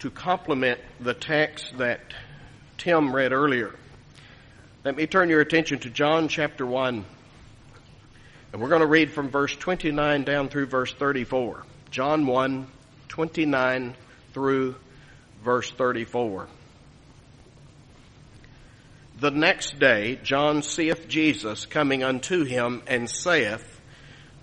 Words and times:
to 0.00 0.10
complement 0.10 0.80
the 1.00 1.14
text 1.14 1.76
that 1.78 2.00
Tim 2.78 3.14
read 3.14 3.32
earlier. 3.32 3.74
Let 4.84 4.96
me 4.96 5.06
turn 5.06 5.28
your 5.28 5.40
attention 5.40 5.78
to 5.80 5.90
John 5.90 6.28
chapter 6.28 6.66
1. 6.66 7.04
And 8.52 8.62
we're 8.62 8.68
going 8.68 8.80
to 8.80 8.86
read 8.86 9.10
from 9.10 9.28
verse 9.28 9.54
29 9.54 10.24
down 10.24 10.48
through 10.48 10.66
verse 10.66 10.92
34. 10.92 11.64
John 11.90 12.26
1, 12.26 12.66
29 13.08 13.94
through 14.32 14.74
verse 15.44 15.70
34. 15.70 16.48
The 19.18 19.30
next 19.30 19.78
day 19.78 20.18
John 20.22 20.62
seeth 20.62 21.08
Jesus 21.08 21.64
coming 21.66 22.02
unto 22.02 22.44
him 22.44 22.82
and 22.86 23.08
saith, 23.08 23.80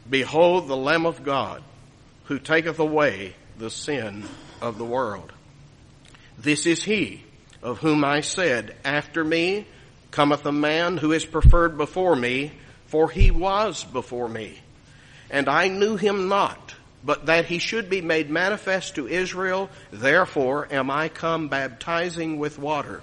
Behold 0.09 0.67
the 0.67 0.77
Lamb 0.77 1.05
of 1.05 1.23
God, 1.23 1.63
who 2.25 2.39
taketh 2.39 2.79
away 2.79 3.35
the 3.57 3.69
sin 3.69 4.23
of 4.61 4.77
the 4.77 4.85
world. 4.85 5.32
This 6.37 6.65
is 6.65 6.83
he 6.83 7.23
of 7.61 7.79
whom 7.79 8.03
I 8.03 8.21
said, 8.21 8.75
After 8.83 9.23
me 9.23 9.65
cometh 10.11 10.45
a 10.45 10.51
man 10.51 10.97
who 10.97 11.11
is 11.11 11.25
preferred 11.25 11.77
before 11.77 12.15
me, 12.15 12.51
for 12.87 13.09
he 13.09 13.31
was 13.31 13.83
before 13.83 14.29
me. 14.29 14.59
And 15.31 15.49
I 15.49 15.67
knew 15.69 15.95
him 15.95 16.27
not, 16.27 16.75
but 17.03 17.25
that 17.25 17.45
he 17.45 17.57
should 17.57 17.89
be 17.89 18.01
made 18.01 18.29
manifest 18.29 18.95
to 18.95 19.07
Israel, 19.07 19.69
therefore 19.91 20.67
am 20.71 20.91
I 20.91 21.09
come 21.09 21.47
baptizing 21.47 22.37
with 22.37 22.59
water. 22.59 23.01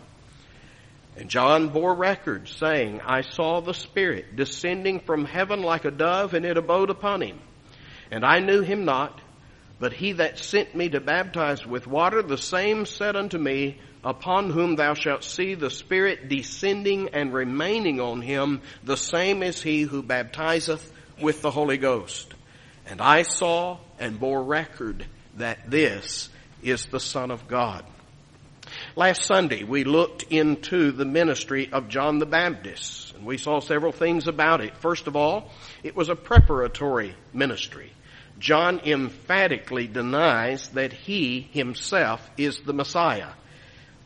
And 1.16 1.28
John 1.28 1.68
bore 1.68 1.94
record, 1.94 2.48
saying, 2.48 3.00
I 3.04 3.22
saw 3.22 3.60
the 3.60 3.74
Spirit 3.74 4.36
descending 4.36 5.00
from 5.00 5.24
heaven 5.24 5.62
like 5.62 5.84
a 5.84 5.90
dove, 5.90 6.34
and 6.34 6.46
it 6.46 6.56
abode 6.56 6.90
upon 6.90 7.22
him. 7.22 7.40
And 8.10 8.24
I 8.24 8.38
knew 8.38 8.62
him 8.62 8.84
not, 8.84 9.20
but 9.80 9.94
he 9.94 10.12
that 10.12 10.38
sent 10.38 10.74
me 10.74 10.90
to 10.90 11.00
baptize 11.00 11.66
with 11.66 11.86
water, 11.86 12.22
the 12.22 12.38
same 12.38 12.84
said 12.84 13.16
unto 13.16 13.38
me, 13.38 13.78
Upon 14.04 14.50
whom 14.50 14.76
thou 14.76 14.94
shalt 14.94 15.24
see 15.24 15.54
the 15.54 15.70
Spirit 15.70 16.28
descending 16.28 17.10
and 17.12 17.32
remaining 17.32 18.00
on 18.00 18.20
him, 18.20 18.60
the 18.84 18.96
same 18.96 19.42
is 19.42 19.62
he 19.62 19.82
who 19.82 20.02
baptizeth 20.02 20.92
with 21.20 21.42
the 21.42 21.50
Holy 21.50 21.78
Ghost. 21.78 22.32
And 22.86 23.00
I 23.00 23.22
saw 23.22 23.78
and 23.98 24.20
bore 24.20 24.42
record 24.42 25.04
that 25.36 25.70
this 25.70 26.28
is 26.62 26.86
the 26.86 27.00
Son 27.00 27.30
of 27.30 27.48
God. 27.48 27.84
Last 28.96 29.24
Sunday, 29.24 29.64
we 29.64 29.84
looked 29.84 30.24
into 30.24 30.92
the 30.92 31.04
ministry 31.04 31.70
of 31.72 31.88
John 31.88 32.18
the 32.18 32.26
Baptist, 32.26 33.14
and 33.14 33.24
we 33.24 33.38
saw 33.38 33.60
several 33.60 33.92
things 33.92 34.28
about 34.28 34.60
it. 34.60 34.76
First 34.76 35.06
of 35.06 35.16
all, 35.16 35.50
it 35.82 35.96
was 35.96 36.08
a 36.08 36.16
preparatory 36.16 37.14
ministry. 37.32 37.92
John 38.40 38.80
emphatically 38.84 39.86
denies 39.86 40.68
that 40.70 40.94
he 40.94 41.42
himself 41.52 42.28
is 42.38 42.58
the 42.60 42.72
Messiah, 42.72 43.28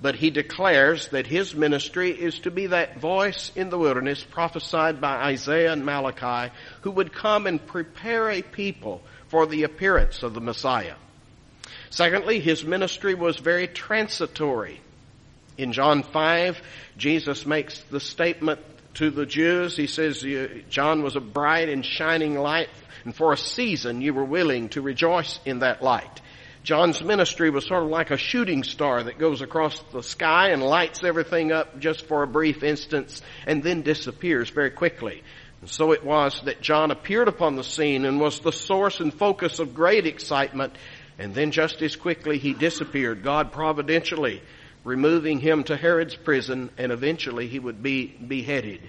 but 0.03 0.17
he 0.17 0.31
declares 0.31 1.09
that 1.09 1.29
his 1.29 1.55
ministry 1.55 2.11
is 2.11 2.41
to 2.41 2.51
be 2.51 2.67
that 2.67 2.99
voice 2.99 3.53
in 3.55 3.71
the 3.71 3.79
wilderness 3.79 4.25
prophesied 4.25 5.01
by 5.01 5.15
Isaiah 5.15 5.73
and 5.73 5.87
Malachi 5.87 6.53
who 6.81 6.91
would 6.91 7.13
come 7.13 7.47
and 7.47 7.65
prepare 7.65 8.29
a 8.29 8.43
people 8.43 9.03
for 9.29 9.47
the 9.47 9.63
appearance 9.63 10.25
of 10.25 10.35
the 10.35 10.41
Messiah. 10.41 10.97
Secondly, 11.91 12.41
his 12.41 12.65
ministry 12.65 13.15
was 13.15 13.37
very 13.37 13.69
transitory. 13.69 14.81
In 15.57 15.73
John 15.73 16.03
5, 16.03 16.61
Jesus 16.97 17.47
makes 17.47 17.79
the 17.85 18.01
statement 18.01 18.59
to 18.95 19.11
the 19.11 19.27
Jews. 19.27 19.77
He 19.77 19.87
says, 19.87 20.25
John 20.71 21.03
was 21.03 21.17
a 21.17 21.21
bright 21.21 21.69
and 21.69 21.85
shining 21.85 22.39
light, 22.39 22.69
and 23.05 23.15
for 23.15 23.33
a 23.33 23.37
season 23.37 24.01
you 24.01 24.15
were 24.15 24.25
willing 24.25 24.69
to 24.71 24.83
rejoice 24.83 25.39
in 25.45 25.61
that 25.61 25.83
light. 25.83 26.21
John's 26.63 27.03
ministry 27.05 27.51
was 27.51 27.67
sort 27.67 27.83
of 27.83 27.91
like 27.91 28.11
a 28.11 28.17
shooting 28.17 28.65
star 28.65 29.03
that 29.03 29.19
goes 29.19 29.43
across 29.43 29.79
the 29.93 30.03
sky 30.03 30.49
and 30.49 30.63
lights 30.63 31.05
everything 31.05 31.53
up 31.53 31.79
just 31.79 32.07
for 32.07 32.23
a 32.23 32.27
brief 32.27 32.63
instance 32.63 33.21
and 33.47 33.63
then 33.63 33.83
disappears 33.83 34.49
very 34.49 34.71
quickly. 34.71 35.23
And 35.61 35.69
so 35.69 35.93
it 35.93 36.05
was 36.05 36.41
that 36.47 36.63
John 36.63 36.91
appeared 36.91 37.29
upon 37.29 37.57
the 37.57 37.65
scene 37.65 38.07
and 38.07 38.19
was 38.19 38.41
the 38.41 38.53
source 38.53 39.01
and 39.01 39.13
focus 39.13 39.59
of 39.59 39.75
great 39.75 40.07
excitement 40.07 40.75
and 41.19 41.35
then 41.35 41.51
just 41.51 41.81
as 41.83 41.97
quickly 41.97 42.39
he 42.39 42.55
disappeared, 42.55 43.23
God 43.23 43.53
providentially 43.53 44.43
removing 44.85 45.41
him 45.41 45.65
to 45.65 45.77
Herod's 45.77 46.15
prison, 46.15 46.71
and 46.79 46.93
eventually 46.93 47.49
he 47.49 47.59
would 47.59 47.83
be 47.83 48.07
beheaded. 48.07 48.81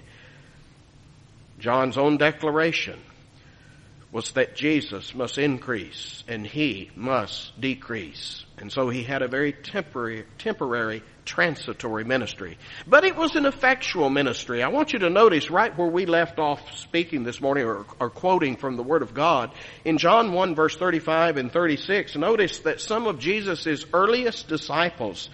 John's 1.58 1.96
own 1.96 2.18
declaration 2.18 3.00
was 4.12 4.30
that 4.32 4.54
Jesus 4.54 5.14
must 5.14 5.36
increase 5.36 6.22
and 6.28 6.46
he 6.46 6.90
must 6.94 7.60
decrease. 7.60 8.44
And 8.58 8.72
so 8.72 8.88
he 8.88 9.02
had 9.02 9.20
a 9.20 9.28
very 9.28 9.52
temporary, 9.52 10.24
temporary 10.38 11.02
transitory 11.26 12.04
ministry. 12.04 12.56
But 12.86 13.04
it 13.04 13.16
was 13.16 13.36
an 13.36 13.44
effectual 13.44 14.08
ministry. 14.08 14.62
I 14.62 14.68
want 14.68 14.92
you 14.92 15.00
to 15.00 15.10
notice 15.10 15.50
right 15.50 15.76
where 15.76 15.88
we 15.88 16.06
left 16.06 16.38
off 16.38 16.78
speaking 16.78 17.24
this 17.24 17.40
morning 17.40 17.66
or, 17.66 17.84
or, 18.00 18.08
quoting 18.08 18.56
from 18.56 18.76
the 18.76 18.82
Word 18.82 19.02
of 19.02 19.12
God. 19.12 19.50
In 19.84 19.98
John 19.98 20.32
1 20.32 20.54
verse 20.54 20.76
35 20.76 21.36
and 21.36 21.52
36, 21.52 22.16
notice 22.16 22.60
that 22.60 22.80
some 22.80 23.06
of 23.06 23.18
Jesus' 23.18 23.84
earliest 23.92 24.48
disciples 24.48 25.28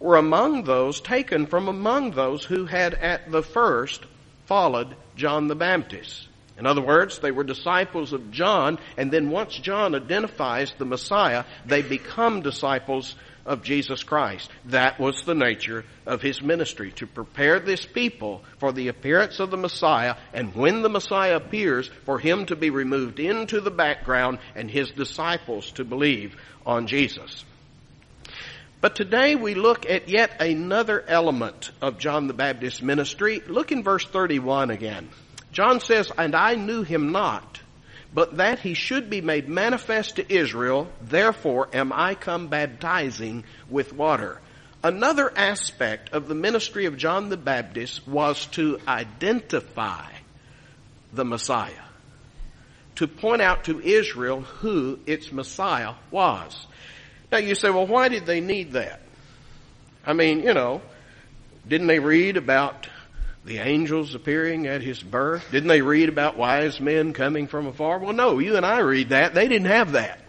were 0.00 0.16
among 0.16 0.64
those 0.64 1.00
taken 1.00 1.46
from 1.46 1.68
among 1.68 2.12
those 2.12 2.44
who 2.44 2.66
had 2.66 2.94
at 2.94 3.30
the 3.30 3.42
first 3.42 4.04
followed 4.46 4.94
John 5.16 5.48
the 5.48 5.54
Baptist. 5.54 6.28
In 6.58 6.66
other 6.66 6.80
words, 6.80 7.18
they 7.20 7.30
were 7.30 7.44
disciples 7.44 8.12
of 8.12 8.32
John, 8.32 8.78
and 8.96 9.12
then 9.12 9.30
once 9.30 9.54
John 9.56 9.94
identifies 9.94 10.72
the 10.76 10.84
Messiah, 10.84 11.44
they 11.64 11.82
become 11.82 12.42
disciples 12.42 13.14
of 13.46 13.62
Jesus 13.62 14.02
Christ. 14.02 14.50
That 14.66 14.98
was 14.98 15.22
the 15.22 15.34
nature 15.34 15.84
of 16.04 16.20
his 16.20 16.42
ministry, 16.42 16.92
to 16.92 17.06
prepare 17.06 17.60
this 17.60 17.86
people 17.86 18.42
for 18.58 18.72
the 18.72 18.88
appearance 18.88 19.38
of 19.38 19.50
the 19.50 19.56
Messiah, 19.56 20.16
and 20.32 20.54
when 20.54 20.82
the 20.82 20.88
Messiah 20.88 21.36
appears, 21.36 21.90
for 22.04 22.18
him 22.18 22.46
to 22.46 22.56
be 22.56 22.70
removed 22.70 23.20
into 23.20 23.60
the 23.60 23.70
background 23.70 24.38
and 24.56 24.70
his 24.70 24.90
disciples 24.90 25.70
to 25.72 25.84
believe 25.84 26.36
on 26.66 26.86
Jesus. 26.88 27.44
But 28.80 28.94
today 28.94 29.34
we 29.34 29.54
look 29.54 29.88
at 29.88 30.08
yet 30.08 30.40
another 30.40 31.04
element 31.06 31.70
of 31.82 31.98
John 31.98 32.26
the 32.26 32.34
Baptist's 32.34 32.82
ministry. 32.82 33.42
Look 33.46 33.72
in 33.72 33.82
verse 33.82 34.06
31 34.06 34.70
again. 34.70 35.08
John 35.52 35.80
says, 35.80 36.12
And 36.16 36.34
I 36.34 36.54
knew 36.54 36.82
him 36.82 37.12
not 37.12 37.60
but 38.12 38.38
that 38.38 38.60
he 38.60 38.74
should 38.74 39.10
be 39.10 39.20
made 39.20 39.48
manifest 39.48 40.16
to 40.16 40.32
Israel, 40.32 40.90
therefore 41.00 41.68
am 41.72 41.92
I 41.92 42.14
come 42.14 42.48
baptizing 42.48 43.44
with 43.68 43.92
water. 43.92 44.40
Another 44.82 45.30
aspect 45.36 46.10
of 46.12 46.28
the 46.28 46.34
ministry 46.34 46.86
of 46.86 46.96
John 46.96 47.28
the 47.28 47.36
Baptist 47.36 48.06
was 48.06 48.46
to 48.46 48.78
identify 48.86 50.10
the 51.12 51.24
Messiah. 51.24 51.72
To 52.96 53.06
point 53.06 53.42
out 53.42 53.64
to 53.64 53.80
Israel 53.80 54.40
who 54.40 54.98
its 55.06 55.30
Messiah 55.30 55.94
was. 56.10 56.66
Now 57.30 57.38
you 57.38 57.54
say, 57.54 57.70
well, 57.70 57.86
why 57.86 58.08
did 58.08 58.26
they 58.26 58.40
need 58.40 58.72
that? 58.72 59.00
I 60.06 60.14
mean, 60.14 60.40
you 60.40 60.54
know, 60.54 60.80
didn't 61.66 61.86
they 61.86 61.98
read 61.98 62.36
about 62.36 62.88
the 63.44 63.58
angels 63.58 64.14
appearing 64.14 64.66
at 64.66 64.80
his 64.80 65.02
birth? 65.02 65.44
Didn't 65.50 65.68
they 65.68 65.82
read 65.82 66.08
about 66.08 66.38
wise 66.38 66.80
men 66.80 67.12
coming 67.12 67.46
from 67.46 67.66
afar? 67.66 67.98
Well, 67.98 68.12
no, 68.14 68.38
you 68.38 68.56
and 68.56 68.64
I 68.64 68.80
read 68.80 69.10
that. 69.10 69.34
They 69.34 69.48
didn't 69.48 69.66
have 69.66 69.92
that. 69.92 70.20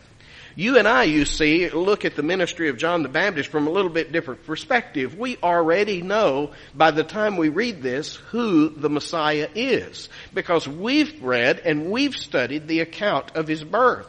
You 0.56 0.78
and 0.78 0.88
I, 0.88 1.04
you 1.04 1.24
see, 1.24 1.70
look 1.70 2.04
at 2.04 2.18
the 2.18 2.24
ministry 2.24 2.68
of 2.68 2.78
John 2.78 3.04
the 3.04 3.08
Baptist 3.08 3.50
from 3.50 3.68
a 3.68 3.70
little 3.70 3.92
bit 3.92 4.12
different 4.12 4.46
perspective. 4.46 5.18
We 5.18 5.38
already 5.38 6.02
know 6.02 6.52
by 6.76 6.92
the 6.92 7.06
time 7.06 7.38
we 7.38 7.48
read 7.48 7.82
this 7.82 8.18
who 8.18 8.68
the 8.68 8.90
Messiah 8.90 9.48
is 9.56 10.10
because 10.34 10.68
we've 10.68 11.24
read 11.24 11.60
and 11.60 11.90
we've 11.90 12.16
studied 12.16 12.68
the 12.68 12.82
account 12.82 13.38
of 13.38 13.48
his 13.48 13.64
birth. 13.64 14.08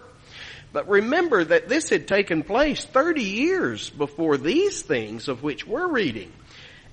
But 0.73 0.89
remember 0.89 1.45
that 1.45 1.69
this 1.69 1.89
had 1.89 2.07
taken 2.07 2.43
place 2.43 2.85
30 2.85 3.23
years 3.23 3.91
before 3.91 4.37
these 4.37 4.83
things 4.83 5.29
of 5.29 5.43
which 5.43 5.67
we're 5.67 5.89
reading. 5.89 6.33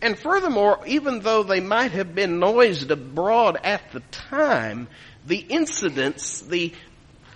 And 0.02 0.18
furthermore, 0.18 0.80
even 0.88 1.22
though 1.22 1.44
they 1.44 1.60
might 1.60 1.92
have 1.92 2.14
been 2.14 2.40
noised 2.40 2.92
abroad 2.92 3.58
at 3.64 3.92
the 3.92 4.00
time, 4.12 4.88
the 5.26 5.38
incidents, 5.38 6.42
the 6.42 6.74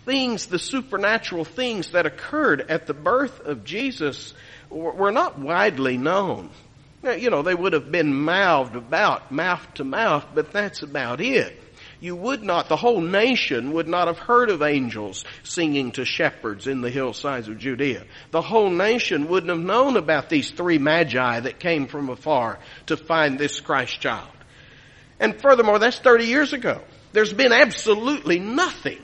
things, 0.06 0.48
the 0.48 0.60
supernatural 0.60 1.46
things 1.46 1.92
that 1.92 2.06
occurred 2.06 2.62
at 2.70 2.88
the 2.88 2.94
birth 2.94 3.40
of 3.42 3.64
Jesus 3.64 4.34
were 4.70 5.12
not 5.12 5.38
widely 5.38 5.98
known. 5.98 6.50
You 7.04 7.32
know, 7.32 7.42
they 7.42 7.56
would 7.56 7.74
have 7.74 7.92
been 7.92 8.14
mouthed 8.14 8.76
about, 8.76 9.32
mouth 9.32 9.74
to 9.76 9.84
mouth, 9.84 10.26
but 10.34 10.52
that's 10.52 10.84
about 10.84 11.20
it 11.20 11.60
you 12.02 12.16
would 12.16 12.44
not, 12.44 12.68
the 12.68 12.76
whole 12.76 13.00
nation 13.00 13.74
would 13.74 13.88
not 13.88 14.08
have 14.08 14.18
heard 14.18 14.50
of 14.50 14.64
angels 14.64 15.24
singing 15.44 15.92
to 15.94 16.04
shepherds 16.04 16.66
in 16.66 16.82
the 16.82 16.90
hillsides 16.90 17.48
of 17.48 17.60
Judea. 17.60 18.06
The 18.32 18.42
whole 18.42 18.72
nation 18.72 19.28
wouldn't 19.28 19.52
have 19.52 19.60
known 19.60 19.96
about 19.96 20.28
these 20.28 20.50
three 20.50 20.80
magi 20.80 21.42
that 21.42 21.60
came 21.60 21.88
from 21.88 22.10
afar 22.10 22.58
to 22.88 22.98
find 22.98 23.38
this 23.38 23.62
Christ 23.62 24.02
child. 24.02 24.32
And 25.20 25.40
furthermore, 25.40 25.78
that's 25.78 26.00
30 26.00 26.26
years 26.26 26.54
ago. 26.54 26.82
There's 27.14 27.34
been 27.34 27.52
absolutely 27.52 28.40
nothing. 28.40 29.00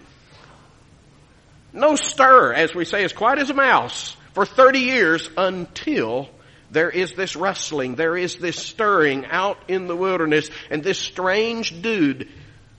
No 1.74 1.96
stir, 1.96 2.54
as 2.54 2.74
we 2.74 2.84
say, 2.84 3.04
as 3.04 3.14
quiet 3.14 3.38
as 3.38 3.52
a 3.52 3.54
mouse 3.54 4.18
for 4.34 4.44
30 4.44 4.80
years 4.80 5.30
until 5.38 6.30
there 6.72 6.90
is 6.90 7.14
this 7.14 7.36
rustling, 7.36 7.96
there 7.96 8.18
is 8.18 8.38
this 8.38 8.58
stirring 8.58 9.26
out 9.28 9.58
in 9.68 9.86
the 9.86 9.96
wilderness, 9.96 10.50
and 10.72 10.84
this 10.84 10.98
strange 10.98 11.80
dude 11.84 12.28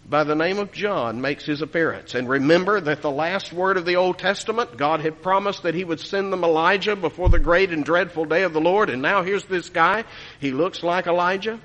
by 0.08 0.25
the 0.25 0.34
name 0.34 0.58
of 0.58 0.72
John 0.72 1.20
makes 1.20 1.44
his 1.44 1.60
appearance. 1.60 2.14
And 2.14 2.28
remember 2.28 2.81
that 2.81 3.02
the 3.02 3.10
last 3.10 3.52
word 3.52 3.76
of 3.76 3.84
the 3.84 3.96
Old 3.96 4.19
Testament, 4.19 4.76
God 4.76 5.00
had 5.00 5.22
promised 5.22 5.64
that 5.64 5.75
he 5.75 5.84
would 5.84 6.00
send 6.00 6.32
them 6.32 6.44
Elijah 6.44 6.96
before 6.96 7.28
the 7.28 7.38
great 7.38 7.70
and 7.70 7.84
dreadful 7.84 8.25
day 8.25 8.43
of 8.43 8.52
the 8.52 8.60
Lord, 8.60 8.90
and 8.90 9.02
now 9.02 9.22
here's 9.22 9.44
this 9.44 9.69
guy. 9.69 10.05
He 10.40 10.50
looks 10.50 10.82
like 10.82 11.06
Elijah. 11.06 11.60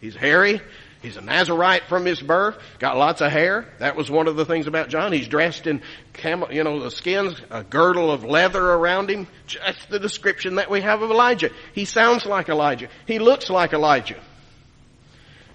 He's 0.00 0.14
hairy. 0.14 0.60
He's 1.02 1.16
a 1.16 1.22
Nazarite 1.22 1.84
from 1.88 2.04
his 2.04 2.20
birth, 2.20 2.58
got 2.78 2.98
lots 2.98 3.22
of 3.22 3.32
hair. 3.32 3.66
That 3.78 3.96
was 3.96 4.10
one 4.10 4.28
of 4.28 4.36
the 4.36 4.44
things 4.44 4.66
about 4.66 4.90
John. 4.90 5.12
He's 5.12 5.28
dressed 5.28 5.66
in 5.66 5.80
camel, 6.12 6.52
you 6.52 6.62
know, 6.62 6.80
the 6.80 6.90
skins, 6.90 7.40
a 7.50 7.64
girdle 7.64 8.10
of 8.10 8.22
leather 8.22 8.62
around 8.62 9.08
him. 9.08 9.26
Just 9.46 9.88
the 9.88 9.98
description 9.98 10.56
that 10.56 10.70
we 10.70 10.82
have 10.82 11.00
of 11.00 11.10
Elijah. 11.10 11.50
He 11.72 11.86
sounds 11.86 12.26
like 12.26 12.50
Elijah. 12.50 12.88
He 13.06 13.18
looks 13.18 13.48
like 13.48 13.72
Elijah. 13.72 14.20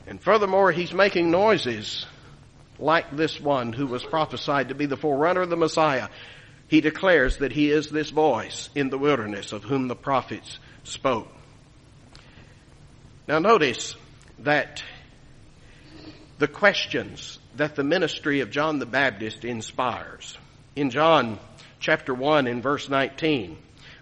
And 0.08 0.22
furthermore, 0.22 0.72
he's 0.72 0.94
making 0.94 1.32
noises 1.32 2.06
like 2.78 3.16
this 3.16 3.40
one 3.40 3.74
who 3.74 3.88
was 3.88 4.04
prophesied 4.04 4.70
to 4.70 4.76
be 4.76 4.86
the 4.86 4.98
forerunner 4.98 5.42
of 5.42 5.50
the 5.50 5.58
Messiah. 5.58 6.10
He 6.68 6.82
declares 6.82 7.38
that 7.38 7.52
he 7.52 7.70
is 7.72 7.90
this 7.90 8.10
voice 8.10 8.70
in 8.76 8.90
the 8.90 8.98
wilderness 8.98 9.52
of 9.52 9.64
whom 9.64 9.88
the 9.88 9.96
prophets 9.96 10.60
spoke. 10.84 11.28
Now 13.28 13.40
notice 13.40 13.96
that 14.40 14.84
the 16.38 16.48
questions 16.48 17.40
that 17.56 17.76
the 17.76 17.84
ministry 17.84 18.42
of 18.42 18.52
John 18.52 18.80
the 18.80 18.86
Baptist 18.86 19.46
inspires. 19.46 20.38
In 20.76 20.90
John 20.90 21.40
chapter 21.80 22.14
1 22.14 22.48
in 22.48 22.62
verse 22.62 22.90
19, 22.90 23.58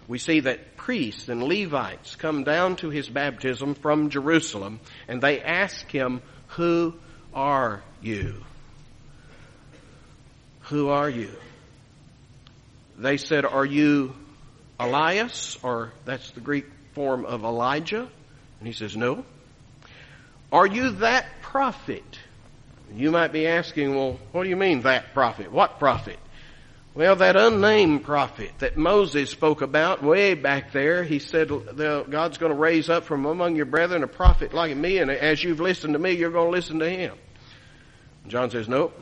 we 0.08 0.18
see 0.18 0.40
that 0.40 0.73
priests 0.84 1.30
and 1.30 1.42
Levites 1.42 2.14
come 2.16 2.44
down 2.44 2.76
to 2.76 2.90
his 2.90 3.08
baptism 3.08 3.74
from 3.74 4.10
Jerusalem 4.10 4.78
and 5.08 5.18
they 5.22 5.40
ask 5.40 5.90
him, 5.90 6.20
who 6.48 6.94
are 7.32 7.82
you? 8.02 8.34
Who 10.64 10.90
are 10.90 11.08
you? 11.08 11.30
They 12.98 13.16
said, 13.16 13.46
are 13.46 13.64
you 13.64 14.14
Elias? 14.78 15.58
Or 15.62 15.90
that's 16.04 16.30
the 16.32 16.40
Greek 16.40 16.66
form 16.92 17.24
of 17.24 17.44
Elijah? 17.44 18.06
And 18.58 18.66
he 18.66 18.74
says, 18.74 18.94
no. 18.94 19.24
Are 20.52 20.66
you 20.66 20.90
that 20.96 21.24
prophet? 21.40 22.18
You 22.94 23.10
might 23.10 23.32
be 23.32 23.46
asking, 23.46 23.94
well, 23.94 24.18
what 24.32 24.44
do 24.44 24.50
you 24.50 24.56
mean 24.56 24.82
that 24.82 25.14
prophet? 25.14 25.50
What 25.50 25.78
prophet? 25.78 26.18
Well, 26.94 27.16
that 27.16 27.34
unnamed 27.34 28.04
prophet 28.04 28.52
that 28.58 28.76
Moses 28.76 29.28
spoke 29.28 29.62
about 29.62 30.04
way 30.04 30.34
back 30.34 30.70
there, 30.70 31.02
he 31.02 31.18
said, 31.18 31.48
God's 31.48 32.38
going 32.38 32.52
to 32.52 32.58
raise 32.58 32.88
up 32.88 33.04
from 33.04 33.26
among 33.26 33.56
your 33.56 33.66
brethren 33.66 34.04
a 34.04 34.08
prophet 34.08 34.54
like 34.54 34.76
me, 34.76 34.98
and 34.98 35.10
as 35.10 35.42
you've 35.42 35.58
listened 35.58 35.94
to 35.94 35.98
me, 35.98 36.12
you're 36.12 36.30
going 36.30 36.52
to 36.52 36.56
listen 36.56 36.78
to 36.78 36.88
him. 36.88 37.16
John 38.28 38.48
says, 38.50 38.68
nope. 38.68 38.98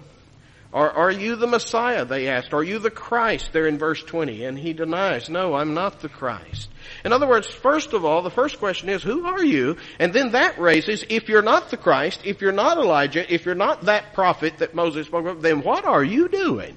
Are, 0.73 0.91
are 0.91 1.11
you 1.11 1.37
the 1.37 1.47
Messiah? 1.47 2.07
They 2.07 2.29
asked. 2.29 2.55
Are 2.55 2.65
you 2.65 2.79
the 2.79 2.91
Christ? 2.91 3.53
There 3.53 3.67
in 3.67 3.77
verse 3.77 4.03
20. 4.03 4.45
And 4.45 4.59
he 4.59 4.73
denies, 4.73 5.29
no, 5.29 5.55
I'm 5.55 5.75
not 5.75 6.01
the 6.01 6.09
Christ. 6.09 6.71
In 7.05 7.13
other 7.13 7.29
words, 7.29 7.47
first 7.47 7.93
of 7.93 8.07
all, 8.07 8.23
the 8.23 8.31
first 8.31 8.59
question 8.59 8.89
is, 8.89 9.03
who 9.03 9.27
are 9.27 9.45
you? 9.45 9.77
And 9.99 10.15
then 10.15 10.33
that 10.33 10.59
raises, 10.59 11.05
if 11.11 11.29
you're 11.29 11.43
not 11.43 11.69
the 11.69 11.77
Christ, 11.77 12.23
if 12.25 12.41
you're 12.41 12.53
not 12.53 12.79
Elijah, 12.79 13.31
if 13.33 13.45
you're 13.45 13.55
not 13.55 13.83
that 13.83 14.15
prophet 14.15 14.59
that 14.59 14.75
Moses 14.75 15.09
spoke 15.09 15.27
of, 15.27 15.43
then 15.43 15.63
what 15.63 15.85
are 15.85 16.03
you 16.03 16.29
doing? 16.29 16.75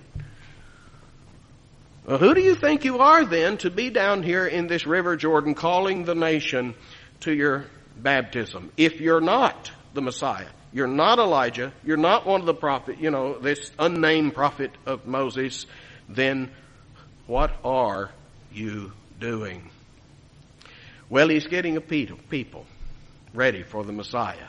Well, 2.06 2.20
who 2.20 2.36
do 2.36 2.42
you 2.42 2.54
think 2.54 2.86
you 2.86 3.00
are 3.00 3.26
then 3.26 3.58
to 3.58 3.72
be 3.72 3.90
down 3.90 4.22
here 4.22 4.46
in 4.46 4.68
this 4.68 4.86
river 4.86 5.16
Jordan 5.16 5.56
calling 5.56 6.06
the 6.06 6.14
nation 6.14 6.76
to 7.22 7.34
your 7.34 7.66
baptism? 7.98 8.72
If 8.78 9.02
you're 9.02 9.22
not 9.22 9.72
the 9.96 10.04
Messiah, 10.04 10.50
you're 10.72 10.86
not 10.86 11.18
Elijah, 11.18 11.74
you're 11.84 11.98
not 11.98 12.28
one 12.28 12.42
of 12.42 12.46
the 12.46 12.54
prophet, 12.54 13.00
you 13.00 13.10
know, 13.10 13.40
this 13.40 13.72
unnamed 13.80 14.36
prophet 14.36 14.72
of 14.86 15.08
Moses, 15.08 15.66
then 16.08 16.52
what 17.26 17.58
are 17.64 18.12
you 18.54 18.92
doing? 19.20 19.72
Well, 21.10 21.30
he's 21.30 21.48
getting 21.48 21.76
a 21.76 21.82
people 21.82 22.68
ready 23.34 23.64
for 23.64 23.84
the 23.84 23.94
Messiah. 23.94 24.48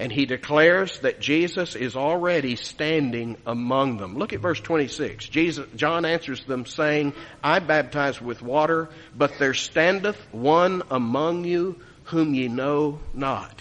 And 0.00 0.10
he 0.10 0.24
declares 0.24 0.98
that 1.00 1.20
Jesus 1.20 1.76
is 1.76 1.94
already 1.94 2.56
standing 2.56 3.36
among 3.44 3.98
them. 3.98 4.16
Look 4.16 4.32
at 4.32 4.40
verse 4.40 4.58
26. 4.58 5.28
Jesus, 5.28 5.66
John 5.76 6.06
answers 6.06 6.42
them 6.44 6.64
saying, 6.64 7.12
I 7.44 7.58
baptize 7.58 8.18
with 8.18 8.40
water, 8.40 8.88
but 9.14 9.38
there 9.38 9.52
standeth 9.52 10.16
one 10.32 10.82
among 10.90 11.44
you 11.44 11.78
whom 12.04 12.32
ye 12.34 12.48
know 12.48 12.98
not. 13.12 13.60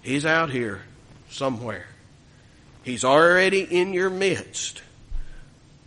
He's 0.00 0.24
out 0.24 0.50
here 0.50 0.82
somewhere. 1.28 1.86
He's 2.84 3.02
already 3.02 3.62
in 3.62 3.94
your 3.94 4.10
midst, 4.10 4.80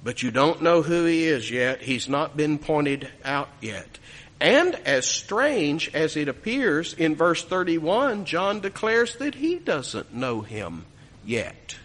but 0.04 0.22
you 0.22 0.32
don't 0.32 0.62
know 0.62 0.82
who 0.82 1.06
he 1.06 1.24
is 1.24 1.50
yet. 1.50 1.82
He's 1.82 2.10
not 2.10 2.36
been 2.36 2.60
pointed 2.60 3.08
out 3.24 3.48
yet. 3.62 4.00
And 4.42 4.76
as 4.86 5.06
strange 5.06 5.94
as 5.94 6.16
it 6.16 6.30
appears 6.30 6.94
in 6.94 7.16
verse 7.16 7.44
31, 7.44 8.26
John 8.26 8.62
declares 8.62 9.18
that 9.18 9.36
he 9.36 9.58
doesn't 9.58 10.14
know 10.14 10.42
him 10.42 10.86
yet. 11.26 11.76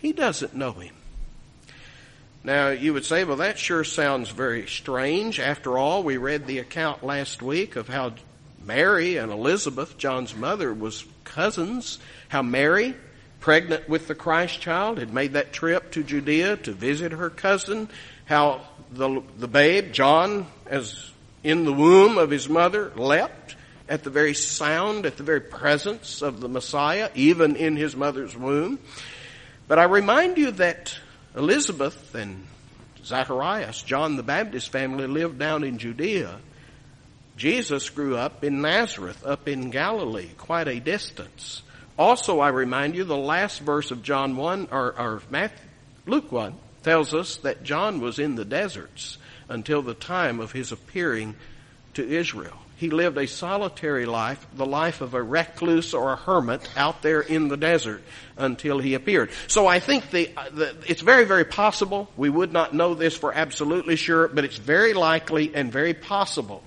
He 0.00 0.12
doesn't 0.12 0.54
know 0.54 0.72
him. 0.72 0.94
Now, 2.44 2.70
you 2.70 2.92
would 2.92 3.04
say, 3.04 3.22
well, 3.22 3.36
that 3.36 3.58
sure 3.58 3.84
sounds 3.84 4.30
very 4.30 4.66
strange. 4.66 5.38
After 5.38 5.78
all, 5.78 6.02
we 6.02 6.16
read 6.16 6.46
the 6.46 6.58
account 6.58 7.04
last 7.04 7.40
week 7.40 7.76
of 7.76 7.86
how 7.86 8.14
Mary 8.64 9.16
and 9.16 9.30
Elizabeth, 9.30 9.96
John's 9.96 10.34
mother, 10.34 10.74
was 10.74 11.04
cousins. 11.22 12.00
How 12.28 12.42
Mary, 12.42 12.96
pregnant 13.38 13.88
with 13.88 14.08
the 14.08 14.16
Christ 14.16 14.60
child, 14.60 14.98
had 14.98 15.14
made 15.14 15.34
that 15.34 15.52
trip 15.52 15.92
to 15.92 16.02
Judea 16.02 16.56
to 16.58 16.72
visit 16.72 17.12
her 17.12 17.30
cousin. 17.30 17.88
How 18.24 18.62
the, 18.90 19.22
the 19.38 19.48
babe, 19.48 19.92
John, 19.92 20.48
as 20.66 21.11
in 21.42 21.64
the 21.64 21.72
womb 21.72 22.18
of 22.18 22.30
his 22.30 22.48
mother 22.48 22.92
leapt 22.96 23.56
at 23.88 24.04
the 24.04 24.10
very 24.10 24.34
sound, 24.34 25.06
at 25.06 25.16
the 25.16 25.22
very 25.22 25.40
presence 25.40 26.22
of 26.22 26.40
the 26.40 26.48
Messiah, 26.48 27.10
even 27.14 27.56
in 27.56 27.76
his 27.76 27.96
mother's 27.96 28.36
womb. 28.36 28.78
But 29.68 29.78
I 29.78 29.84
remind 29.84 30.38
you 30.38 30.52
that 30.52 30.96
Elizabeth 31.36 32.14
and 32.14 32.46
Zacharias, 33.04 33.82
John 33.82 34.16
the 34.16 34.22
Baptist 34.22 34.70
family, 34.70 35.06
lived 35.06 35.38
down 35.38 35.64
in 35.64 35.78
Judea. 35.78 36.38
Jesus 37.36 37.90
grew 37.90 38.16
up 38.16 38.44
in 38.44 38.60
Nazareth, 38.60 39.26
up 39.26 39.48
in 39.48 39.70
Galilee, 39.70 40.30
quite 40.38 40.68
a 40.68 40.78
distance. 40.78 41.62
Also, 41.98 42.40
I 42.40 42.48
remind 42.48 42.94
you, 42.94 43.04
the 43.04 43.16
last 43.16 43.60
verse 43.60 43.90
of 43.90 44.02
John 44.02 44.36
1, 44.36 44.68
or, 44.70 44.98
or 44.98 45.22
Matthew, 45.30 45.58
Luke 46.06 46.30
1, 46.30 46.54
tells 46.82 47.14
us 47.14 47.36
that 47.38 47.62
John 47.62 48.00
was 48.00 48.18
in 48.18 48.34
the 48.34 48.44
deserts 48.44 49.18
until 49.48 49.82
the 49.82 49.94
time 49.94 50.40
of 50.40 50.52
his 50.52 50.72
appearing 50.72 51.36
to 51.94 52.08
Israel. 52.08 52.58
He 52.76 52.90
lived 52.90 53.16
a 53.16 53.28
solitary 53.28 54.06
life, 54.06 54.44
the 54.54 54.66
life 54.66 55.02
of 55.02 55.14
a 55.14 55.22
recluse 55.22 55.94
or 55.94 56.12
a 56.12 56.16
hermit 56.16 56.68
out 56.76 57.00
there 57.00 57.20
in 57.20 57.46
the 57.46 57.56
desert 57.56 58.02
until 58.36 58.80
he 58.80 58.94
appeared. 58.94 59.30
So 59.46 59.68
I 59.68 59.78
think 59.78 60.10
the, 60.10 60.30
uh, 60.36 60.48
the, 60.50 60.76
it's 60.88 61.00
very, 61.00 61.24
very 61.24 61.44
possible. 61.44 62.10
We 62.16 62.28
would 62.28 62.52
not 62.52 62.74
know 62.74 62.94
this 62.94 63.16
for 63.16 63.32
absolutely 63.32 63.94
sure, 63.94 64.26
but 64.26 64.44
it's 64.44 64.56
very 64.56 64.94
likely 64.94 65.54
and 65.54 65.70
very 65.70 65.94
possible 65.94 66.64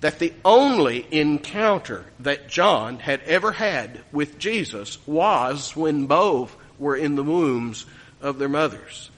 that 0.00 0.20
the 0.20 0.32
only 0.44 1.06
encounter 1.10 2.04
that 2.20 2.48
John 2.48 3.00
had 3.00 3.20
ever 3.22 3.50
had 3.50 4.00
with 4.12 4.38
Jesus 4.38 5.04
was 5.08 5.74
when 5.74 6.06
both 6.06 6.54
were 6.78 6.96
in 6.96 7.16
the 7.16 7.24
wombs 7.24 7.84
of 8.20 8.38
their 8.38 8.48
mothers 8.48 9.10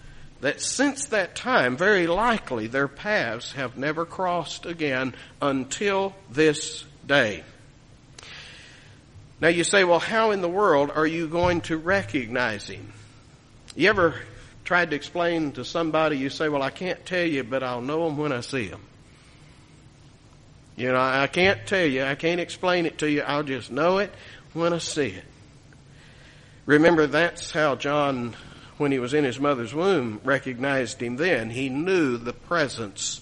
that 0.44 0.60
since 0.60 1.06
that 1.06 1.34
time, 1.34 1.74
very 1.74 2.06
likely 2.06 2.66
their 2.66 2.86
paths 2.86 3.52
have 3.52 3.78
never 3.78 4.04
crossed 4.04 4.66
again 4.66 5.14
until 5.40 6.14
this 6.30 6.84
day. 7.06 7.42
Now 9.40 9.48
you 9.48 9.64
say, 9.64 9.84
well, 9.84 10.00
how 10.00 10.32
in 10.32 10.42
the 10.42 10.48
world 10.48 10.90
are 10.94 11.06
you 11.06 11.28
going 11.28 11.62
to 11.62 11.78
recognize 11.78 12.68
him? 12.68 12.92
You 13.74 13.88
ever 13.88 14.16
tried 14.66 14.90
to 14.90 14.96
explain 14.96 15.52
to 15.52 15.64
somebody, 15.64 16.18
you 16.18 16.28
say, 16.28 16.50
well, 16.50 16.62
I 16.62 16.68
can't 16.68 17.06
tell 17.06 17.24
you, 17.24 17.42
but 17.42 17.62
I'll 17.62 17.80
know 17.80 18.06
him 18.06 18.18
when 18.18 18.30
I 18.30 18.42
see 18.42 18.68
him. 18.68 18.82
You 20.76 20.92
know, 20.92 21.00
I 21.00 21.26
can't 21.26 21.66
tell 21.66 21.86
you, 21.86 22.04
I 22.04 22.16
can't 22.16 22.38
explain 22.40 22.84
it 22.84 22.98
to 22.98 23.10
you, 23.10 23.22
I'll 23.22 23.44
just 23.44 23.72
know 23.72 23.96
it 23.96 24.12
when 24.52 24.74
I 24.74 24.78
see 24.78 25.06
it. 25.06 25.24
Remember, 26.66 27.06
that's 27.06 27.50
how 27.50 27.76
John 27.76 28.36
when 28.84 28.92
he 28.92 28.98
was 28.98 29.14
in 29.14 29.24
his 29.24 29.40
mother's 29.40 29.72
womb, 29.72 30.20
recognized 30.24 31.02
him 31.02 31.16
then. 31.16 31.48
He 31.48 31.70
knew 31.70 32.18
the 32.18 32.34
presence 32.34 33.18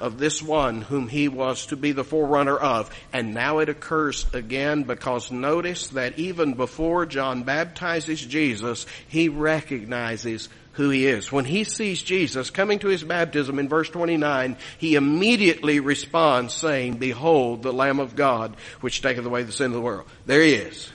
of 0.00 0.18
this 0.18 0.42
one 0.42 0.80
whom 0.82 1.06
he 1.06 1.28
was 1.28 1.66
to 1.66 1.76
be 1.76 1.92
the 1.92 2.02
forerunner 2.02 2.56
of. 2.56 2.90
And 3.12 3.32
now 3.32 3.60
it 3.60 3.68
occurs 3.68 4.26
again 4.34 4.82
because 4.82 5.30
notice 5.30 5.90
that 5.90 6.18
even 6.18 6.54
before 6.54 7.06
John 7.06 7.44
baptizes 7.44 8.20
Jesus, 8.20 8.84
he 9.06 9.28
recognizes 9.28 10.48
who 10.72 10.90
he 10.90 11.06
is. 11.06 11.30
When 11.30 11.44
he 11.44 11.62
sees 11.62 12.02
Jesus 12.02 12.50
coming 12.50 12.80
to 12.80 12.88
his 12.88 13.04
baptism 13.04 13.60
in 13.60 13.68
verse 13.68 13.90
29, 13.90 14.56
he 14.78 14.96
immediately 14.96 15.78
responds 15.78 16.52
saying, 16.52 16.96
Behold 16.96 17.62
the 17.62 17.72
Lamb 17.72 18.00
of 18.00 18.16
God, 18.16 18.56
which 18.80 19.02
taketh 19.02 19.24
away 19.24 19.44
the 19.44 19.52
sin 19.52 19.66
of 19.66 19.74
the 19.74 19.80
world. 19.80 20.08
There 20.26 20.42
he 20.42 20.54
is. 20.54 20.90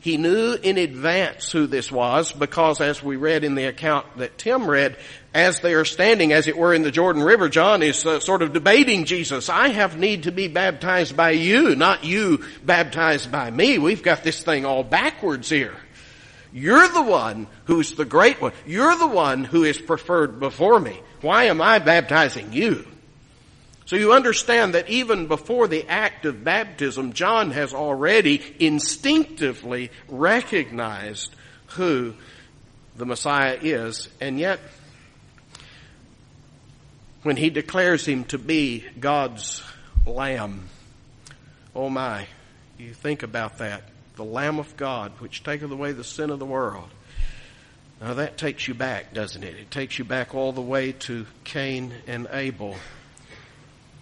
He 0.00 0.16
knew 0.16 0.54
in 0.54 0.78
advance 0.78 1.52
who 1.52 1.66
this 1.66 1.92
was 1.92 2.32
because 2.32 2.80
as 2.80 3.02
we 3.02 3.16
read 3.16 3.44
in 3.44 3.54
the 3.54 3.66
account 3.66 4.06
that 4.16 4.38
Tim 4.38 4.68
read, 4.68 4.96
as 5.34 5.60
they 5.60 5.74
are 5.74 5.84
standing, 5.84 6.32
as 6.32 6.46
it 6.46 6.56
were, 6.56 6.72
in 6.72 6.82
the 6.82 6.90
Jordan 6.90 7.22
River, 7.22 7.50
John 7.50 7.82
is 7.82 8.06
uh, 8.06 8.18
sort 8.18 8.40
of 8.40 8.54
debating 8.54 9.04
Jesus. 9.04 9.50
I 9.50 9.68
have 9.68 9.98
need 9.98 10.22
to 10.22 10.32
be 10.32 10.48
baptized 10.48 11.16
by 11.16 11.32
you, 11.32 11.76
not 11.76 12.02
you 12.02 12.42
baptized 12.64 13.30
by 13.30 13.50
me. 13.50 13.78
We've 13.78 14.02
got 14.02 14.24
this 14.24 14.42
thing 14.42 14.64
all 14.64 14.82
backwards 14.82 15.50
here. 15.50 15.76
You're 16.50 16.88
the 16.88 17.02
one 17.02 17.46
who's 17.66 17.94
the 17.94 18.06
great 18.06 18.40
one. 18.40 18.52
You're 18.66 18.96
the 18.96 19.06
one 19.06 19.44
who 19.44 19.64
is 19.64 19.78
preferred 19.78 20.40
before 20.40 20.80
me. 20.80 20.98
Why 21.20 21.44
am 21.44 21.60
I 21.60 21.78
baptizing 21.78 22.54
you? 22.54 22.86
So 23.90 23.96
you 23.96 24.12
understand 24.12 24.74
that 24.74 24.88
even 24.88 25.26
before 25.26 25.66
the 25.66 25.88
act 25.88 26.24
of 26.24 26.44
baptism, 26.44 27.12
John 27.12 27.50
has 27.50 27.74
already 27.74 28.40
instinctively 28.60 29.90
recognized 30.08 31.34
who 31.70 32.14
the 32.94 33.04
Messiah 33.04 33.58
is, 33.60 34.08
and 34.20 34.38
yet 34.38 34.60
when 37.24 37.34
he 37.34 37.50
declares 37.50 38.06
him 38.06 38.22
to 38.26 38.38
be 38.38 38.84
God's 39.00 39.60
Lamb, 40.06 40.68
oh 41.74 41.90
my, 41.90 42.28
you 42.78 42.94
think 42.94 43.24
about 43.24 43.58
that. 43.58 43.82
The 44.14 44.22
Lamb 44.22 44.60
of 44.60 44.76
God, 44.76 45.10
which 45.18 45.42
taketh 45.42 45.72
away 45.72 45.90
the 45.90 46.04
sin 46.04 46.30
of 46.30 46.38
the 46.38 46.46
world. 46.46 46.90
Now 48.00 48.14
that 48.14 48.38
takes 48.38 48.68
you 48.68 48.74
back, 48.74 49.12
doesn't 49.14 49.42
it? 49.42 49.56
It 49.56 49.72
takes 49.72 49.98
you 49.98 50.04
back 50.04 50.32
all 50.32 50.52
the 50.52 50.60
way 50.60 50.92
to 50.92 51.26
Cain 51.42 51.92
and 52.06 52.28
Abel 52.30 52.76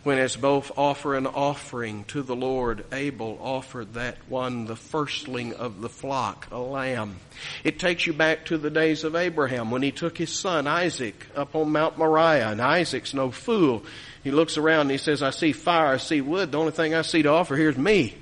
when 0.04 0.18
as 0.18 0.36
both 0.36 0.70
offer 0.78 1.16
an 1.16 1.26
offering 1.26 2.04
to 2.04 2.22
the 2.22 2.36
Lord, 2.36 2.84
Abel 2.92 3.38
offered 3.42 3.94
that 3.94 4.16
one, 4.28 4.66
the 4.66 4.76
firstling 4.76 5.54
of 5.54 5.80
the 5.80 5.88
flock, 5.88 6.48
a 6.50 6.58
lamb. 6.58 7.16
It 7.64 7.78
takes 7.78 8.06
you 8.06 8.12
back 8.12 8.46
to 8.46 8.58
the 8.58 8.70
days 8.70 9.04
of 9.04 9.16
Abraham 9.16 9.70
when 9.70 9.82
he 9.82 9.90
took 9.90 10.16
his 10.16 10.30
son 10.30 10.66
Isaac 10.66 11.26
up 11.36 11.54
on 11.54 11.72
Mount 11.72 11.98
Moriah, 11.98 12.50
and 12.50 12.60
Isaac's 12.60 13.12
no 13.12 13.30
fool. 13.30 13.84
He 14.24 14.30
looks 14.30 14.56
around 14.56 14.82
and 14.82 14.92
he 14.92 14.98
says, 14.98 15.22
I 15.22 15.30
see 15.30 15.52
fire, 15.52 15.94
I 15.94 15.96
see 15.96 16.20
wood, 16.20 16.52
the 16.52 16.58
only 16.58 16.72
thing 16.72 16.94
I 16.94 17.02
see 17.02 17.22
to 17.22 17.30
offer 17.30 17.56
here 17.56 17.70
is 17.70 17.78
me. 17.78 18.14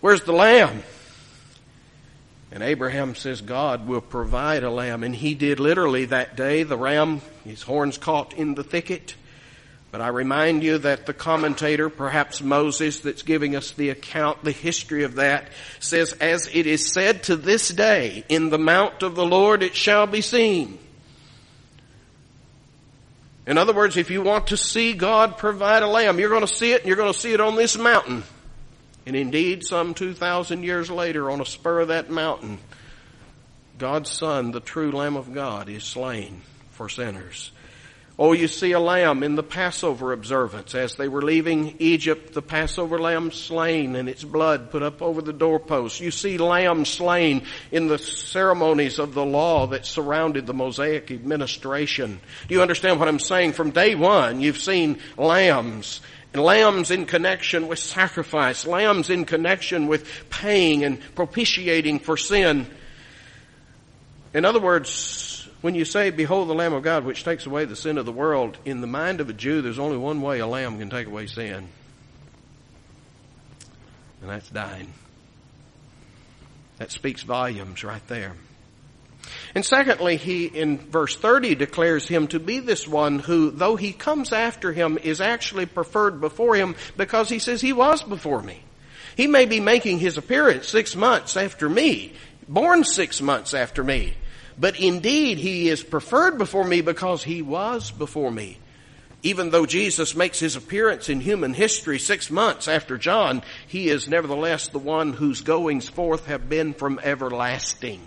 Where's 0.00 0.22
the 0.22 0.32
lamb? 0.32 0.82
And 2.50 2.62
Abraham 2.62 3.14
says 3.14 3.40
God 3.40 3.86
will 3.86 4.00
provide 4.00 4.62
a 4.62 4.70
lamb, 4.70 5.02
and 5.04 5.14
he 5.14 5.34
did 5.34 5.60
literally 5.60 6.06
that 6.06 6.36
day. 6.36 6.62
The 6.62 6.78
ram, 6.78 7.20
his 7.44 7.62
horns 7.62 7.98
caught 7.98 8.32
in 8.32 8.54
the 8.54 8.64
thicket, 8.64 9.14
but 9.98 10.04
I 10.04 10.08
remind 10.10 10.62
you 10.62 10.78
that 10.78 11.06
the 11.06 11.12
commentator, 11.12 11.90
perhaps 11.90 12.40
Moses, 12.40 13.00
that's 13.00 13.22
giving 13.22 13.56
us 13.56 13.72
the 13.72 13.90
account, 13.90 14.44
the 14.44 14.52
history 14.52 15.02
of 15.02 15.16
that, 15.16 15.48
says, 15.80 16.12
as 16.12 16.48
it 16.54 16.68
is 16.68 16.92
said 16.92 17.24
to 17.24 17.34
this 17.34 17.68
day, 17.68 18.22
in 18.28 18.50
the 18.50 18.60
mount 18.60 19.02
of 19.02 19.16
the 19.16 19.26
Lord 19.26 19.64
it 19.64 19.74
shall 19.74 20.06
be 20.06 20.20
seen. 20.20 20.78
In 23.44 23.58
other 23.58 23.72
words, 23.72 23.96
if 23.96 24.08
you 24.08 24.22
want 24.22 24.46
to 24.46 24.56
see 24.56 24.92
God 24.92 25.36
provide 25.36 25.82
a 25.82 25.88
lamb, 25.88 26.20
you're 26.20 26.30
going 26.30 26.46
to 26.46 26.54
see 26.54 26.70
it 26.70 26.82
and 26.82 26.86
you're 26.86 26.96
going 26.96 27.12
to 27.12 27.18
see 27.18 27.32
it 27.32 27.40
on 27.40 27.56
this 27.56 27.76
mountain. 27.76 28.22
And 29.04 29.16
indeed, 29.16 29.64
some 29.66 29.94
2,000 29.94 30.62
years 30.62 30.92
later, 30.92 31.28
on 31.28 31.40
a 31.40 31.44
spur 31.44 31.80
of 31.80 31.88
that 31.88 32.08
mountain, 32.08 32.58
God's 33.78 34.12
Son, 34.12 34.52
the 34.52 34.60
true 34.60 34.92
Lamb 34.92 35.16
of 35.16 35.34
God, 35.34 35.68
is 35.68 35.82
slain 35.82 36.42
for 36.70 36.88
sinners. 36.88 37.50
Oh, 38.20 38.32
you 38.32 38.48
see 38.48 38.72
a 38.72 38.80
lamb 38.80 39.22
in 39.22 39.36
the 39.36 39.44
Passover 39.44 40.12
observance. 40.12 40.74
As 40.74 40.96
they 40.96 41.06
were 41.06 41.22
leaving 41.22 41.76
Egypt, 41.78 42.34
the 42.34 42.42
Passover 42.42 42.98
lamb 42.98 43.30
slain 43.30 43.94
and 43.94 44.08
its 44.08 44.24
blood 44.24 44.72
put 44.72 44.82
up 44.82 45.00
over 45.02 45.22
the 45.22 45.32
doorpost. 45.32 46.00
You 46.00 46.10
see 46.10 46.36
lamb 46.36 46.84
slain 46.84 47.44
in 47.70 47.86
the 47.86 47.98
ceremonies 47.98 48.98
of 48.98 49.14
the 49.14 49.24
law 49.24 49.68
that 49.68 49.86
surrounded 49.86 50.46
the 50.46 50.54
Mosaic 50.54 51.12
administration. 51.12 52.20
Do 52.48 52.54
you 52.56 52.60
understand 52.60 52.98
what 52.98 53.06
I'm 53.06 53.20
saying? 53.20 53.52
From 53.52 53.70
day 53.70 53.94
one, 53.94 54.40
you've 54.40 54.58
seen 54.58 54.98
lambs. 55.16 56.00
And 56.34 56.42
lambs 56.42 56.90
in 56.90 57.06
connection 57.06 57.68
with 57.68 57.78
sacrifice, 57.78 58.66
lambs 58.66 59.10
in 59.10 59.26
connection 59.26 59.86
with 59.86 60.08
paying 60.28 60.82
and 60.82 61.00
propitiating 61.14 62.00
for 62.00 62.16
sin. 62.16 62.66
In 64.34 64.44
other 64.44 64.60
words, 64.60 65.27
when 65.60 65.74
you 65.74 65.84
say, 65.84 66.10
behold 66.10 66.48
the 66.48 66.54
Lamb 66.54 66.72
of 66.72 66.82
God 66.82 67.04
which 67.04 67.24
takes 67.24 67.46
away 67.46 67.64
the 67.64 67.76
sin 67.76 67.98
of 67.98 68.06
the 68.06 68.12
world, 68.12 68.56
in 68.64 68.80
the 68.80 68.86
mind 68.86 69.20
of 69.20 69.28
a 69.28 69.32
Jew, 69.32 69.60
there's 69.60 69.78
only 69.78 69.96
one 69.96 70.22
way 70.22 70.38
a 70.38 70.46
lamb 70.46 70.78
can 70.78 70.90
take 70.90 71.06
away 71.06 71.26
sin. 71.26 71.68
And 74.20 74.30
that's 74.30 74.48
dying. 74.50 74.92
That 76.78 76.92
speaks 76.92 77.22
volumes 77.22 77.82
right 77.82 78.06
there. 78.08 78.34
And 79.54 79.64
secondly, 79.64 80.16
he 80.16 80.46
in 80.46 80.78
verse 80.78 81.16
30 81.16 81.56
declares 81.56 82.06
him 82.06 82.28
to 82.28 82.38
be 82.38 82.60
this 82.60 82.86
one 82.86 83.18
who, 83.18 83.50
though 83.50 83.76
he 83.76 83.92
comes 83.92 84.32
after 84.32 84.72
him, 84.72 84.98
is 85.02 85.20
actually 85.20 85.66
preferred 85.66 86.20
before 86.20 86.54
him 86.54 86.76
because 86.96 87.28
he 87.28 87.38
says 87.38 87.60
he 87.60 87.72
was 87.72 88.02
before 88.02 88.42
me. 88.42 88.62
He 89.16 89.26
may 89.26 89.46
be 89.46 89.58
making 89.58 89.98
his 89.98 90.16
appearance 90.16 90.68
six 90.68 90.94
months 90.94 91.36
after 91.36 91.68
me, 91.68 92.12
born 92.48 92.84
six 92.84 93.20
months 93.20 93.54
after 93.54 93.82
me. 93.82 94.14
But 94.60 94.80
indeed, 94.80 95.38
he 95.38 95.68
is 95.68 95.82
preferred 95.82 96.38
before 96.38 96.64
me 96.64 96.80
because 96.80 97.22
he 97.22 97.42
was 97.42 97.90
before 97.90 98.30
me. 98.30 98.58
Even 99.22 99.50
though 99.50 99.66
Jesus 99.66 100.14
makes 100.14 100.38
his 100.38 100.56
appearance 100.56 101.08
in 101.08 101.20
human 101.20 101.52
history 101.52 101.98
six 101.98 102.30
months 102.30 102.68
after 102.68 102.96
John, 102.96 103.42
he 103.66 103.88
is 103.88 104.08
nevertheless 104.08 104.68
the 104.68 104.78
one 104.78 105.12
whose 105.12 105.40
goings 105.40 105.88
forth 105.88 106.26
have 106.26 106.48
been 106.48 106.72
from 106.72 107.00
everlasting. 107.02 108.06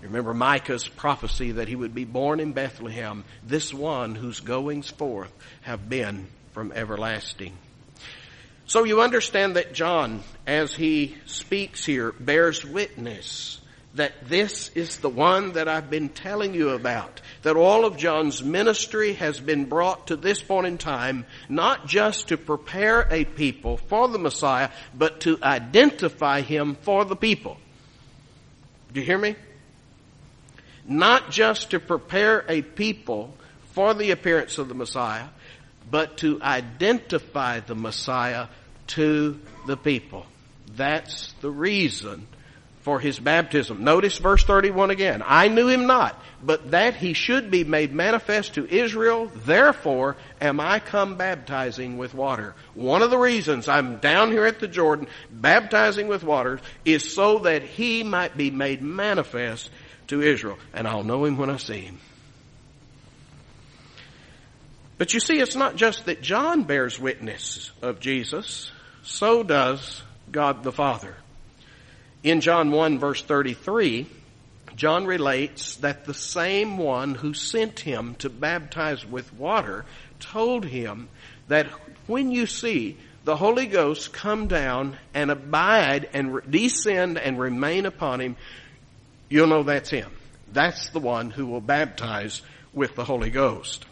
Remember 0.00 0.32
Micah's 0.32 0.88
prophecy 0.88 1.52
that 1.52 1.68
he 1.68 1.76
would 1.76 1.94
be 1.94 2.04
born 2.04 2.40
in 2.40 2.52
Bethlehem, 2.52 3.24
this 3.44 3.74
one 3.74 4.14
whose 4.14 4.40
goings 4.40 4.90
forth 4.90 5.32
have 5.62 5.88
been 5.88 6.28
from 6.52 6.72
everlasting. 6.72 7.52
So 8.66 8.84
you 8.84 9.02
understand 9.02 9.56
that 9.56 9.72
John, 9.72 10.22
as 10.46 10.74
he 10.74 11.16
speaks 11.26 11.84
here, 11.84 12.12
bears 12.12 12.64
witness 12.64 13.60
that 13.98 14.28
this 14.28 14.70
is 14.76 14.98
the 14.98 15.08
one 15.08 15.52
that 15.54 15.66
I've 15.66 15.90
been 15.90 16.08
telling 16.08 16.54
you 16.54 16.70
about. 16.70 17.20
That 17.42 17.56
all 17.56 17.84
of 17.84 17.96
John's 17.96 18.44
ministry 18.44 19.14
has 19.14 19.40
been 19.40 19.64
brought 19.64 20.06
to 20.06 20.16
this 20.16 20.40
point 20.40 20.68
in 20.68 20.78
time, 20.78 21.26
not 21.48 21.88
just 21.88 22.28
to 22.28 22.36
prepare 22.36 23.08
a 23.10 23.24
people 23.24 23.76
for 23.76 24.06
the 24.06 24.18
Messiah, 24.18 24.70
but 24.94 25.20
to 25.22 25.38
identify 25.42 26.42
him 26.42 26.76
for 26.82 27.04
the 27.04 27.16
people. 27.16 27.56
Do 28.92 29.00
you 29.00 29.06
hear 29.06 29.18
me? 29.18 29.34
Not 30.86 31.32
just 31.32 31.72
to 31.72 31.80
prepare 31.80 32.44
a 32.48 32.62
people 32.62 33.34
for 33.72 33.94
the 33.94 34.12
appearance 34.12 34.58
of 34.58 34.68
the 34.68 34.74
Messiah, 34.74 35.26
but 35.90 36.18
to 36.18 36.40
identify 36.40 37.60
the 37.60 37.74
Messiah 37.74 38.46
to 38.88 39.40
the 39.66 39.76
people. 39.76 40.24
That's 40.76 41.32
the 41.40 41.50
reason 41.50 42.28
for 42.88 42.98
his 42.98 43.18
baptism. 43.18 43.84
Notice 43.84 44.16
verse 44.16 44.42
31 44.44 44.88
again. 44.88 45.22
I 45.22 45.48
knew 45.48 45.68
him 45.68 45.86
not, 45.86 46.18
but 46.42 46.70
that 46.70 46.96
he 46.96 47.12
should 47.12 47.50
be 47.50 47.62
made 47.62 47.92
manifest 47.92 48.54
to 48.54 48.66
Israel, 48.66 49.30
therefore 49.44 50.16
am 50.40 50.58
I 50.58 50.80
come 50.80 51.16
baptizing 51.16 51.98
with 51.98 52.14
water. 52.14 52.54
One 52.72 53.02
of 53.02 53.10
the 53.10 53.18
reasons 53.18 53.68
I'm 53.68 53.98
down 53.98 54.30
here 54.30 54.46
at 54.46 54.58
the 54.58 54.68
Jordan 54.68 55.06
baptizing 55.30 56.08
with 56.08 56.24
water 56.24 56.60
is 56.86 57.14
so 57.14 57.40
that 57.40 57.62
he 57.62 58.04
might 58.04 58.38
be 58.38 58.50
made 58.50 58.80
manifest 58.80 59.68
to 60.06 60.22
Israel. 60.22 60.56
And 60.72 60.88
I'll 60.88 61.04
know 61.04 61.26
him 61.26 61.36
when 61.36 61.50
I 61.50 61.58
see 61.58 61.80
him. 61.80 61.98
But 64.96 65.12
you 65.12 65.20
see, 65.20 65.40
it's 65.40 65.56
not 65.56 65.76
just 65.76 66.06
that 66.06 66.22
John 66.22 66.62
bears 66.62 66.98
witness 66.98 67.70
of 67.82 68.00
Jesus, 68.00 68.72
so 69.02 69.42
does 69.42 70.02
God 70.32 70.62
the 70.62 70.72
Father. 70.72 71.14
In 72.22 72.40
John 72.40 72.70
1 72.72 72.98
verse 72.98 73.22
33, 73.22 74.06
John 74.74 75.06
relates 75.06 75.76
that 75.76 76.04
the 76.04 76.14
same 76.14 76.78
one 76.78 77.14
who 77.14 77.34
sent 77.34 77.80
him 77.80 78.14
to 78.16 78.28
baptize 78.28 79.04
with 79.06 79.32
water 79.34 79.84
told 80.20 80.64
him 80.64 81.08
that 81.48 81.66
when 82.06 82.30
you 82.30 82.46
see 82.46 82.96
the 83.24 83.36
Holy 83.36 83.66
Ghost 83.66 84.12
come 84.12 84.46
down 84.46 84.96
and 85.14 85.30
abide 85.30 86.08
and 86.12 86.40
descend 86.50 87.18
and 87.18 87.38
remain 87.38 87.86
upon 87.86 88.20
him, 88.20 88.36
you'll 89.28 89.48
know 89.48 89.62
that's 89.62 89.90
him. 89.90 90.10
That's 90.52 90.90
the 90.90 91.00
one 91.00 91.30
who 91.30 91.46
will 91.46 91.60
baptize 91.60 92.42
with 92.72 92.94
the 92.94 93.04
Holy 93.04 93.30
Ghost. 93.30 93.84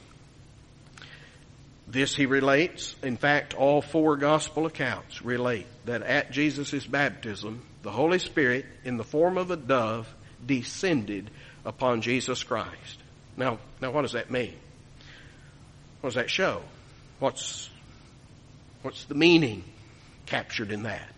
This 1.86 2.16
he 2.16 2.26
relates. 2.26 2.96
In 3.02 3.16
fact, 3.16 3.54
all 3.54 3.82
four 3.82 4.16
gospel 4.16 4.66
accounts 4.66 5.22
relate 5.22 5.66
that 5.84 6.02
at 6.02 6.32
Jesus' 6.32 6.86
baptism, 6.86 7.62
the 7.86 7.92
Holy 7.92 8.18
Spirit, 8.18 8.66
in 8.84 8.96
the 8.96 9.04
form 9.04 9.38
of 9.38 9.52
a 9.52 9.56
dove, 9.56 10.12
descended 10.44 11.30
upon 11.64 12.00
Jesus 12.00 12.42
Christ. 12.42 12.98
Now, 13.36 13.60
now 13.80 13.92
what 13.92 14.02
does 14.02 14.12
that 14.12 14.28
mean? 14.28 14.54
What 16.00 16.10
does 16.10 16.16
that 16.16 16.28
show? 16.28 16.62
What's, 17.20 17.70
what's 18.82 19.04
the 19.04 19.14
meaning 19.14 19.62
captured 20.26 20.72
in 20.72 20.82
that? 20.82 21.08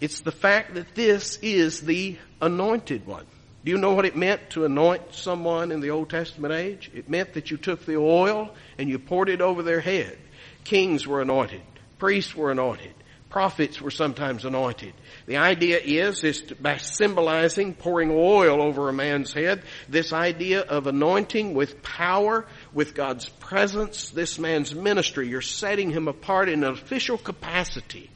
It's 0.00 0.20
the 0.20 0.32
fact 0.32 0.74
that 0.74 0.94
this 0.94 1.38
is 1.42 1.82
the 1.82 2.16
anointed 2.40 3.06
one. 3.06 3.26
Do 3.62 3.70
you 3.70 3.76
know 3.76 3.92
what 3.92 4.06
it 4.06 4.16
meant 4.16 4.48
to 4.50 4.64
anoint 4.64 5.14
someone 5.14 5.70
in 5.72 5.80
the 5.80 5.90
Old 5.90 6.08
Testament 6.08 6.54
age? 6.54 6.90
It 6.94 7.10
meant 7.10 7.34
that 7.34 7.50
you 7.50 7.58
took 7.58 7.84
the 7.84 7.98
oil 7.98 8.48
and 8.78 8.88
you 8.88 8.98
poured 8.98 9.28
it 9.28 9.42
over 9.42 9.62
their 9.62 9.80
head. 9.80 10.16
Kings 10.64 11.06
were 11.06 11.20
anointed. 11.20 11.60
Priests 11.98 12.34
were 12.34 12.50
anointed. 12.50 12.94
Prophets 13.32 13.80
were 13.80 13.90
sometimes 13.90 14.44
anointed. 14.44 14.92
The 15.24 15.38
idea 15.38 15.78
is, 15.78 16.22
is 16.22 16.42
to, 16.42 16.54
by 16.54 16.76
symbolizing 16.76 17.72
pouring 17.72 18.10
oil 18.12 18.60
over 18.60 18.90
a 18.90 18.92
man's 18.92 19.32
head, 19.32 19.62
this 19.88 20.12
idea 20.12 20.60
of 20.60 20.86
anointing 20.86 21.54
with 21.54 21.82
power, 21.82 22.46
with 22.74 22.94
God's 22.94 23.30
presence, 23.30 24.10
this 24.10 24.38
man's 24.38 24.74
ministry. 24.74 25.28
You're 25.28 25.40
setting 25.40 25.90
him 25.90 26.08
apart 26.08 26.50
in 26.50 26.62
an 26.62 26.72
official 26.72 27.16
capacity 27.16 28.10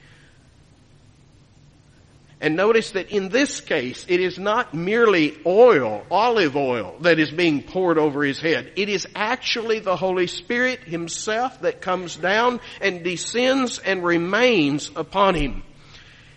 and 2.40 2.55
notice 2.55 2.90
that 2.90 3.11
in 3.11 3.31
this 3.31 3.61
case, 3.61 4.05
it 4.09 4.21
is 4.21 4.38
not 4.38 4.75
merely 4.75 5.38
oil, 5.47 6.05
olive 6.11 6.55
oil, 6.55 6.97
that 7.00 7.19
is 7.19 7.31
being 7.31 7.62
poured 7.62 7.97
over 7.97 8.23
his 8.23 8.38
head. 8.38 8.73
It 8.76 8.90
is 8.90 9.07
actually 9.14 9.78
the 9.78 9.97
Holy 9.97 10.26
Spirit 10.26 10.81
himself 10.81 11.62
that 11.62 11.81
comes 11.81 12.16
down 12.16 12.61
and 12.83 13.02
descends 13.02 13.78
and 13.78 14.05
remains 14.05 14.90
upon 14.95 15.35
him. 15.35 15.62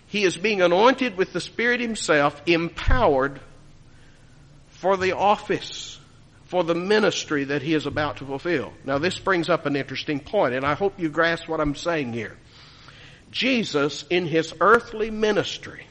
He 0.07 0.23
is 0.23 0.37
being 0.37 0.61
anointed 0.61 1.17
with 1.17 1.33
the 1.33 1.41
Spirit 1.41 1.81
himself, 1.81 2.41
empowered 2.45 3.41
for 4.69 4.95
the 4.95 5.17
office, 5.17 5.99
for 6.45 6.63
the 6.63 6.73
ministry 6.73 7.43
that 7.43 7.61
he 7.61 7.73
is 7.73 7.85
about 7.85 8.17
to 8.17 8.25
fulfill. 8.25 8.71
Now 8.85 8.99
this 8.99 9.19
brings 9.19 9.49
up 9.49 9.65
an 9.65 9.75
interesting 9.75 10.21
point, 10.21 10.55
and 10.55 10.65
I 10.65 10.75
hope 10.75 10.97
you 10.97 11.09
grasp 11.09 11.49
what 11.49 11.59
I'm 11.59 11.75
saying 11.75 12.13
here. 12.13 12.37
Jesus, 13.31 14.05
in 14.09 14.25
his 14.25 14.53
earthly 14.59 15.11
ministry, 15.11 15.85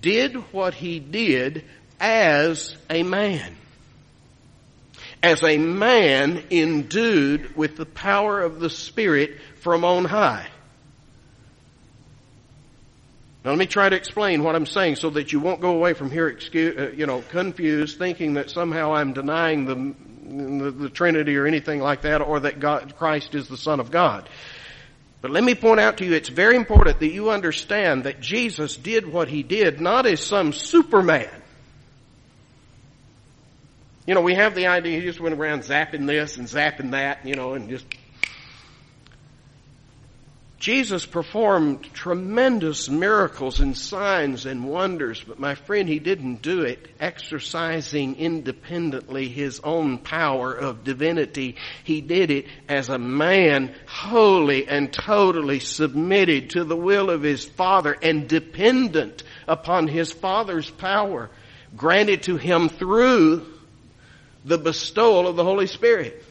did 0.00 0.34
what 0.52 0.74
he 0.74 1.00
did 1.00 1.64
as 2.00 2.76
a 2.88 3.02
man. 3.02 3.56
As 5.22 5.42
a 5.42 5.58
man 5.58 6.44
endued 6.50 7.56
with 7.56 7.76
the 7.76 7.86
power 7.86 8.40
of 8.40 8.60
the 8.60 8.70
Spirit 8.70 9.38
from 9.60 9.84
on 9.84 10.04
high. 10.04 10.46
Now 13.44 13.50
let 13.52 13.58
me 13.58 13.66
try 13.66 13.88
to 13.88 13.96
explain 13.96 14.42
what 14.42 14.54
I'm 14.54 14.66
saying 14.66 14.96
so 14.96 15.10
that 15.10 15.32
you 15.32 15.40
won't 15.40 15.60
go 15.60 15.70
away 15.70 15.94
from 15.94 16.10
here, 16.10 16.28
excuse, 16.28 16.76
uh, 16.76 16.90
you 16.94 17.06
know, 17.06 17.22
confused, 17.30 17.98
thinking 17.98 18.34
that 18.34 18.50
somehow 18.50 18.94
I'm 18.94 19.12
denying 19.12 19.64
the, 19.64 20.64
the, 20.64 20.70
the 20.70 20.90
Trinity 20.90 21.36
or 21.36 21.46
anything 21.46 21.80
like 21.80 22.02
that, 22.02 22.20
or 22.20 22.40
that 22.40 22.60
God, 22.60 22.94
Christ 22.96 23.34
is 23.34 23.48
the 23.48 23.56
Son 23.56 23.80
of 23.80 23.90
God. 23.90 24.28
But 25.20 25.32
let 25.32 25.42
me 25.42 25.54
point 25.54 25.80
out 25.80 25.98
to 25.98 26.04
you, 26.04 26.14
it's 26.14 26.28
very 26.28 26.56
important 26.56 27.00
that 27.00 27.12
you 27.12 27.30
understand 27.30 28.04
that 28.04 28.20
Jesus 28.20 28.76
did 28.76 29.10
what 29.10 29.28
he 29.28 29.42
did 29.42 29.80
not 29.80 30.06
as 30.06 30.20
some 30.20 30.52
superman. 30.52 31.30
You 34.06 34.14
know, 34.14 34.22
we 34.22 34.34
have 34.34 34.54
the 34.54 34.68
idea 34.68 35.00
he 35.00 35.04
just 35.04 35.20
went 35.20 35.34
around 35.34 35.64
zapping 35.64 36.06
this 36.06 36.38
and 36.38 36.46
zapping 36.46 36.92
that, 36.92 37.26
you 37.26 37.34
know, 37.34 37.54
and 37.54 37.68
just 37.68 37.84
Jesus 40.58 41.06
performed 41.06 41.84
tremendous 41.94 42.88
miracles 42.88 43.60
and 43.60 43.76
signs 43.76 44.44
and 44.44 44.68
wonders, 44.68 45.22
but 45.22 45.38
my 45.38 45.54
friend, 45.54 45.88
he 45.88 46.00
didn't 46.00 46.42
do 46.42 46.62
it 46.62 46.88
exercising 46.98 48.16
independently 48.16 49.28
his 49.28 49.60
own 49.60 49.98
power 49.98 50.52
of 50.52 50.82
divinity. 50.82 51.54
He 51.84 52.00
did 52.00 52.32
it 52.32 52.46
as 52.68 52.88
a 52.88 52.98
man 52.98 53.72
wholly 53.86 54.66
and 54.66 54.92
totally 54.92 55.60
submitted 55.60 56.50
to 56.50 56.64
the 56.64 56.76
will 56.76 57.08
of 57.08 57.22
his 57.22 57.44
Father 57.44 57.96
and 58.02 58.28
dependent 58.28 59.22
upon 59.46 59.86
his 59.86 60.12
Father's 60.12 60.68
power 60.68 61.30
granted 61.76 62.24
to 62.24 62.36
him 62.36 62.68
through 62.68 63.46
the 64.44 64.58
bestowal 64.58 65.28
of 65.28 65.36
the 65.36 65.44
Holy 65.44 65.68
Spirit. 65.68 66.24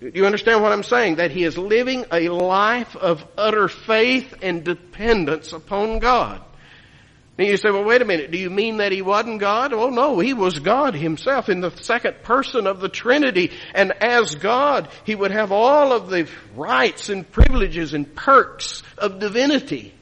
Do 0.00 0.12
you 0.14 0.26
understand 0.26 0.62
what 0.62 0.72
I'm 0.72 0.84
saying? 0.84 1.16
That 1.16 1.32
he 1.32 1.42
is 1.42 1.58
living 1.58 2.04
a 2.12 2.28
life 2.28 2.94
of 2.94 3.24
utter 3.36 3.66
faith 3.68 4.32
and 4.42 4.62
dependence 4.62 5.52
upon 5.52 5.98
God. 5.98 6.40
And 7.36 7.46
you 7.46 7.56
say, 7.56 7.70
well, 7.70 7.84
wait 7.84 8.02
a 8.02 8.04
minute. 8.04 8.32
Do 8.32 8.38
you 8.38 8.50
mean 8.50 8.78
that 8.78 8.90
he 8.90 9.00
wasn't 9.00 9.40
God? 9.40 9.72
Oh 9.72 9.90
no, 9.90 10.18
he 10.18 10.34
was 10.34 10.58
God 10.58 10.94
himself 10.94 11.48
in 11.48 11.60
the 11.60 11.70
second 11.70 12.22
person 12.22 12.66
of 12.66 12.80
the 12.80 12.88
Trinity. 12.88 13.52
And 13.74 13.92
as 14.02 14.34
God, 14.34 14.88
he 15.04 15.14
would 15.14 15.30
have 15.30 15.52
all 15.52 15.92
of 15.92 16.10
the 16.10 16.28
rights 16.56 17.08
and 17.08 17.28
privileges 17.30 17.94
and 17.94 18.12
perks 18.14 18.82
of 18.98 19.20
divinity. 19.20 19.94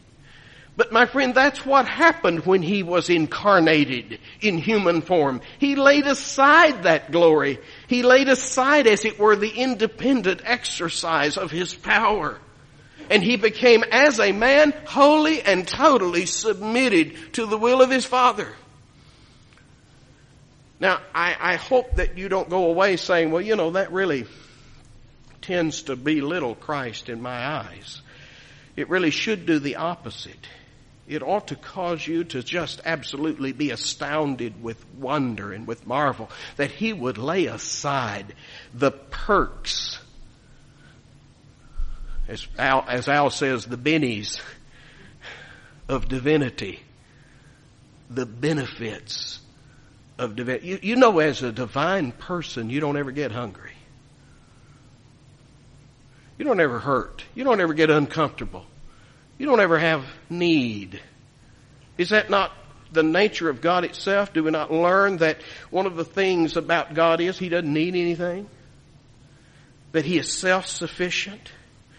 But 0.76 0.92
my 0.92 1.06
friend, 1.06 1.34
that's 1.34 1.64
what 1.64 1.86
happened 1.88 2.44
when 2.44 2.60
he 2.60 2.82
was 2.82 3.08
incarnated 3.08 4.20
in 4.42 4.58
human 4.58 5.00
form. 5.00 5.40
He 5.58 5.74
laid 5.74 6.06
aside 6.06 6.82
that 6.82 7.10
glory. 7.10 7.58
He 7.88 8.02
laid 8.02 8.28
aside, 8.28 8.86
as 8.86 9.06
it 9.06 9.18
were, 9.18 9.36
the 9.36 9.48
independent 9.48 10.42
exercise 10.44 11.38
of 11.38 11.50
his 11.50 11.74
power. 11.74 12.38
And 13.08 13.22
he 13.22 13.36
became, 13.36 13.84
as 13.90 14.20
a 14.20 14.32
man, 14.32 14.74
wholly 14.86 15.40
and 15.40 15.66
totally 15.66 16.26
submitted 16.26 17.32
to 17.34 17.46
the 17.46 17.56
will 17.56 17.80
of 17.80 17.90
his 17.90 18.04
Father. 18.04 18.52
Now, 20.78 21.00
I, 21.14 21.36
I 21.40 21.56
hope 21.56 21.94
that 21.94 22.18
you 22.18 22.28
don't 22.28 22.50
go 22.50 22.66
away 22.66 22.98
saying, 22.98 23.30
well, 23.30 23.40
you 23.40 23.56
know, 23.56 23.70
that 23.70 23.92
really 23.92 24.26
tends 25.40 25.82
to 25.82 25.96
belittle 25.96 26.54
Christ 26.54 27.08
in 27.08 27.22
my 27.22 27.46
eyes. 27.46 28.02
It 28.74 28.90
really 28.90 29.10
should 29.10 29.46
do 29.46 29.58
the 29.58 29.76
opposite 29.76 30.46
it 31.08 31.22
ought 31.22 31.48
to 31.48 31.56
cause 31.56 32.06
you 32.06 32.24
to 32.24 32.42
just 32.42 32.80
absolutely 32.84 33.52
be 33.52 33.70
astounded 33.70 34.62
with 34.62 34.84
wonder 34.96 35.52
and 35.52 35.66
with 35.66 35.86
marvel 35.86 36.30
that 36.56 36.70
he 36.70 36.92
would 36.92 37.18
lay 37.18 37.46
aside 37.46 38.34
the 38.74 38.90
perks, 38.90 40.00
as 42.28 42.46
Al, 42.58 42.84
as 42.88 43.08
Al 43.08 43.30
says, 43.30 43.66
the 43.66 43.76
bennies 43.78 44.40
of 45.88 46.08
divinity, 46.08 46.80
the 48.10 48.26
benefits 48.26 49.38
of 50.18 50.34
divinity. 50.34 50.66
You, 50.68 50.78
you 50.82 50.96
know, 50.96 51.20
as 51.20 51.42
a 51.42 51.52
divine 51.52 52.10
person, 52.10 52.68
you 52.68 52.80
don't 52.80 52.96
ever 52.96 53.12
get 53.12 53.30
hungry. 53.30 53.72
You 56.38 56.44
don't 56.44 56.60
ever 56.60 56.78
hurt. 56.78 57.24
You 57.34 57.44
don't 57.44 57.60
ever 57.60 57.74
get 57.74 57.90
uncomfortable. 57.90 58.66
You 59.38 59.46
don't 59.46 59.60
ever 59.60 59.78
have 59.78 60.04
need. 60.30 61.00
Is 61.98 62.10
that 62.10 62.30
not 62.30 62.52
the 62.92 63.02
nature 63.02 63.48
of 63.48 63.60
God 63.60 63.84
itself? 63.84 64.32
Do 64.32 64.44
we 64.44 64.50
not 64.50 64.72
learn 64.72 65.18
that 65.18 65.42
one 65.70 65.86
of 65.86 65.96
the 65.96 66.04
things 66.04 66.56
about 66.56 66.94
God 66.94 67.20
is 67.20 67.38
He 67.38 67.48
doesn't 67.48 67.72
need 67.72 67.94
anything? 67.94 68.48
That 69.92 70.04
He 70.04 70.18
is 70.18 70.32
self-sufficient? 70.32 71.52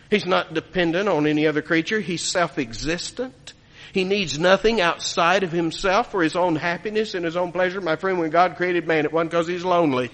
He's 0.10 0.26
not 0.26 0.54
dependent 0.54 1.10
on 1.10 1.28
any 1.28 1.48
other 1.48 1.62
creature. 1.62 2.00
He's 2.00 2.24
self-existent. 2.24 3.54
He 3.94 4.04
needs 4.04 4.40
nothing 4.40 4.80
outside 4.80 5.44
of 5.44 5.52
himself 5.52 6.12
for 6.12 6.22
his 6.22 6.36
own 6.36 6.56
happiness 6.56 7.14
and 7.14 7.26
his 7.26 7.36
own 7.36 7.52
pleasure. 7.52 7.82
My 7.82 7.96
friend, 7.96 8.20
when 8.20 8.30
God 8.30 8.56
created 8.56 8.88
man, 8.88 9.06
it 9.06 9.14
wasn't 9.14 9.32
because 9.32 9.48
he's 9.48 9.66
lonely. 9.66 10.12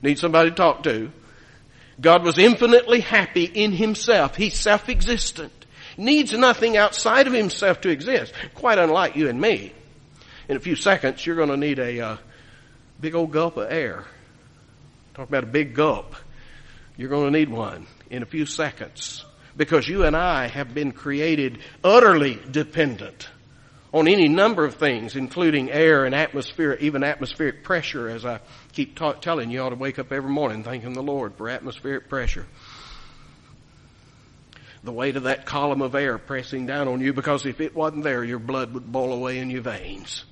Needs 0.00 0.20
somebody 0.20 0.50
to 0.50 0.56
talk 0.56 0.84
to. 0.84 1.10
God 2.00 2.24
was 2.24 2.38
infinitely 2.38 3.00
happy 3.00 3.44
in 3.44 3.72
himself. 3.72 4.36
He's 4.36 4.54
self-existent 4.58 5.63
needs 5.96 6.32
nothing 6.32 6.76
outside 6.76 7.26
of 7.26 7.32
himself 7.32 7.80
to 7.82 7.88
exist. 7.88 8.32
Quite 8.54 8.78
unlike 8.78 9.16
you 9.16 9.28
and 9.28 9.40
me. 9.40 9.72
In 10.48 10.56
a 10.56 10.60
few 10.60 10.76
seconds, 10.76 11.24
you're 11.24 11.36
going 11.36 11.48
to 11.48 11.56
need 11.56 11.78
a 11.78 12.00
uh, 12.00 12.16
big 13.00 13.14
old 13.14 13.30
gulp 13.30 13.56
of 13.56 13.70
air. 13.70 14.04
Talk 15.14 15.28
about 15.28 15.44
a 15.44 15.48
big 15.48 15.74
gulp. 15.74 16.14
You're 16.96 17.08
going 17.08 17.32
to 17.32 17.38
need 17.38 17.48
one 17.48 17.86
in 18.10 18.22
a 18.22 18.26
few 18.26 18.46
seconds 18.46 19.24
because 19.56 19.88
you 19.88 20.04
and 20.04 20.16
I 20.16 20.48
have 20.48 20.74
been 20.74 20.92
created 20.92 21.58
utterly 21.82 22.38
dependent 22.50 23.28
on 23.92 24.08
any 24.08 24.28
number 24.28 24.64
of 24.64 24.74
things, 24.74 25.14
including 25.14 25.70
air 25.70 26.04
and 26.04 26.16
atmosphere, 26.16 26.76
even 26.80 27.04
atmospheric 27.04 27.62
pressure, 27.62 28.08
as 28.08 28.26
I 28.26 28.40
keep 28.72 28.96
ta- 28.96 29.12
telling 29.12 29.50
you, 29.50 29.60
you 29.60 29.64
ought 29.64 29.70
to 29.70 29.76
wake 29.76 30.00
up 30.00 30.10
every 30.10 30.30
morning 30.30 30.64
thanking 30.64 30.94
the 30.94 31.02
Lord 31.02 31.36
for 31.36 31.48
atmospheric 31.48 32.08
pressure 32.08 32.44
the 34.84 34.92
weight 34.92 35.16
of 35.16 35.24
that 35.24 35.46
column 35.46 35.80
of 35.82 35.94
air 35.94 36.18
pressing 36.18 36.66
down 36.66 36.88
on 36.88 37.00
you 37.00 37.12
because 37.12 37.46
if 37.46 37.60
it 37.60 37.74
wasn't 37.74 38.04
there, 38.04 38.22
your 38.22 38.38
blood 38.38 38.74
would 38.74 38.90
boil 38.90 39.12
away 39.12 39.38
in 39.38 39.50
your 39.50 39.62
veins. 39.62 40.24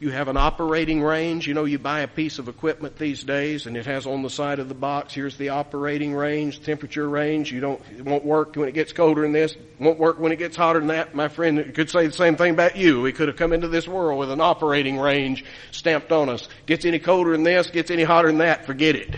You 0.00 0.10
have 0.10 0.26
an 0.26 0.36
operating 0.36 1.00
range. 1.00 1.46
You 1.46 1.54
know, 1.54 1.64
you 1.64 1.78
buy 1.78 2.00
a 2.00 2.08
piece 2.08 2.40
of 2.40 2.48
equipment 2.48 2.98
these 2.98 3.22
days 3.22 3.66
and 3.66 3.76
it 3.76 3.86
has 3.86 4.04
on 4.04 4.22
the 4.22 4.30
side 4.30 4.58
of 4.58 4.68
the 4.68 4.74
box, 4.74 5.14
here's 5.14 5.36
the 5.36 5.50
operating 5.50 6.12
range, 6.12 6.64
temperature 6.64 7.08
range. 7.08 7.52
You 7.52 7.60
don't, 7.60 7.80
it 7.96 8.04
won't 8.04 8.24
work 8.24 8.56
when 8.56 8.68
it 8.68 8.72
gets 8.72 8.92
colder 8.92 9.22
than 9.22 9.30
this, 9.30 9.54
won't 9.78 10.00
work 10.00 10.18
when 10.18 10.32
it 10.32 10.40
gets 10.40 10.56
hotter 10.56 10.80
than 10.80 10.88
that. 10.88 11.14
My 11.14 11.28
friend 11.28 11.72
could 11.72 11.88
say 11.88 12.08
the 12.08 12.12
same 12.12 12.34
thing 12.34 12.50
about 12.50 12.76
you. 12.76 13.00
We 13.00 13.12
could 13.12 13.28
have 13.28 13.36
come 13.36 13.52
into 13.52 13.68
this 13.68 13.86
world 13.86 14.18
with 14.18 14.32
an 14.32 14.40
operating 14.40 14.98
range 14.98 15.44
stamped 15.70 16.10
on 16.10 16.28
us. 16.28 16.48
Gets 16.66 16.84
any 16.84 16.98
colder 16.98 17.30
than 17.30 17.44
this, 17.44 17.70
gets 17.70 17.92
any 17.92 18.02
hotter 18.02 18.26
than 18.26 18.38
that, 18.38 18.66
forget 18.66 18.96
it. 18.96 19.14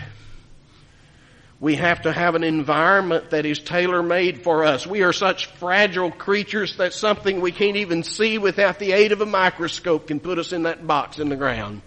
We 1.59 1.75
have 1.75 2.01
to 2.01 2.11
have 2.11 2.35
an 2.35 2.43
environment 2.43 3.29
that 3.29 3.45
is 3.45 3.59
tailor-made 3.59 4.43
for 4.43 4.65
us. 4.65 4.85
We 4.85 5.03
are 5.03 5.13
such 5.13 5.45
fragile 5.45 6.11
creatures 6.11 6.75
that 6.77 6.93
something 6.93 7.39
we 7.39 7.53
can't 7.53 7.77
even 7.77 8.03
see 8.03 8.37
without 8.37 8.77
the 8.77 8.91
aid 8.91 9.13
of 9.13 9.21
a 9.21 9.25
microscope 9.25 10.07
can 10.07 10.19
put 10.19 10.37
us 10.37 10.51
in 10.51 10.63
that 10.63 10.85
box 10.85 11.17
in 11.17 11.29
the 11.29 11.37
ground. 11.37 11.81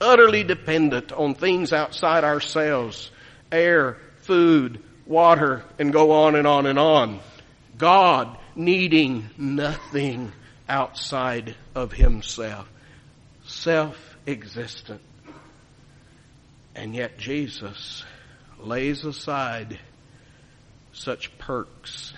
Utterly 0.00 0.44
dependent 0.44 1.12
on 1.12 1.34
things 1.34 1.72
outside 1.72 2.24
ourselves. 2.24 3.10
Air, 3.50 3.96
food, 4.18 4.82
water, 5.06 5.64
and 5.78 5.92
go 5.92 6.10
on 6.10 6.34
and 6.34 6.46
on 6.46 6.66
and 6.66 6.78
on. 6.78 7.20
God 7.78 8.36
needing 8.54 9.30
nothing 9.38 10.30
outside 10.68 11.54
of 11.74 11.92
Himself. 11.92 12.68
Self-existent. 13.46 15.00
And 16.74 16.94
yet 16.94 17.18
Jesus 17.18 18.04
lays 18.58 19.04
aside 19.04 19.78
such 20.92 21.36
perks 21.38 22.14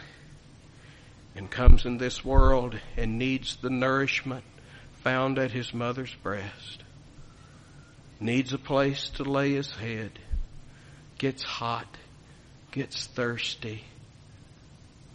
and 1.34 1.50
comes 1.50 1.84
in 1.84 1.98
this 1.98 2.24
world 2.24 2.78
and 2.96 3.18
needs 3.18 3.56
the 3.56 3.70
nourishment 3.70 4.44
found 5.02 5.38
at 5.38 5.50
his 5.50 5.74
mother's 5.74 6.14
breast. 6.22 6.82
Needs 8.18 8.52
a 8.52 8.58
place 8.58 9.10
to 9.10 9.24
lay 9.24 9.52
his 9.52 9.70
head. 9.70 10.18
Gets 11.18 11.42
hot. 11.42 11.86
Gets 12.72 13.06
thirsty. 13.06 13.84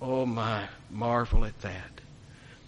Oh 0.01 0.25
my, 0.25 0.67
marvel 0.89 1.45
at 1.45 1.59
that. 1.61 2.00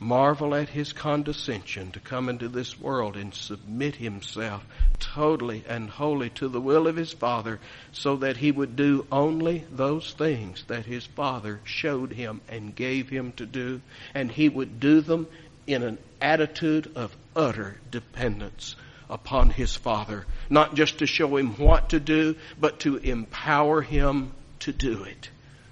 Marvel 0.03 0.53
at 0.53 0.69
his 0.69 0.91
condescension 0.91 1.89
to 1.91 1.99
come 1.99 2.27
into 2.27 2.49
this 2.49 2.77
world 2.77 3.15
and 3.15 3.33
submit 3.33 3.95
himself 3.95 4.65
totally 4.99 5.63
and 5.67 5.89
wholly 5.89 6.29
to 6.29 6.49
the 6.49 6.59
will 6.59 6.87
of 6.87 6.97
his 6.97 7.13
Father 7.13 7.59
so 7.93 8.17
that 8.17 8.37
he 8.37 8.51
would 8.51 8.75
do 8.75 9.07
only 9.11 9.65
those 9.71 10.11
things 10.13 10.63
that 10.67 10.85
his 10.85 11.05
Father 11.05 11.61
showed 11.63 12.11
him 12.11 12.41
and 12.49 12.75
gave 12.75 13.09
him 13.09 13.31
to 13.33 13.45
do. 13.45 13.81
And 14.13 14.29
he 14.31 14.49
would 14.49 14.79
do 14.79 14.99
them 15.01 15.27
in 15.65 15.83
an 15.83 15.97
attitude 16.21 16.91
of 16.95 17.15
utter 17.35 17.77
dependence 17.89 18.75
upon 19.09 19.51
his 19.51 19.75
Father. 19.75 20.25
Not 20.49 20.75
just 20.75 20.99
to 20.99 21.07
show 21.07 21.37
him 21.37 21.55
what 21.57 21.89
to 21.89 21.99
do, 21.99 22.35
but 22.59 22.79
to 22.81 22.97
empower 22.97 23.81
him 23.81 24.33
to 24.59 24.73
do 24.73 25.03
it. 25.03 25.29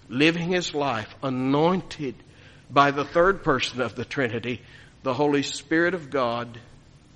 Living 0.07 0.49
his 0.49 0.73
life 0.73 1.13
anointed 1.21 2.15
by 2.71 2.91
the 2.91 3.03
third 3.05 3.43
person 3.43 3.81
of 3.81 3.95
the 3.95 4.05
Trinity, 4.05 4.61
the 5.03 5.13
Holy 5.13 5.43
Spirit 5.43 5.93
of 5.93 6.09
God, 6.09 6.59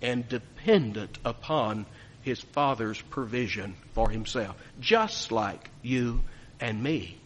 and 0.02 0.28
dependent 0.28 1.18
upon 1.24 1.86
his 2.22 2.42
Father's 2.42 3.00
provision 3.02 3.76
for 3.94 4.10
himself, 4.10 4.56
just 4.80 5.32
like 5.32 5.70
you 5.82 6.22
and 6.60 6.82
me. 6.82 7.18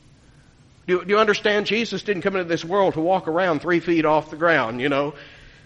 Do, 0.88 1.04
do, 1.04 1.12
you 1.12 1.20
understand? 1.20 1.66
Jesus 1.66 2.04
didn't 2.04 2.24
come 2.24 2.36
into 2.36 2.48
this 2.48 2.66
world 2.66 2.96
to 2.96 3.00
walk 3.00 3.28
around 3.28 3.62
three 3.62 3.80
feet 3.80 4.06
off 4.06 4.30
the 4.30 4.38
ground, 4.38 4.82
you 4.82 4.90
know. 4.90 5.14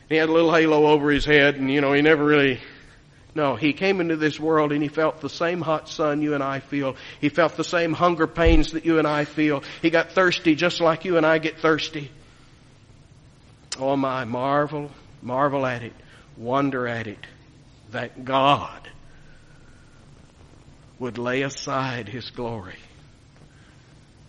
He 0.10 0.16
had 0.16 0.30
a 0.30 0.32
little 0.32 0.54
halo 0.54 0.88
over 0.88 1.10
his 1.10 1.26
head 1.26 1.56
and, 1.56 1.72
you 1.72 1.82
know, 1.82 1.94
he 1.94 2.02
never 2.02 2.24
really, 2.24 2.60
no, 3.34 3.56
he 3.56 3.74
came 3.74 4.02
into 4.02 4.18
this 4.18 4.40
world 4.40 4.72
and 4.72 4.84
he 4.84 4.90
felt 4.90 5.22
the 5.22 5.30
same 5.30 5.62
hot 5.62 5.90
sun 5.90 6.22
you 6.22 6.34
and 6.34 6.44
I 6.44 6.60
feel. 6.60 6.96
He 7.22 7.30
felt 7.30 7.56
the 7.56 7.64
same 7.64 7.94
hunger 7.94 8.28
pains 8.28 8.74
that 8.74 8.86
you 8.86 9.00
and 9.00 9.08
I 9.08 9.26
feel. 9.26 9.64
He 9.82 9.90
got 9.90 10.12
thirsty 10.12 10.56
just 10.56 10.82
like 10.82 11.06
you 11.06 11.18
and 11.18 11.26
I 11.26 11.38
get 11.38 11.58
thirsty. 11.58 12.12
Oh 13.80 13.96
my, 13.96 14.26
marvel, 14.26 14.92
marvel 15.22 15.66
at 15.66 15.84
it, 15.84 15.94
wonder 16.38 16.88
at 16.88 17.08
it, 17.08 17.26
that 17.92 18.24
God 18.26 18.88
would 21.00 21.18
lay 21.18 21.42
aside 21.42 22.08
His 22.08 22.30
glory 22.30 22.78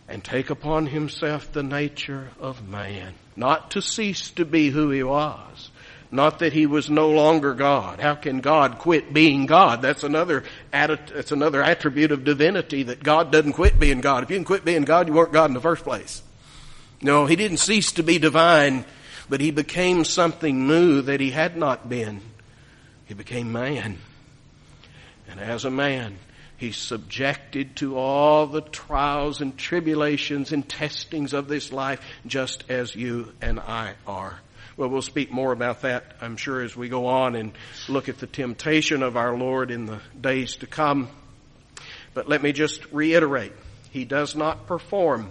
and 0.09 0.23
take 0.23 0.51
upon 0.51 0.87
Himself 0.87 1.53
the 1.53 1.63
nature 1.63 2.31
of 2.41 2.69
man, 2.69 3.15
not 3.37 3.73
to 3.73 3.83
cease 3.83 4.31
to 4.31 4.45
be 4.45 4.71
who 4.71 4.91
He 4.91 5.03
was, 5.03 5.71
not 6.11 6.39
that 6.39 6.53
He 6.53 6.67
was 6.67 6.89
no 6.89 7.11
longer 7.11 7.55
God. 7.55 8.01
How 8.01 8.15
can 8.15 8.41
God 8.41 8.79
quit 8.79 9.13
being 9.13 9.47
God? 9.47 9.83
That's 9.83 10.05
another, 10.05 10.45
that's 10.71 11.33
another 11.33 11.63
attribute 11.63 12.13
of 12.13 12.25
divinity 12.25 12.85
that 12.85 13.03
God 13.03 13.31
doesn't 13.31 13.53
quit 13.53 13.79
being 13.79 14.01
God. 14.01 14.23
If 14.23 14.31
you 14.31 14.37
can 14.37 14.45
quit 14.45 14.65
being 14.65 14.83
God, 14.83 15.09
you 15.09 15.15
weren't 15.15 15.33
God 15.33 15.51
in 15.51 15.55
the 15.55 15.61
first 15.61 15.85
place. 15.85 16.23
No, 17.03 17.27
He 17.27 17.37
didn't 17.37 17.59
cease 17.59 17.93
to 17.93 18.03
be 18.03 18.19
divine 18.19 18.85
but 19.29 19.41
he 19.41 19.51
became 19.51 20.05
something 20.05 20.67
new 20.67 21.03
that 21.03 21.21
he 21.21 21.31
had 21.31 21.57
not 21.57 21.89
been. 21.89 22.21
He 23.07 23.15
became 23.15 23.53
man. 23.53 23.99
And 25.29 25.41
as 25.41 25.65
a 25.65 25.71
man, 25.71 26.19
he's 26.57 26.77
subjected 26.77 27.77
to 27.77 27.97
all 27.97 28.47
the 28.47 28.61
trials 28.61 29.41
and 29.41 29.57
tribulations 29.57 30.53
and 30.53 30.69
testings 30.69 31.33
of 31.33 31.49
this 31.49 31.73
life 31.73 32.01
just 32.27 32.65
as 32.69 32.95
you 32.95 33.33
and 33.41 33.59
I 33.59 33.95
are. 34.07 34.39
Well, 34.77 34.89
we'll 34.89 35.03
speak 35.03 35.31
more 35.31 35.53
about 35.53 35.83
that, 35.83 36.17
I'm 36.21 36.37
sure, 36.37 36.61
as 36.61 36.77
we 36.77 36.89
go 36.89 37.07
on 37.07 37.37
and 37.37 37.53
look 37.89 38.09
at 38.09 38.19
the 38.19 38.27
temptation 38.27 39.03
of 39.03 39.17
our 39.17 39.37
Lord 39.37 39.71
in 39.71 39.87
the 39.87 40.01
days 40.21 40.57
to 40.57 40.67
come. 40.67 41.09
But 42.13 42.29
let 42.29 42.43
me 42.43 42.53
just 42.53 42.85
reiterate, 42.93 43.53
he 43.91 44.05
does 44.05 44.35
not 44.35 44.67
perform 44.67 45.31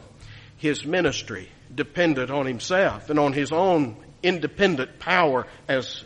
his 0.57 0.85
ministry 0.85 1.49
dependent 1.75 2.31
on 2.31 2.45
himself 2.45 3.09
and 3.09 3.19
on 3.19 3.33
his 3.33 3.51
own 3.51 3.95
independent 4.21 4.99
power 4.99 5.47
as 5.67 6.03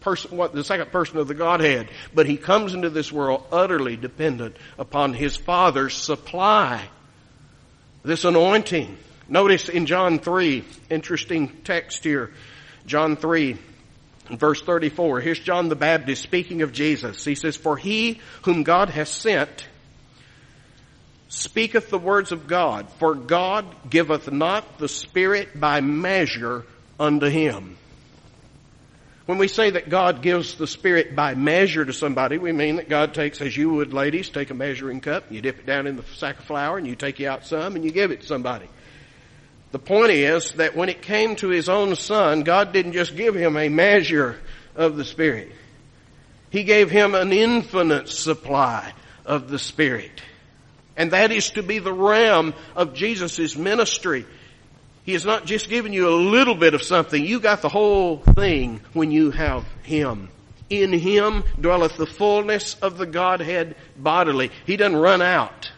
person, 0.00 0.36
what, 0.36 0.54
the 0.54 0.64
second 0.64 0.90
person 0.90 1.18
of 1.18 1.28
the 1.28 1.34
Godhead. 1.34 1.88
But 2.14 2.26
he 2.26 2.36
comes 2.36 2.74
into 2.74 2.90
this 2.90 3.12
world 3.12 3.44
utterly 3.52 3.96
dependent 3.96 4.56
upon 4.78 5.14
his 5.14 5.36
Father's 5.36 5.94
supply. 5.94 6.88
This 8.02 8.24
anointing. 8.24 8.96
Notice 9.28 9.68
in 9.68 9.86
John 9.86 10.18
3, 10.18 10.64
interesting 10.88 11.48
text 11.64 12.02
here. 12.02 12.32
John 12.86 13.16
3, 13.16 13.56
verse 14.30 14.62
34. 14.62 15.20
Here's 15.20 15.38
John 15.38 15.68
the 15.68 15.76
Baptist 15.76 16.22
speaking 16.22 16.62
of 16.62 16.72
Jesus. 16.72 17.24
He 17.24 17.34
says, 17.34 17.56
For 17.56 17.76
he 17.76 18.20
whom 18.42 18.62
God 18.62 18.90
has 18.90 19.08
sent 19.08 19.66
speaketh 21.30 21.90
the 21.90 21.98
words 21.98 22.32
of 22.32 22.48
God, 22.48 22.90
for 22.98 23.14
God 23.14 23.64
giveth 23.88 24.30
not 24.30 24.78
the 24.78 24.88
Spirit 24.88 25.58
by 25.58 25.80
measure 25.80 26.66
unto 26.98 27.26
him. 27.26 27.76
When 29.26 29.38
we 29.38 29.46
say 29.46 29.70
that 29.70 29.88
God 29.88 30.22
gives 30.22 30.56
the 30.56 30.66
Spirit 30.66 31.14
by 31.14 31.36
measure 31.36 31.84
to 31.84 31.92
somebody, 31.92 32.36
we 32.36 32.50
mean 32.50 32.76
that 32.76 32.88
God 32.88 33.14
takes, 33.14 33.40
as 33.40 33.56
you 33.56 33.70
would 33.74 33.92
ladies, 33.92 34.28
take 34.28 34.50
a 34.50 34.54
measuring 34.54 35.00
cup, 35.00 35.30
you 35.30 35.40
dip 35.40 35.60
it 35.60 35.66
down 35.66 35.86
in 35.86 35.94
the 35.94 36.02
sack 36.16 36.40
of 36.40 36.44
flour, 36.46 36.78
and 36.78 36.86
you 36.86 36.96
take 36.96 37.20
out 37.20 37.46
some, 37.46 37.76
and 37.76 37.84
you 37.84 37.92
give 37.92 38.10
it 38.10 38.22
to 38.22 38.26
somebody. 38.26 38.66
The 39.70 39.78
point 39.78 40.10
is 40.10 40.50
that 40.54 40.74
when 40.74 40.88
it 40.88 41.00
came 41.00 41.36
to 41.36 41.48
His 41.48 41.68
own 41.68 41.94
Son, 41.94 42.42
God 42.42 42.72
didn't 42.72 42.92
just 42.92 43.16
give 43.16 43.36
Him 43.36 43.56
a 43.56 43.68
measure 43.68 44.36
of 44.74 44.96
the 44.96 45.04
Spirit. 45.04 45.52
He 46.50 46.64
gave 46.64 46.90
Him 46.90 47.14
an 47.14 47.32
infinite 47.32 48.08
supply 48.08 48.92
of 49.24 49.48
the 49.48 49.60
Spirit. 49.60 50.22
And 50.96 51.12
that 51.12 51.32
is 51.32 51.50
to 51.50 51.62
be 51.62 51.78
the 51.78 51.92
realm 51.92 52.54
of 52.76 52.94
Jesus' 52.94 53.56
ministry. 53.56 54.26
He 55.04 55.12
has 55.12 55.24
not 55.24 55.46
just 55.46 55.68
given 55.68 55.92
you 55.92 56.08
a 56.08 56.14
little 56.14 56.54
bit 56.54 56.74
of 56.74 56.82
something. 56.82 57.24
You 57.24 57.40
got 57.40 57.62
the 57.62 57.68
whole 57.68 58.18
thing 58.18 58.80
when 58.92 59.10
you 59.10 59.30
have 59.30 59.64
Him. 59.82 60.28
In 60.68 60.92
Him 60.92 61.42
dwelleth 61.60 61.96
the 61.96 62.06
fullness 62.06 62.74
of 62.74 62.98
the 62.98 63.06
Godhead 63.06 63.76
bodily. 63.96 64.50
He 64.66 64.76
doesn't 64.76 64.96
run 64.96 65.22
out. 65.22 65.72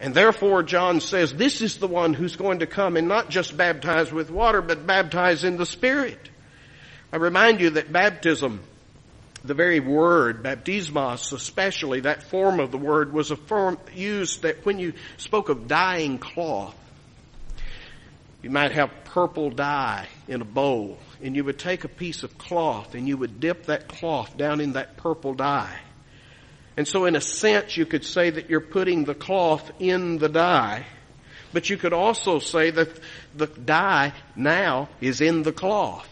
And 0.00 0.14
therefore 0.14 0.62
John 0.62 1.00
says 1.00 1.32
this 1.32 1.60
is 1.60 1.78
the 1.78 1.86
one 1.86 2.14
who's 2.14 2.36
going 2.36 2.60
to 2.60 2.66
come 2.66 2.96
and 2.96 3.06
not 3.06 3.28
just 3.28 3.56
baptize 3.56 4.10
with 4.10 4.30
water, 4.30 4.62
but 4.62 4.86
baptize 4.86 5.44
in 5.44 5.56
the 5.56 5.66
Spirit. 5.66 6.18
I 7.12 7.16
remind 7.16 7.60
you 7.60 7.70
that 7.70 7.92
baptism 7.92 8.60
the 9.44 9.54
very 9.54 9.80
word, 9.80 10.42
baptismos 10.42 11.32
especially, 11.32 12.00
that 12.00 12.24
form 12.24 12.60
of 12.60 12.70
the 12.70 12.78
word 12.78 13.12
was 13.12 13.30
a 13.30 13.36
form 13.36 13.78
used 13.94 14.42
that 14.42 14.64
when 14.66 14.78
you 14.78 14.92
spoke 15.16 15.48
of 15.48 15.66
dyeing 15.66 16.18
cloth, 16.18 16.76
you 18.42 18.50
might 18.50 18.72
have 18.72 18.90
purple 19.04 19.50
dye 19.50 20.08
in 20.28 20.40
a 20.40 20.44
bowl 20.44 20.98
and 21.22 21.36
you 21.36 21.44
would 21.44 21.58
take 21.58 21.84
a 21.84 21.88
piece 21.88 22.22
of 22.22 22.38
cloth 22.38 22.94
and 22.94 23.06
you 23.06 23.16
would 23.16 23.40
dip 23.40 23.66
that 23.66 23.88
cloth 23.88 24.36
down 24.36 24.60
in 24.60 24.72
that 24.72 24.96
purple 24.96 25.34
dye. 25.34 25.78
And 26.76 26.88
so 26.88 27.04
in 27.04 27.16
a 27.16 27.20
sense 27.20 27.76
you 27.76 27.84
could 27.84 28.04
say 28.04 28.30
that 28.30 28.48
you're 28.48 28.60
putting 28.60 29.04
the 29.04 29.14
cloth 29.14 29.70
in 29.78 30.18
the 30.18 30.28
dye, 30.28 30.86
but 31.52 31.68
you 31.68 31.76
could 31.76 31.92
also 31.92 32.38
say 32.38 32.70
that 32.70 32.88
the 33.34 33.46
dye 33.46 34.12
now 34.36 34.88
is 35.00 35.20
in 35.20 35.42
the 35.42 35.52
cloth. 35.52 36.08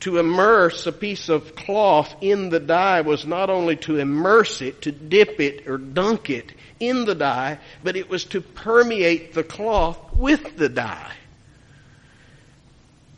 To 0.00 0.18
immerse 0.18 0.86
a 0.86 0.92
piece 0.92 1.28
of 1.28 1.54
cloth 1.54 2.14
in 2.20 2.48
the 2.48 2.60
dye 2.60 3.02
was 3.02 3.26
not 3.26 3.50
only 3.50 3.76
to 3.76 3.98
immerse 3.98 4.62
it, 4.62 4.82
to 4.82 4.92
dip 4.92 5.40
it 5.40 5.68
or 5.68 5.76
dunk 5.76 6.30
it 6.30 6.52
in 6.78 7.04
the 7.04 7.14
dye, 7.14 7.58
but 7.84 7.96
it 7.96 8.08
was 8.08 8.24
to 8.26 8.40
permeate 8.40 9.34
the 9.34 9.44
cloth 9.44 9.98
with 10.14 10.56
the 10.56 10.68
dye. 10.70 11.12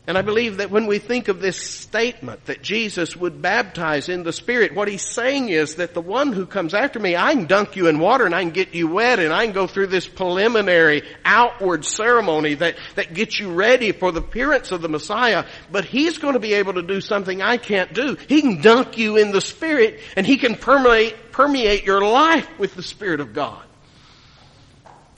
And 0.04 0.18
I 0.18 0.22
believe 0.22 0.56
that 0.56 0.72
when 0.72 0.86
we 0.86 0.98
think 0.98 1.28
of 1.28 1.40
this 1.40 1.56
statement 1.56 2.46
that 2.46 2.60
Jesus 2.60 3.16
would 3.16 3.40
baptize 3.40 4.08
in 4.08 4.24
the 4.24 4.32
Spirit, 4.32 4.74
what 4.74 4.88
he's 4.88 5.06
saying 5.06 5.48
is 5.48 5.76
that 5.76 5.94
the 5.94 6.00
one 6.00 6.32
who 6.32 6.44
comes 6.44 6.74
after 6.74 6.98
me, 6.98 7.14
I 7.14 7.34
can 7.34 7.46
dunk 7.46 7.76
you 7.76 7.86
in 7.86 8.00
water 8.00 8.26
and 8.26 8.34
I 8.34 8.42
can 8.42 8.50
get 8.50 8.74
you 8.74 8.88
wet 8.88 9.20
and 9.20 9.32
I 9.32 9.44
can 9.44 9.54
go 9.54 9.68
through 9.68 9.86
this 9.86 10.08
preliminary 10.08 11.04
outward 11.24 11.84
ceremony 11.84 12.54
that, 12.54 12.78
that 12.96 13.14
gets 13.14 13.38
you 13.38 13.52
ready 13.52 13.92
for 13.92 14.10
the 14.10 14.18
appearance 14.18 14.72
of 14.72 14.82
the 14.82 14.88
Messiah, 14.88 15.44
but 15.70 15.84
he's 15.84 16.18
going 16.18 16.34
to 16.34 16.40
be 16.40 16.54
able 16.54 16.74
to 16.74 16.82
do 16.82 17.00
something 17.00 17.40
I 17.40 17.56
can't 17.56 17.92
do. 17.92 18.16
He 18.26 18.40
can 18.40 18.60
dunk 18.60 18.98
you 18.98 19.18
in 19.18 19.30
the 19.30 19.40
Spirit 19.40 20.00
and 20.16 20.26
he 20.26 20.36
can 20.36 20.56
permeate, 20.56 21.30
permeate 21.30 21.84
your 21.84 22.04
life 22.04 22.48
with 22.58 22.74
the 22.74 22.82
Spirit 22.82 23.20
of 23.20 23.32
God. 23.34 23.62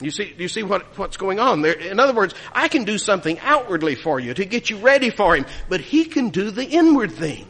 You 0.01 0.11
see, 0.11 0.33
you 0.37 0.49
see 0.49 0.63
what, 0.63 0.97
what's 0.97 1.15
going 1.15 1.39
on 1.39 1.61
there? 1.61 1.73
In 1.73 1.99
other 1.99 2.13
words, 2.13 2.35
I 2.51 2.67
can 2.67 2.83
do 2.83 2.97
something 2.97 3.39
outwardly 3.39 3.95
for 3.95 4.19
you 4.19 4.33
to 4.33 4.43
get 4.43 4.69
you 4.69 4.77
ready 4.77 5.09
for 5.09 5.35
Him, 5.35 5.45
but 5.69 5.79
He 5.79 6.05
can 6.05 6.29
do 6.29 6.51
the 6.51 6.65
inward 6.65 7.13
thing. 7.13 7.47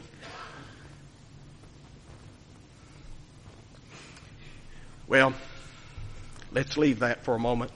Well, 5.08 5.34
let's 6.52 6.78
leave 6.78 7.00
that 7.00 7.24
for 7.24 7.36
a 7.36 7.40
moment. 7.40 7.72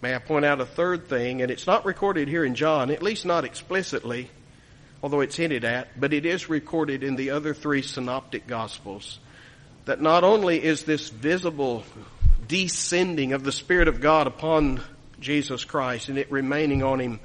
May 0.00 0.14
I 0.14 0.18
point 0.18 0.44
out 0.44 0.60
a 0.60 0.66
third 0.66 1.08
thing, 1.08 1.42
and 1.42 1.50
it's 1.50 1.66
not 1.66 1.84
recorded 1.84 2.28
here 2.28 2.44
in 2.44 2.54
John, 2.54 2.90
at 2.90 3.02
least 3.02 3.24
not 3.24 3.44
explicitly, 3.44 4.30
although 5.02 5.20
it's 5.20 5.36
hinted 5.36 5.64
at, 5.64 5.98
but 5.98 6.12
it 6.12 6.26
is 6.26 6.48
recorded 6.48 7.02
in 7.02 7.16
the 7.16 7.30
other 7.30 7.54
three 7.54 7.82
synoptic 7.82 8.46
gospels. 8.46 9.18
That 9.86 10.00
not 10.00 10.24
only 10.24 10.62
is 10.62 10.84
this 10.84 11.08
visible 11.10 11.84
descending 12.48 13.32
of 13.32 13.44
the 13.44 13.52
Spirit 13.52 13.88
of 13.88 14.00
God 14.00 14.26
upon 14.26 14.80
Jesus 15.20 15.64
Christ 15.64 16.08
and 16.08 16.18
it 16.18 16.30
remaining 16.30 16.82
on 16.82 17.00
him. 17.00 17.20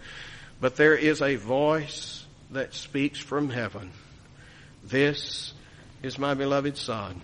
But 0.61 0.75
there 0.75 0.95
is 0.95 1.21
a 1.21 1.35
voice 1.35 2.25
that 2.51 2.73
speaks 2.73 3.19
from 3.19 3.49
heaven. 3.49 3.91
This 4.83 5.53
is 6.01 6.17
my 6.17 6.33
beloved 6.33 6.77
Son, 6.77 7.21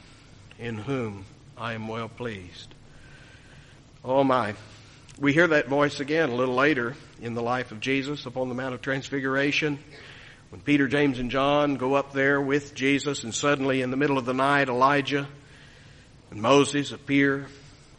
in 0.60 0.76
whom 0.76 1.26
I 1.58 1.74
am 1.74 1.88
well 1.88 2.10
pleased. 2.10 2.74
Oh 4.04 4.24
my. 4.24 4.56
We 5.18 5.34
hear 5.34 5.48
that 5.48 5.70
voice 5.70 6.02
again 6.02 6.30
a 6.30 6.36
little 6.36 6.56
later 6.56 6.96
in 7.22 7.34
the 7.34 7.42
life 7.42 7.72
of 7.72 7.80
Jesus 7.80 8.26
upon 8.26 8.50
the 8.50 8.56
Mount 8.56 8.76
of 8.76 8.82
Transfiguration. 8.82 9.80
When 10.50 10.62
Peter, 10.62 10.88
James, 10.88 11.20
and 11.20 11.32
John 11.32 11.76
go 11.76 11.96
up 11.96 12.12
there 12.12 12.40
with 12.42 12.76
Jesus 12.76 13.24
and 13.24 13.34
suddenly 13.34 13.82
in 13.82 13.92
the 13.92 13.98
middle 13.98 14.18
of 14.18 14.26
the 14.26 14.34
night 14.34 14.68
Elijah 14.68 15.28
and 16.32 16.42
Moses 16.42 16.92
appear 16.92 17.48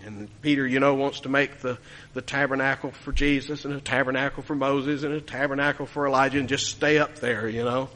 and 0.06 0.28
Peter, 0.40 0.66
you 0.66 0.80
know, 0.80 0.94
wants 0.94 1.20
to 1.20 1.28
make 1.28 1.60
the, 1.60 1.78
the 2.14 2.22
tabernacle 2.22 2.92
for 2.92 3.12
Jesus 3.12 3.64
and 3.64 3.74
a 3.74 3.80
tabernacle 3.80 4.42
for 4.42 4.54
Moses 4.54 5.02
and 5.02 5.12
a 5.12 5.20
tabernacle 5.20 5.86
for 5.86 6.06
Elijah 6.06 6.38
and 6.38 6.48
just 6.48 6.70
stay 6.70 6.98
up 6.98 7.16
there, 7.16 7.48
you 7.48 7.64
know. 7.64 7.88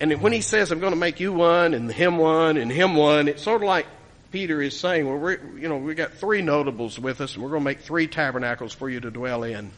And 0.00 0.20
when 0.20 0.32
he 0.32 0.40
says, 0.40 0.72
I'm 0.72 0.80
going 0.80 0.92
to 0.92 0.98
make 0.98 1.20
you 1.20 1.32
one 1.32 1.74
and 1.74 1.90
him 1.90 2.18
one 2.18 2.56
and 2.56 2.70
him 2.70 2.94
one, 2.96 3.28
it's 3.28 3.42
sort 3.42 3.62
of 3.62 3.68
like 3.68 3.86
Peter 4.32 4.60
is 4.60 4.78
saying, 4.78 5.06
well, 5.06 5.18
we're, 5.18 5.38
you 5.56 5.68
know, 5.68 5.76
we 5.76 5.94
got 5.94 6.14
three 6.14 6.42
notables 6.42 6.98
with 6.98 7.20
us 7.20 7.34
and 7.34 7.42
we're 7.44 7.50
going 7.50 7.60
to 7.60 7.64
make 7.64 7.80
three 7.80 8.08
tabernacles 8.08 8.72
for 8.72 8.90
you 8.90 9.00
to 9.00 9.10
dwell 9.10 9.44
in. 9.44 9.70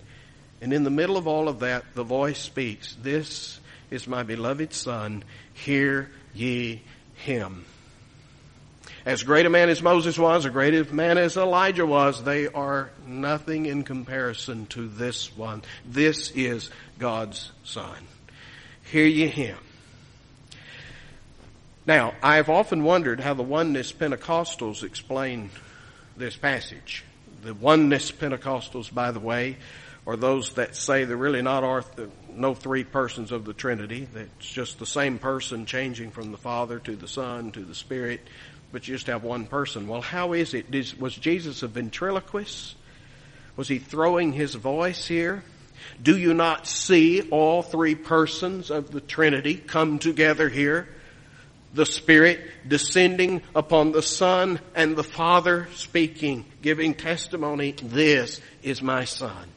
And 0.62 0.72
in 0.72 0.84
the 0.84 0.90
middle 0.90 1.18
of 1.18 1.26
all 1.26 1.48
of 1.48 1.60
that, 1.60 1.84
the 1.94 2.04
voice 2.04 2.38
speaks, 2.38 2.96
this 3.02 3.60
is 3.90 4.06
my 4.06 4.22
beloved 4.22 4.72
son, 4.72 5.24
hear 5.52 6.10
ye 6.34 6.82
him. 7.16 7.66
As 9.06 9.22
great 9.22 9.46
a 9.46 9.50
man 9.50 9.68
as 9.68 9.80
Moses 9.80 10.18
was, 10.18 10.46
a 10.46 10.50
great 10.50 10.74
a 10.74 10.92
man 10.92 11.16
as 11.16 11.36
Elijah 11.36 11.86
was, 11.86 12.24
they 12.24 12.48
are 12.48 12.90
nothing 13.06 13.66
in 13.66 13.84
comparison 13.84 14.66
to 14.66 14.88
this 14.88 15.34
one. 15.36 15.62
This 15.84 16.32
is 16.32 16.70
God's 16.98 17.52
Son. 17.62 17.96
Hear 18.82 19.06
ye 19.06 19.28
him. 19.28 19.58
Now, 21.86 22.14
I've 22.20 22.48
often 22.48 22.82
wondered 22.82 23.20
how 23.20 23.34
the 23.34 23.44
oneness 23.44 23.92
Pentecostals 23.92 24.82
explain 24.82 25.50
this 26.16 26.36
passage. 26.36 27.04
The 27.44 27.54
oneness 27.54 28.10
Pentecostals, 28.10 28.92
by 28.92 29.12
the 29.12 29.20
way, 29.20 29.56
are 30.06 30.16
those 30.16 30.52
that 30.54 30.76
say 30.76 31.04
they're 31.04 31.16
really 31.16 31.42
not 31.42 31.64
are 31.64 31.84
no 32.30 32.54
three 32.54 32.84
persons 32.84 33.32
of 33.32 33.44
the 33.44 33.52
Trinity. 33.52 34.06
That's 34.12 34.46
just 34.46 34.78
the 34.78 34.86
same 34.86 35.18
person 35.18 35.66
changing 35.66 36.12
from 36.12 36.30
the 36.30 36.38
Father 36.38 36.78
to 36.80 36.94
the 36.94 37.08
Son 37.08 37.50
to 37.52 37.64
the 37.64 37.74
Spirit 37.74 38.20
but 38.72 38.86
you 38.86 38.94
just 38.94 39.06
have 39.06 39.22
one 39.22 39.46
person. 39.46 39.88
Well, 39.88 40.02
how 40.02 40.32
is 40.32 40.54
it? 40.54 40.98
Was 40.98 41.14
Jesus 41.14 41.62
a 41.62 41.68
ventriloquist? 41.68 42.76
Was 43.56 43.68
he 43.68 43.78
throwing 43.78 44.32
his 44.32 44.54
voice 44.54 45.06
here? 45.06 45.42
Do 46.02 46.16
you 46.16 46.34
not 46.34 46.66
see 46.66 47.22
all 47.30 47.62
three 47.62 47.94
persons 47.94 48.70
of 48.70 48.90
the 48.90 49.00
Trinity 49.00 49.54
come 49.54 49.98
together 49.98 50.48
here? 50.48 50.88
The 51.74 51.86
Spirit 51.86 52.40
descending 52.66 53.42
upon 53.54 53.92
the 53.92 54.02
Son 54.02 54.60
and 54.74 54.96
the 54.96 55.04
Father 55.04 55.68
speaking, 55.74 56.44
giving 56.62 56.94
testimony, 56.94 57.72
this 57.82 58.40
is 58.62 58.82
my 58.82 59.04
Son. 59.04 59.48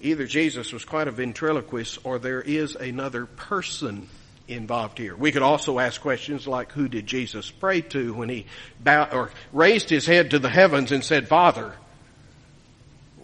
Either 0.00 0.26
Jesus 0.26 0.72
was 0.72 0.84
quite 0.84 1.08
a 1.08 1.12
ventriloquist 1.12 1.98
or 2.04 2.18
there 2.18 2.40
is 2.40 2.76
another 2.76 3.26
person 3.26 4.08
involved 4.46 4.98
here. 4.98 5.16
We 5.16 5.32
could 5.32 5.42
also 5.42 5.78
ask 5.78 6.00
questions 6.00 6.46
like 6.46 6.72
who 6.72 6.88
did 6.88 7.06
Jesus 7.06 7.50
pray 7.50 7.82
to 7.82 8.14
when 8.14 8.28
he 8.28 8.46
bowed 8.80 9.12
or 9.12 9.30
raised 9.52 9.90
his 9.90 10.06
head 10.06 10.30
to 10.30 10.38
the 10.38 10.48
heavens 10.48 10.92
and 10.92 11.04
said, 11.04 11.28
Father? 11.28 11.74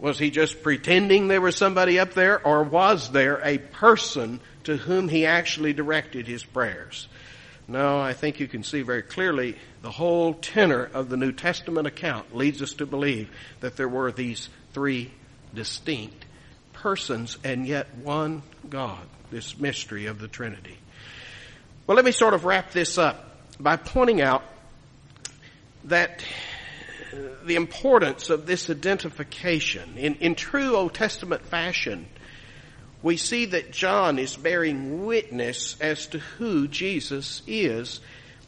Was 0.00 0.18
he 0.18 0.30
just 0.30 0.62
pretending 0.62 1.28
there 1.28 1.40
was 1.40 1.56
somebody 1.56 1.98
up 1.98 2.12
there 2.12 2.44
or 2.44 2.62
was 2.62 3.10
there 3.10 3.40
a 3.42 3.58
person 3.58 4.40
to 4.64 4.76
whom 4.76 5.08
he 5.08 5.24
actually 5.24 5.72
directed 5.72 6.26
his 6.26 6.44
prayers? 6.44 7.08
No, 7.66 7.98
I 7.98 8.12
think 8.12 8.40
you 8.40 8.48
can 8.48 8.62
see 8.62 8.82
very 8.82 9.00
clearly 9.00 9.56
the 9.80 9.90
whole 9.90 10.34
tenor 10.34 10.90
of 10.92 11.08
the 11.08 11.16
New 11.16 11.32
Testament 11.32 11.86
account 11.86 12.36
leads 12.36 12.60
us 12.60 12.74
to 12.74 12.86
believe 12.86 13.30
that 13.60 13.76
there 13.76 13.88
were 13.88 14.12
these 14.12 14.50
three 14.74 15.10
distinct 15.54 16.23
persons 16.84 17.38
and 17.42 17.66
yet 17.66 17.86
one 18.02 18.42
God, 18.68 19.00
this 19.30 19.58
mystery 19.58 20.04
of 20.04 20.18
the 20.18 20.28
Trinity. 20.28 20.76
Well, 21.86 21.96
let 21.96 22.04
me 22.04 22.12
sort 22.12 22.34
of 22.34 22.44
wrap 22.44 22.72
this 22.72 22.98
up 22.98 23.38
by 23.58 23.76
pointing 23.76 24.20
out 24.20 24.42
that 25.84 26.22
the 27.46 27.56
importance 27.56 28.28
of 28.28 28.44
this 28.44 28.68
identification. 28.68 29.96
In, 29.96 30.16
in 30.16 30.34
true 30.34 30.76
Old 30.76 30.92
Testament 30.92 31.46
fashion, 31.46 32.06
we 33.02 33.16
see 33.16 33.46
that 33.46 33.72
John 33.72 34.18
is 34.18 34.36
bearing 34.36 35.06
witness 35.06 35.80
as 35.80 36.06
to 36.08 36.18
who 36.18 36.68
Jesus 36.68 37.40
is, 37.46 38.00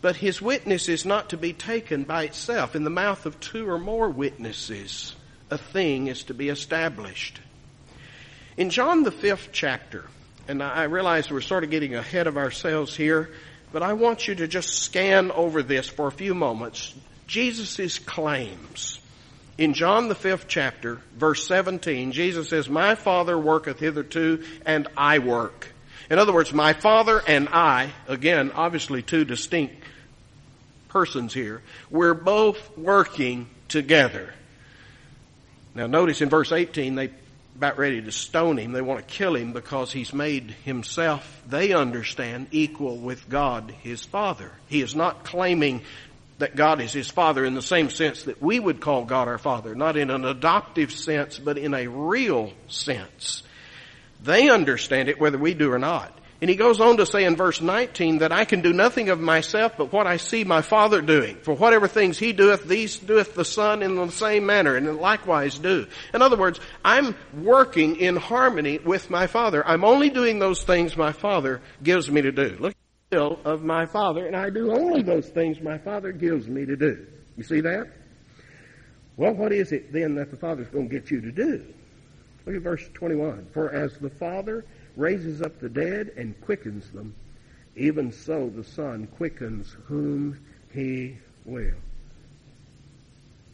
but 0.02 0.16
his 0.16 0.42
witness 0.42 0.90
is 0.90 1.06
not 1.06 1.30
to 1.30 1.38
be 1.38 1.54
taken 1.54 2.04
by 2.04 2.24
itself. 2.24 2.76
In 2.76 2.84
the 2.84 2.90
mouth 2.90 3.24
of 3.24 3.40
two 3.40 3.66
or 3.66 3.78
more 3.78 4.10
witnesses, 4.10 5.16
a 5.50 5.56
thing 5.56 6.08
is 6.08 6.24
to 6.24 6.34
be 6.34 6.50
established. 6.50 7.40
In 8.56 8.70
John 8.70 9.02
the 9.02 9.10
fifth 9.10 9.50
chapter, 9.52 10.04
and 10.48 10.62
I 10.62 10.84
realize 10.84 11.30
we're 11.30 11.42
sort 11.42 11.64
of 11.64 11.70
getting 11.70 11.94
ahead 11.94 12.26
of 12.26 12.38
ourselves 12.38 12.96
here, 12.96 13.30
but 13.70 13.82
I 13.82 13.92
want 13.92 14.28
you 14.28 14.34
to 14.36 14.48
just 14.48 14.82
scan 14.82 15.30
over 15.30 15.62
this 15.62 15.88
for 15.88 16.06
a 16.06 16.12
few 16.12 16.34
moments. 16.34 16.94
Jesus' 17.26 17.98
claims. 17.98 18.98
In 19.58 19.74
John 19.74 20.08
the 20.08 20.14
fifth 20.14 20.46
chapter, 20.48 21.00
verse 21.14 21.46
17, 21.46 22.12
Jesus 22.12 22.48
says, 22.48 22.68
My 22.68 22.94
Father 22.94 23.38
worketh 23.38 23.78
hitherto, 23.78 24.42
and 24.64 24.88
I 24.96 25.18
work. 25.18 25.68
In 26.08 26.18
other 26.18 26.32
words, 26.32 26.52
my 26.54 26.72
Father 26.72 27.22
and 27.26 27.50
I, 27.50 27.92
again, 28.08 28.52
obviously 28.54 29.02
two 29.02 29.26
distinct 29.26 29.74
persons 30.88 31.34
here, 31.34 31.60
we're 31.90 32.14
both 32.14 32.78
working 32.78 33.48
together. 33.68 34.32
Now 35.74 35.86
notice 35.86 36.22
in 36.22 36.30
verse 36.30 36.52
18, 36.52 36.94
they 36.94 37.10
about 37.56 37.78
ready 37.78 38.02
to 38.02 38.12
stone 38.12 38.58
him. 38.58 38.72
They 38.72 38.82
want 38.82 39.00
to 39.00 39.14
kill 39.14 39.34
him 39.34 39.52
because 39.52 39.90
he's 39.90 40.12
made 40.12 40.50
himself, 40.64 41.42
they 41.48 41.72
understand, 41.72 42.48
equal 42.50 42.98
with 42.98 43.28
God, 43.28 43.74
his 43.82 44.04
Father. 44.04 44.52
He 44.66 44.82
is 44.82 44.94
not 44.94 45.24
claiming 45.24 45.82
that 46.38 46.54
God 46.54 46.82
is 46.82 46.92
his 46.92 47.10
Father 47.10 47.44
in 47.46 47.54
the 47.54 47.62
same 47.62 47.88
sense 47.88 48.24
that 48.24 48.42
we 48.42 48.60
would 48.60 48.80
call 48.80 49.06
God 49.06 49.26
our 49.26 49.38
Father, 49.38 49.74
not 49.74 49.96
in 49.96 50.10
an 50.10 50.26
adoptive 50.26 50.92
sense, 50.92 51.38
but 51.38 51.56
in 51.56 51.72
a 51.72 51.86
real 51.86 52.52
sense. 52.68 53.42
They 54.22 54.50
understand 54.50 55.08
it 55.08 55.18
whether 55.18 55.38
we 55.38 55.54
do 55.54 55.72
or 55.72 55.78
not. 55.78 56.16
And 56.40 56.50
he 56.50 56.56
goes 56.56 56.80
on 56.80 56.98
to 56.98 57.06
say 57.06 57.24
in 57.24 57.34
verse 57.34 57.60
19 57.62 58.18
that 58.18 58.30
I 58.30 58.44
can 58.44 58.60
do 58.60 58.72
nothing 58.72 59.08
of 59.08 59.18
myself 59.18 59.72
but 59.78 59.92
what 59.92 60.06
I 60.06 60.18
see 60.18 60.44
my 60.44 60.60
Father 60.60 61.00
doing. 61.00 61.36
For 61.36 61.54
whatever 61.54 61.88
things 61.88 62.18
he 62.18 62.32
doeth, 62.32 62.64
these 62.64 62.98
doeth 62.98 63.34
the 63.34 63.44
Son 63.44 63.82
in 63.82 63.94
the 63.94 64.10
same 64.10 64.44
manner, 64.44 64.76
and 64.76 64.98
likewise 64.98 65.58
do. 65.58 65.86
In 66.12 66.20
other 66.20 66.36
words, 66.36 66.60
I'm 66.84 67.16
working 67.34 67.96
in 67.96 68.16
harmony 68.16 68.78
with 68.78 69.08
my 69.08 69.26
Father. 69.26 69.66
I'm 69.66 69.84
only 69.84 70.10
doing 70.10 70.38
those 70.38 70.62
things 70.62 70.96
my 70.96 71.12
Father 71.12 71.62
gives 71.82 72.10
me 72.10 72.20
to 72.20 72.32
do. 72.32 72.56
Look 72.60 72.72
at 72.72 72.76
the 73.10 73.16
will 73.18 73.38
of 73.44 73.62
my 73.62 73.86
Father, 73.86 74.26
and 74.26 74.36
I 74.36 74.50
do 74.50 74.72
only 74.72 75.02
those 75.02 75.28
things 75.28 75.60
my 75.62 75.78
Father 75.78 76.12
gives 76.12 76.48
me 76.48 76.66
to 76.66 76.76
do. 76.76 77.06
You 77.38 77.44
see 77.44 77.60
that? 77.62 77.90
Well, 79.16 79.32
what 79.32 79.52
is 79.52 79.72
it 79.72 79.90
then 79.90 80.14
that 80.16 80.30
the 80.30 80.36
Father's 80.36 80.68
going 80.68 80.90
to 80.90 80.94
get 80.94 81.10
you 81.10 81.22
to 81.22 81.32
do? 81.32 81.64
Look 82.44 82.56
at 82.56 82.62
verse 82.62 82.84
21. 82.92 83.46
For 83.52 83.72
as 83.72 83.96
the 83.96 84.10
Father 84.10 84.64
raises 84.96 85.42
up 85.42 85.60
the 85.60 85.68
dead 85.68 86.12
and 86.16 86.40
quickens 86.40 86.90
them, 86.90 87.14
even 87.76 88.10
so 88.10 88.48
the 88.48 88.64
Son 88.64 89.06
quickens 89.16 89.76
whom 89.84 90.38
he 90.72 91.16
will. 91.44 91.76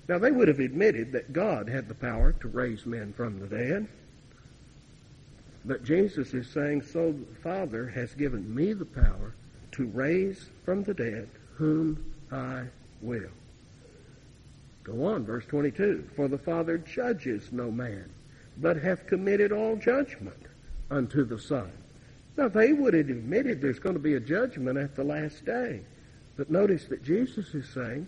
Now 0.08 0.18
they 0.18 0.30
would 0.30 0.48
have 0.48 0.60
admitted 0.60 1.12
that 1.12 1.32
God 1.32 1.68
had 1.68 1.88
the 1.88 1.94
power 1.94 2.32
to 2.32 2.48
raise 2.48 2.86
men 2.86 3.12
from 3.12 3.38
the 3.38 3.46
dead. 3.46 3.86
But 5.64 5.84
Jesus 5.84 6.34
is 6.34 6.48
saying, 6.48 6.82
so 6.82 7.12
the 7.12 7.40
Father 7.40 7.88
has 7.88 8.14
given 8.14 8.52
me 8.52 8.72
the 8.72 8.84
power 8.84 9.34
to 9.72 9.86
raise 9.86 10.48
from 10.64 10.82
the 10.82 10.94
dead 10.94 11.28
whom 11.54 12.04
I 12.30 12.64
will. 13.00 13.30
Go 14.82 15.04
on, 15.04 15.24
verse 15.24 15.46
22. 15.46 16.08
For 16.16 16.26
the 16.26 16.38
Father 16.38 16.78
judges 16.78 17.52
no 17.52 17.70
man, 17.70 18.10
but 18.56 18.76
hath 18.76 19.06
committed 19.06 19.52
all 19.52 19.76
judgment 19.76 20.46
unto 20.92 21.24
the 21.24 21.38
Son. 21.38 21.70
Now, 22.36 22.48
they 22.48 22.72
would 22.72 22.94
have 22.94 23.08
admitted 23.08 23.60
there's 23.60 23.78
going 23.78 23.94
to 23.94 24.00
be 24.00 24.14
a 24.14 24.20
judgment 24.20 24.78
at 24.78 24.94
the 24.94 25.04
last 25.04 25.44
day. 25.44 25.80
But 26.36 26.50
notice 26.50 26.84
that 26.86 27.02
Jesus 27.02 27.54
is 27.54 27.68
saying, 27.68 28.06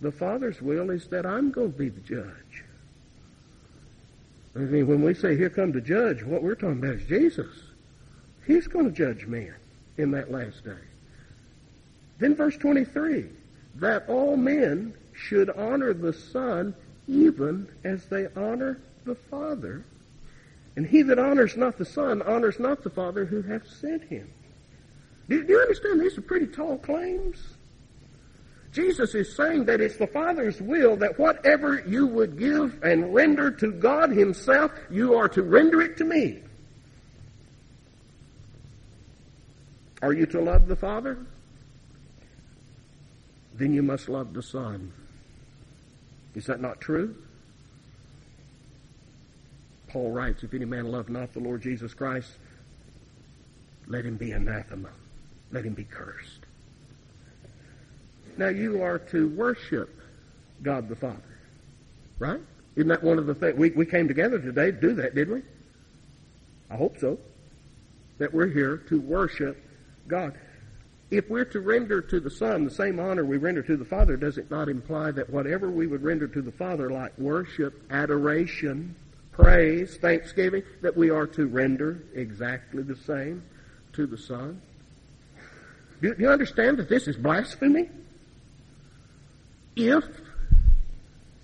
the 0.00 0.12
Father's 0.12 0.60
will 0.60 0.90
is 0.90 1.06
that 1.08 1.26
I'm 1.26 1.50
going 1.50 1.72
to 1.72 1.78
be 1.78 1.88
the 1.88 2.00
judge. 2.00 2.64
I 4.56 4.60
mean, 4.60 4.86
when 4.86 5.02
we 5.02 5.14
say, 5.14 5.36
here 5.36 5.50
come 5.50 5.72
the 5.72 5.80
judge, 5.80 6.22
what 6.22 6.42
we're 6.42 6.54
talking 6.54 6.78
about 6.78 6.96
is 6.96 7.06
Jesus. 7.06 7.52
He's 8.46 8.66
going 8.66 8.86
to 8.86 8.92
judge 8.92 9.26
men 9.26 9.54
in 9.96 10.10
that 10.12 10.30
last 10.30 10.64
day. 10.64 10.72
Then 12.18 12.34
verse 12.34 12.56
23, 12.56 13.26
that 13.76 14.08
all 14.08 14.36
men 14.36 14.94
should 15.12 15.50
honor 15.50 15.92
the 15.92 16.12
Son 16.12 16.74
even 17.08 17.68
as 17.82 18.06
they 18.06 18.28
honor 18.36 18.80
the 19.04 19.14
Father. 19.14 19.84
And 20.76 20.86
he 20.86 21.02
that 21.02 21.18
honors 21.18 21.56
not 21.56 21.78
the 21.78 21.84
Son 21.84 22.22
honors 22.22 22.58
not 22.58 22.82
the 22.82 22.90
Father 22.90 23.24
who 23.24 23.42
hath 23.42 23.66
sent 23.68 24.04
him. 24.04 24.28
Do, 25.28 25.44
you 25.48 25.58
understand? 25.58 26.00
These 26.00 26.18
are 26.18 26.22
pretty 26.22 26.46
tall 26.46 26.78
claims. 26.78 27.38
Jesus 28.72 29.14
is 29.14 29.34
saying 29.36 29.66
that 29.66 29.80
it's 29.80 29.96
the 29.96 30.06
Father's 30.08 30.60
will 30.60 30.96
that 30.96 31.18
whatever 31.18 31.82
you 31.86 32.06
would 32.08 32.38
give 32.38 32.82
and 32.82 33.14
render 33.14 33.50
to 33.52 33.70
God 33.70 34.10
Himself, 34.10 34.72
you 34.90 35.14
are 35.14 35.28
to 35.28 35.42
render 35.42 35.80
it 35.80 35.96
to 35.98 36.04
me. 36.04 36.40
Are 40.02 40.12
you 40.12 40.26
to 40.26 40.40
love 40.40 40.66
the 40.66 40.76
Father? 40.76 41.16
Then 43.54 43.72
you 43.72 43.82
must 43.82 44.08
love 44.08 44.34
the 44.34 44.42
Son. 44.42 44.92
Is 46.34 46.46
that 46.46 46.60
not 46.60 46.80
true? 46.80 47.14
Paul 49.94 50.10
writes, 50.10 50.42
If 50.42 50.52
any 50.52 50.64
man 50.64 50.90
love 50.90 51.08
not 51.08 51.32
the 51.32 51.38
Lord 51.38 51.62
Jesus 51.62 51.94
Christ, 51.94 52.28
let 53.86 54.04
him 54.04 54.16
be 54.16 54.32
anathema. 54.32 54.88
Let 55.52 55.64
him 55.64 55.74
be 55.74 55.84
cursed. 55.84 56.40
Now 58.36 58.48
you 58.48 58.82
are 58.82 58.98
to 58.98 59.28
worship 59.28 59.96
God 60.64 60.88
the 60.88 60.96
Father. 60.96 61.22
Right? 62.18 62.40
Isn't 62.74 62.88
that 62.88 63.04
one 63.04 63.20
of 63.20 63.26
the 63.26 63.36
things? 63.36 63.56
We, 63.56 63.70
we 63.70 63.86
came 63.86 64.08
together 64.08 64.40
today 64.40 64.72
to 64.72 64.80
do 64.80 64.94
that, 64.94 65.14
didn't 65.14 65.34
we? 65.34 65.42
I 66.70 66.74
hope 66.74 66.98
so. 66.98 67.16
That 68.18 68.34
we're 68.34 68.48
here 68.48 68.78
to 68.88 69.00
worship 69.00 69.62
God. 70.08 70.34
If 71.12 71.30
we're 71.30 71.44
to 71.44 71.60
render 71.60 72.00
to 72.00 72.18
the 72.18 72.30
Son 72.30 72.64
the 72.64 72.70
same 72.72 72.98
honor 72.98 73.24
we 73.24 73.36
render 73.36 73.62
to 73.62 73.76
the 73.76 73.84
Father, 73.84 74.16
does 74.16 74.38
it 74.38 74.50
not 74.50 74.68
imply 74.68 75.12
that 75.12 75.30
whatever 75.30 75.70
we 75.70 75.86
would 75.86 76.02
render 76.02 76.26
to 76.26 76.42
the 76.42 76.50
Father, 76.50 76.90
like 76.90 77.16
worship, 77.16 77.80
adoration, 77.90 78.96
praise, 79.34 79.96
thanksgiving, 79.96 80.62
that 80.80 80.96
we 80.96 81.10
are 81.10 81.26
to 81.26 81.46
render 81.46 82.02
exactly 82.14 82.82
the 82.82 82.96
same 82.96 83.42
to 83.92 84.06
the 84.06 84.18
Son? 84.18 84.60
Do 86.00 86.14
you 86.18 86.28
understand 86.28 86.78
that 86.78 86.88
this 86.88 87.08
is 87.08 87.16
blasphemy? 87.16 87.88
If 89.76 90.04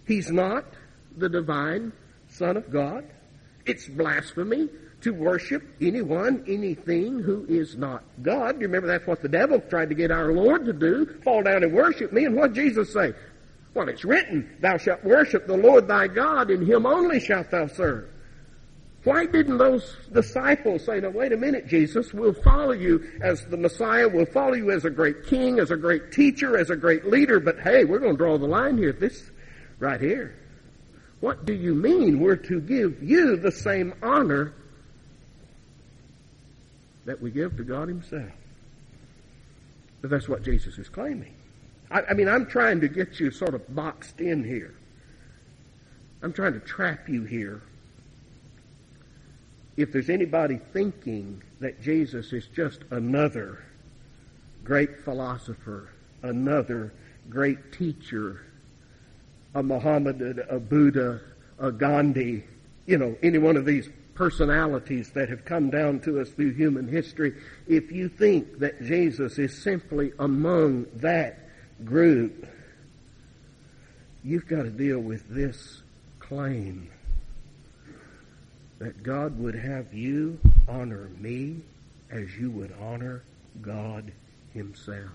he's 0.07 0.31
not 0.31 0.65
the 1.17 1.29
divine 1.29 1.93
Son 2.29 2.57
of 2.57 2.71
God, 2.71 3.05
it's 3.67 3.89
blasphemy 3.89 4.69
to 5.01 5.13
worship 5.13 5.63
anyone, 5.81 6.45
anything 6.47 7.21
who 7.21 7.47
is 7.49 7.77
not 7.77 8.05
God. 8.23 8.57
You 8.57 8.67
remember 8.67 8.87
that's 8.87 9.07
what 9.07 9.23
the 9.23 9.29
devil 9.29 9.61
tried 9.61 9.89
to 9.89 9.95
get 9.95 10.11
our 10.11 10.33
Lord 10.33 10.67
to 10.67 10.73
do, 10.73 11.07
fall 11.25 11.43
down 11.43 11.63
and 11.63 11.73
worship 11.73 12.13
me. 12.13 12.27
And 12.27 12.37
what 12.37 12.53
Jesus 12.53 12.93
say? 12.93 13.15
Well, 13.75 13.89
it's 13.89 14.05
written, 14.05 14.57
thou 14.61 14.79
shalt 14.79 15.05
worship 15.05 15.47
the 15.47 15.57
Lord 15.57 15.87
thy 15.87 16.09
God, 16.09 16.51
and 16.51 16.67
him 16.67 16.87
only 16.87 17.21
shalt 17.21 17.51
thou 17.51 17.69
serve. 17.69 18.09
Why 19.05 19.25
didn't 19.25 19.59
those 19.59 19.97
disciples 20.13 20.85
say, 20.85 21.01
now 21.01 21.11
wait 21.11 21.33
a 21.33 21.37
minute, 21.37 21.67
Jesus, 21.69 22.13
we'll 22.13 22.35
follow 22.35 22.73
you 22.73 23.13
as 23.23 23.47
the 23.47 23.57
Messiah, 23.57 24.09
we'll 24.09 24.27
follow 24.27 24.55
you 24.55 24.73
as 24.73 24.85
a 24.85 24.91
great 24.91 25.27
king, 25.27 25.59
as 25.59 25.71
a 25.71 25.77
great 25.77 26.13
teacher, 26.13 26.59
as 26.59 26.69
a 26.69 26.77
great 26.77 27.07
leader, 27.07 27.41
but 27.41 27.59
hey, 27.61 27.85
we're 27.85 27.99
going 27.99 28.13
to 28.13 28.19
draw 28.19 28.37
the 28.37 28.47
line 28.47 28.77
here, 28.77 28.93
this 28.93 29.31
right 29.79 30.01
here. 30.01 30.37
What 31.21 31.47
do 31.47 31.55
you 31.55 31.75
mean 31.75 32.21
we're 32.21 32.37
to 32.37 32.61
give 32.61 33.03
you 33.03 33.37
the 33.37 33.53
same 33.53 33.95
honor 34.03 34.53
that 37.07 37.23
we 37.23 37.31
give 37.31 37.57
to 37.57 37.65
God 37.65 37.89
himself? 37.89 38.33
But 40.03 40.11
that's 40.11 40.29
what 40.29 40.43
Jesus 40.43 40.79
is 40.79 40.89
claiming. 40.89 41.35
I, 41.91 42.03
I 42.03 42.15
mean, 42.15 42.29
I'm 42.29 42.47
trying 42.47 42.81
to 42.81 42.89
get 42.89 43.21
you 43.21 43.31
sort 43.31 43.55
of 43.55 43.75
boxed 43.75 44.21
in 44.21 44.45
here. 44.45 44.75
I'm 46.23 46.33
trying 46.33 46.53
to 46.53 46.61
trap 46.61 47.09
you 47.09 47.25
here. 47.25 47.63
If 49.77 49.93
there's 49.93 50.11
anybody 50.11 50.61
thinking 50.73 51.43
that 51.61 51.81
Jesus 51.81 52.33
is 52.33 52.47
just 52.55 52.81
another 52.91 53.65
great 54.63 55.01
philosopher, 55.01 55.91
another 56.23 56.93
great 57.29 57.73
teacher, 57.73 58.43
a 59.55 59.63
Muhammad, 59.63 60.45
a 60.49 60.59
Buddha, 60.59 61.21
a 61.59 61.73
Gandhi, 61.73 62.45
you 62.87 62.99
know, 62.99 63.17
any 63.23 63.39
one 63.39 63.57
of 63.57 63.65
these 63.65 63.89
personalities 64.15 65.11
that 65.11 65.29
have 65.31 65.45
come 65.45 65.71
down 65.71 66.01
to 66.01 66.21
us 66.21 66.29
through 66.31 66.53
human 66.53 66.87
history, 66.87 67.35
if 67.67 67.91
you 67.91 68.09
think 68.09 68.59
that 68.59 68.83
Jesus 68.83 69.39
is 69.39 69.57
simply 69.63 70.13
among 70.19 70.87
that 70.97 71.50
group, 71.85 72.47
you've 74.25 74.47
got 74.47 74.63
to 74.63 74.71
deal 74.71 74.99
with 74.99 75.29
this 75.29 75.83
claim 76.19 76.91
that 78.79 79.03
God 79.03 79.39
would 79.39 79.55
have 79.55 79.93
you 79.93 80.39
honor 80.69 81.11
me 81.19 81.57
as 82.11 82.37
you 82.37 82.51
would 82.51 82.73
honor 82.81 83.23
God 83.61 84.11
Himself. 84.55 85.11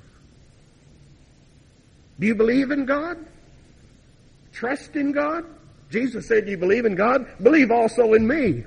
Do 2.20 2.28
you 2.28 2.36
believe 2.36 2.72
in 2.72 2.86
God? 2.86 3.18
Trust 4.54 4.96
in 4.96 5.12
God? 5.12 5.46
Jesus 5.90 6.28
said, 6.28 6.46
Do 6.46 6.52
you 6.52 6.58
believe 6.58 6.86
in 6.86 6.96
God? 6.96 7.28
Believe 7.42 7.72
also 7.72 8.14
in 8.14 8.28
me. 8.28 8.64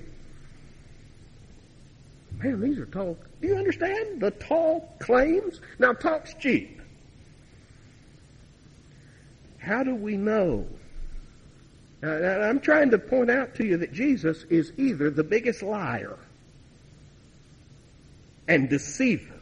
Man, 2.42 2.60
these 2.60 2.78
are 2.78 2.86
tall. 2.86 3.16
Do 3.40 3.48
you 3.48 3.56
understand 3.56 4.20
the 4.20 4.30
tall 4.32 4.94
claims? 5.00 5.60
Now, 5.78 5.92
talk's 5.92 6.34
cheap. 6.34 6.77
How 9.68 9.82
do 9.82 9.94
we 9.94 10.16
know? 10.16 10.66
Now, 12.00 12.40
I'm 12.40 12.58
trying 12.58 12.90
to 12.92 12.98
point 12.98 13.30
out 13.30 13.54
to 13.56 13.66
you 13.66 13.76
that 13.76 13.92
Jesus 13.92 14.44
is 14.44 14.72
either 14.78 15.10
the 15.10 15.22
biggest 15.22 15.62
liar 15.62 16.16
and 18.48 18.70
deceiver. 18.70 19.34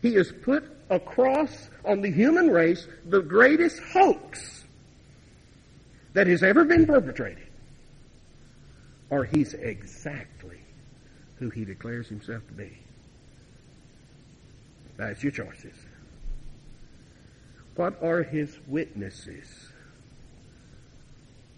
He 0.00 0.14
has 0.14 0.30
put 0.30 0.62
across 0.90 1.70
on 1.84 2.02
the 2.02 2.10
human 2.10 2.50
race 2.50 2.86
the 3.04 3.20
greatest 3.20 3.80
hoax 3.80 4.62
that 6.12 6.28
has 6.28 6.44
ever 6.44 6.64
been 6.64 6.86
perpetrated. 6.86 7.48
Or 9.10 9.24
he's 9.24 9.54
exactly 9.54 10.60
who 11.40 11.50
he 11.50 11.64
declares 11.64 12.06
himself 12.06 12.46
to 12.46 12.52
be. 12.52 12.78
That's 14.96 15.20
your 15.20 15.32
choices. 15.32 15.74
What 17.76 18.02
are 18.02 18.22
his 18.22 18.58
witnesses 18.68 19.68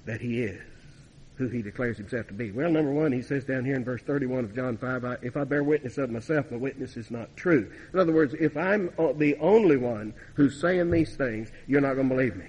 that 0.06 0.20
he 0.20 0.42
is? 0.42 0.62
who 1.36 1.48
he 1.48 1.62
declares 1.62 1.96
himself 1.96 2.28
to 2.28 2.34
be? 2.34 2.52
Well, 2.52 2.70
number 2.70 2.92
one, 2.92 3.12
he 3.12 3.22
says 3.22 3.44
down 3.44 3.64
here 3.64 3.74
in 3.74 3.84
verse 3.84 4.02
31 4.02 4.44
of 4.44 4.54
John 4.54 4.76
5, 4.76 5.04
I, 5.04 5.16
if 5.22 5.36
I 5.36 5.44
bear 5.44 5.64
witness 5.64 5.98
of 5.98 6.10
myself, 6.10 6.50
my 6.50 6.56
witness 6.56 6.96
is 6.96 7.10
not 7.10 7.36
true. 7.36 7.70
In 7.92 7.98
other 7.98 8.12
words, 8.12 8.34
if 8.38 8.56
I'm 8.56 8.90
the 9.18 9.36
only 9.40 9.76
one 9.76 10.14
who's 10.34 10.60
saying 10.60 10.90
these 10.90 11.16
things, 11.16 11.50
you're 11.66 11.80
not 11.80 11.94
going 11.94 12.08
to 12.08 12.14
believe 12.14 12.36
me. 12.36 12.46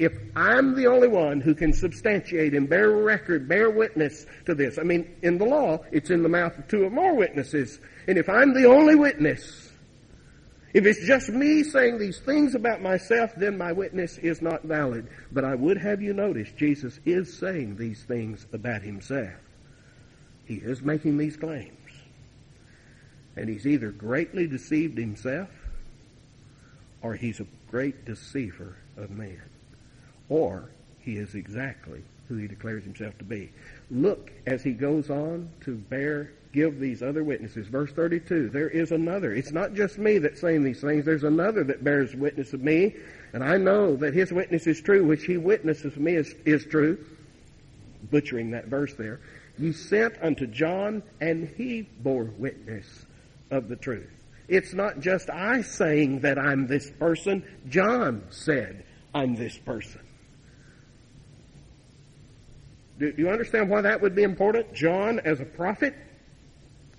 If 0.00 0.12
I'm 0.34 0.74
the 0.74 0.86
only 0.86 1.08
one 1.08 1.40
who 1.40 1.54
can 1.54 1.72
substantiate 1.72 2.54
and 2.54 2.68
bear 2.68 2.90
record, 2.90 3.46
bear 3.46 3.70
witness 3.70 4.26
to 4.46 4.54
this, 4.54 4.78
I 4.78 4.82
mean, 4.82 5.14
in 5.22 5.38
the 5.38 5.44
law, 5.44 5.78
it's 5.92 6.10
in 6.10 6.22
the 6.22 6.28
mouth 6.28 6.58
of 6.58 6.66
two 6.68 6.84
or 6.84 6.90
more 6.90 7.14
witnesses. 7.14 7.78
And 8.08 8.16
if 8.16 8.28
I'm 8.28 8.54
the 8.54 8.64
only 8.64 8.94
witness, 8.94 9.69
if 10.72 10.86
it's 10.86 11.04
just 11.04 11.28
me 11.30 11.64
saying 11.64 11.98
these 11.98 12.20
things 12.20 12.54
about 12.54 12.80
myself, 12.80 13.32
then 13.36 13.58
my 13.58 13.72
witness 13.72 14.18
is 14.18 14.40
not 14.40 14.62
valid. 14.62 15.08
But 15.32 15.44
I 15.44 15.54
would 15.54 15.76
have 15.78 16.00
you 16.00 16.12
notice 16.12 16.50
Jesus 16.56 17.00
is 17.04 17.36
saying 17.36 17.76
these 17.76 18.04
things 18.04 18.46
about 18.52 18.82
himself. 18.82 19.34
He 20.44 20.56
is 20.56 20.82
making 20.82 21.18
these 21.18 21.36
claims. 21.36 21.76
And 23.36 23.48
he's 23.48 23.66
either 23.66 23.90
greatly 23.90 24.46
deceived 24.46 24.98
himself 24.98 25.48
or 27.02 27.14
he's 27.14 27.40
a 27.40 27.46
great 27.70 28.04
deceiver 28.04 28.76
of 28.96 29.10
man. 29.10 29.42
Or 30.28 30.70
he 31.00 31.16
is 31.16 31.34
exactly 31.34 32.02
who 32.28 32.36
he 32.36 32.46
declares 32.46 32.84
himself 32.84 33.16
to 33.18 33.24
be. 33.24 33.50
Look 33.90 34.30
as 34.46 34.62
he 34.62 34.72
goes 34.72 35.10
on 35.10 35.50
to 35.62 35.74
bear 35.76 36.32
give 36.52 36.80
these 36.80 37.02
other 37.02 37.22
witnesses. 37.22 37.68
Verse 37.68 37.92
32, 37.92 38.50
there 38.50 38.68
is 38.68 38.90
another. 38.92 39.32
It's 39.32 39.52
not 39.52 39.74
just 39.74 39.98
me 39.98 40.18
that's 40.18 40.40
saying 40.40 40.64
these 40.64 40.80
things. 40.80 41.04
There's 41.04 41.24
another 41.24 41.64
that 41.64 41.84
bears 41.84 42.14
witness 42.14 42.52
of 42.52 42.60
me. 42.60 42.96
And 43.32 43.44
I 43.44 43.56
know 43.56 43.96
that 43.96 44.14
his 44.14 44.32
witness 44.32 44.66
is 44.66 44.80
true, 44.80 45.04
which 45.04 45.24
he 45.24 45.36
witnesses 45.36 45.96
me 45.96 46.16
is, 46.16 46.34
is 46.44 46.64
true. 46.66 46.98
Butchering 48.10 48.50
that 48.52 48.66
verse 48.66 48.94
there. 48.94 49.20
He 49.58 49.72
sent 49.72 50.14
unto 50.22 50.46
John, 50.46 51.02
and 51.20 51.48
he 51.56 51.82
bore 51.82 52.24
witness 52.24 52.86
of 53.50 53.68
the 53.68 53.76
truth. 53.76 54.10
It's 54.48 54.72
not 54.72 55.00
just 55.00 55.30
I 55.30 55.62
saying 55.62 56.20
that 56.20 56.38
I'm 56.38 56.66
this 56.66 56.90
person. 56.90 57.44
John 57.68 58.24
said, 58.30 58.84
I'm 59.14 59.36
this 59.36 59.56
person. 59.58 60.00
Do 63.00 63.14
you 63.16 63.30
understand 63.30 63.70
why 63.70 63.80
that 63.80 64.02
would 64.02 64.14
be 64.14 64.22
important? 64.22 64.74
John, 64.74 65.20
as 65.20 65.40
a 65.40 65.44
prophet, 65.46 65.94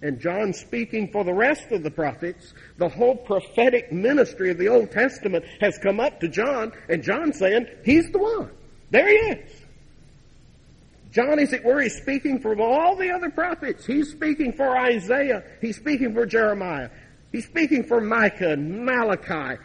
and 0.02 0.20
John 0.20 0.52
speaking 0.52 1.12
for 1.12 1.24
the 1.24 1.34
rest 1.34 1.72
of 1.72 1.84
the 1.84 1.92
prophets, 1.92 2.56
the 2.78 2.90
whole 2.90 3.16
prophetic 3.16 3.92
ministry 3.92 4.50
of 4.50 4.58
the 4.58 4.68
Old 4.68 4.90
Testament 4.90 5.46
has 5.60 5.78
come 5.78 6.00
up 6.00 6.20
to 6.22 6.28
John, 6.28 6.72
and 6.90 7.04
John 7.04 7.32
saying, 7.32 7.68
He's 7.86 8.10
the 8.10 8.18
one. 8.18 8.50
There 8.90 9.08
he 9.08 9.14
is. 9.14 9.62
John, 11.12 11.38
is 11.38 11.54
it 11.54 11.64
where 11.64 11.82
he's 11.82 11.96
speaking 11.96 12.40
for 12.40 12.60
all 12.60 12.96
the 12.96 13.12
other 13.12 13.30
prophets. 13.30 13.86
He's 13.86 14.10
speaking 14.10 14.54
for 14.54 14.76
Isaiah. 14.76 15.44
He's 15.60 15.76
speaking 15.76 16.16
for 16.16 16.26
Jeremiah. 16.26 16.90
He's 17.32 17.46
speaking 17.46 17.84
for 17.84 18.02
Micah 18.02 18.54
and 18.54 18.86
Malachi. 18.86 19.62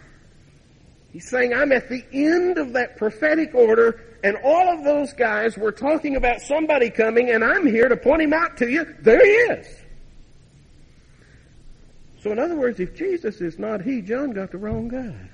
He's 1.17 1.31
saying, 1.31 1.55
I'm 1.55 1.73
at 1.73 1.89
the 1.89 2.05
end 2.13 2.59
of 2.59 2.75
that 2.75 2.99
prophetic 2.99 3.55
order, 3.55 4.19
and 4.23 4.37
all 4.45 4.69
of 4.69 4.85
those 4.85 5.15
guys 5.15 5.57
were 5.57 5.73
talking 5.73 6.15
about 6.15 6.43
somebody 6.43 6.91
coming, 6.91 7.31
and 7.31 7.43
I'm 7.43 7.67
here 7.67 7.89
to 7.89 7.97
point 7.97 8.21
him 8.21 8.35
out 8.35 8.59
to 8.59 8.71
you. 8.71 8.85
There 9.01 9.25
he 9.25 9.33
is. 9.55 9.67
So, 12.21 12.33
in 12.33 12.39
other 12.39 12.55
words, 12.55 12.81
if 12.81 12.95
Jesus 12.95 13.41
is 13.41 13.59
not 13.59 13.81
He, 13.81 14.03
John 14.03 14.33
got 14.33 14.51
the 14.51 14.59
wrong 14.59 14.89
guy. 14.89 15.31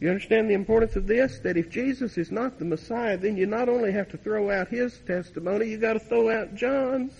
You 0.00 0.08
understand 0.08 0.48
the 0.48 0.54
importance 0.54 0.96
of 0.96 1.06
this? 1.06 1.38
That 1.40 1.58
if 1.58 1.68
Jesus 1.68 2.16
is 2.16 2.30
not 2.30 2.58
the 2.58 2.64
Messiah, 2.64 3.18
then 3.18 3.36
you 3.36 3.44
not 3.44 3.68
only 3.68 3.92
have 3.92 4.08
to 4.12 4.16
throw 4.16 4.50
out 4.50 4.68
his 4.68 4.98
testimony, 5.06 5.66
you 5.66 5.76
got 5.76 5.92
to 5.92 6.00
throw 6.00 6.30
out 6.30 6.54
John's, 6.54 7.12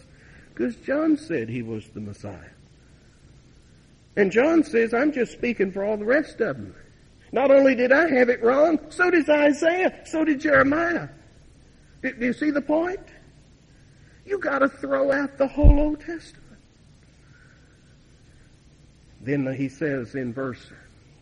because 0.55 0.77
John 0.77 1.19
said 1.19 1.51
he 1.51 1.61
was 1.61 1.87
the 1.89 2.01
Messiah. 2.01 2.53
And 4.19 4.33
John 4.33 4.65
says, 4.65 4.93
I'm 4.93 5.13
just 5.13 5.31
speaking 5.31 5.71
for 5.71 5.85
all 5.85 5.97
the 5.97 6.05
rest 6.05 6.41
of 6.41 6.57
them. 6.57 6.75
Not 7.31 7.53
only 7.53 7.77
did 7.77 7.93
I 7.93 8.11
have 8.11 8.29
it 8.29 8.43
wrong, 8.43 8.81
so 8.89 9.13
did 9.13 9.31
Isaiah, 9.31 10.01
so 10.07 10.25
did 10.25 10.41
Jeremiah. 10.41 11.09
Do, 12.03 12.13
do 12.15 12.27
you 12.27 12.33
see 12.33 12.51
the 12.51 12.61
point? 12.61 12.99
You 14.27 14.41
got 14.41 14.59
to 14.59 14.69
throw 14.69 15.13
out 15.13 15.39
the 15.39 15.47
whole 15.47 15.79
Old 15.79 16.01
Testament. 16.01 16.59
Then 19.21 19.55
he 19.55 19.69
says 19.69 20.17
in 20.17 20.35
verse 20.35 20.69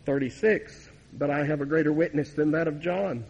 36, 0.07 0.89
But 1.13 1.29
I 1.29 1.45
have 1.45 1.61
a 1.61 1.67
greater 1.67 1.93
witness 1.93 2.33
than 2.33 2.49
that 2.53 2.67
of 2.67 2.81
John. 2.81 3.25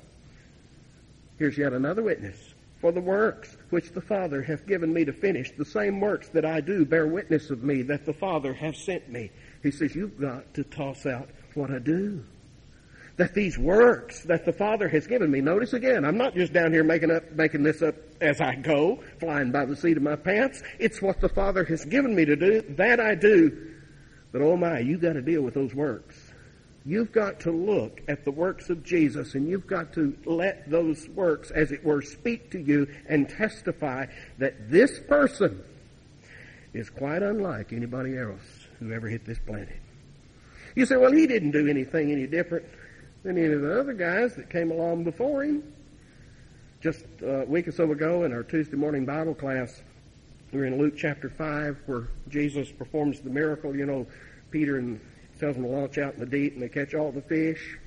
Here's 1.39 1.57
yet 1.57 1.73
another 1.73 2.03
witness. 2.03 2.37
For 2.79 2.93
the 2.93 3.01
works 3.01 3.57
which 3.71 3.91
the 3.91 4.01
Father 4.01 4.41
hath 4.41 4.65
given 4.65 4.93
me 4.93 5.03
to 5.03 5.11
finish, 5.11 5.51
the 5.51 5.65
same 5.65 5.99
works 5.99 6.29
that 6.29 6.45
I 6.45 6.61
do 6.61 6.85
bear 6.85 7.05
witness 7.05 7.49
of 7.49 7.63
me 7.63 7.81
that 7.81 8.05
the 8.05 8.13
Father 8.13 8.53
hath 8.53 8.77
sent 8.77 9.09
me. 9.09 9.29
He 9.63 9.71
says, 9.71 9.95
You've 9.95 10.19
got 10.19 10.53
to 10.55 10.63
toss 10.63 11.05
out 11.05 11.29
what 11.53 11.71
I 11.71 11.79
do. 11.79 12.23
That 13.17 13.33
these 13.33 13.57
works 13.57 14.23
that 14.23 14.45
the 14.45 14.53
Father 14.53 14.87
has 14.89 15.07
given 15.07 15.31
me, 15.31 15.41
notice 15.41 15.73
again, 15.73 16.05
I'm 16.05 16.17
not 16.17 16.35
just 16.35 16.53
down 16.53 16.71
here 16.71 16.83
making 16.83 17.09
up, 17.09 17.31
making 17.31 17.63
this 17.63 17.81
up 17.81 17.95
as 18.21 18.39
I 18.39 18.55
go, 18.55 19.03
flying 19.19 19.51
by 19.51 19.65
the 19.65 19.75
seat 19.75 19.97
of 19.97 20.03
my 20.03 20.15
pants. 20.15 20.61
It's 20.77 21.01
what 21.01 21.19
the 21.19 21.29
Father 21.29 21.63
has 21.63 21.83
given 21.83 22.15
me 22.15 22.25
to 22.25 22.35
do. 22.35 22.61
That 22.75 22.99
I 22.99 23.15
do 23.15 23.75
but 24.31 24.41
oh 24.41 24.57
my, 24.57 24.79
you've 24.79 25.01
got 25.01 25.13
to 25.13 25.21
deal 25.21 25.41
with 25.41 25.53
those 25.53 25.73
works. 25.73 26.31
You've 26.85 27.11
got 27.11 27.39
to 27.41 27.51
look 27.51 28.01
at 28.07 28.23
the 28.23 28.31
works 28.31 28.69
of 28.69 28.83
Jesus 28.83 29.35
and 29.35 29.47
you've 29.47 29.67
got 29.67 29.93
to 29.93 30.15
let 30.25 30.69
those 30.69 31.07
works, 31.09 31.51
as 31.51 31.71
it 31.71 31.83
were, 31.83 32.01
speak 32.01 32.51
to 32.51 32.59
you 32.59 32.87
and 33.09 33.27
testify 33.27 34.05
that 34.37 34.69
this 34.69 34.99
person 34.99 35.63
is 36.73 36.89
quite 36.89 37.23
unlike 37.23 37.73
anybody 37.73 38.17
else 38.17 38.66
who 38.79 38.91
ever 38.91 39.07
hit 39.07 39.25
this 39.25 39.39
planet. 39.39 39.77
You 40.75 40.85
say, 40.85 40.95
well, 40.97 41.11
he 41.11 41.27
didn't 41.27 41.51
do 41.51 41.67
anything 41.67 42.11
any 42.11 42.27
different 42.27 42.65
than 43.23 43.37
any 43.37 43.53
of 43.53 43.61
the 43.61 43.79
other 43.79 43.93
guys 43.93 44.35
that 44.35 44.49
came 44.49 44.71
along 44.71 45.03
before 45.03 45.43
him. 45.43 45.63
Just 46.81 47.05
a 47.23 47.45
week 47.45 47.67
or 47.67 47.71
so 47.71 47.91
ago 47.91 48.23
in 48.23 48.31
our 48.31 48.43
Tuesday 48.43 48.77
morning 48.77 49.05
Bible 49.05 49.33
class, 49.33 49.81
we're 50.51 50.65
in 50.65 50.77
Luke 50.77 50.93
chapter 50.95 51.29
5 51.29 51.77
where 51.87 52.09
Jesus 52.29 52.71
performs 52.71 53.19
the 53.21 53.29
miracle. 53.29 53.75
You 53.75 53.85
know, 53.85 54.07
Peter 54.51 54.77
and 54.77 54.99
tells 55.39 55.55
them 55.55 55.63
to 55.63 55.69
launch 55.69 55.97
out 55.97 56.13
in 56.13 56.19
the 56.19 56.25
deep 56.25 56.53
and 56.53 56.61
they 56.61 56.69
catch 56.69 56.93
all 56.93 57.11
the 57.11 57.21
fish. 57.21 57.77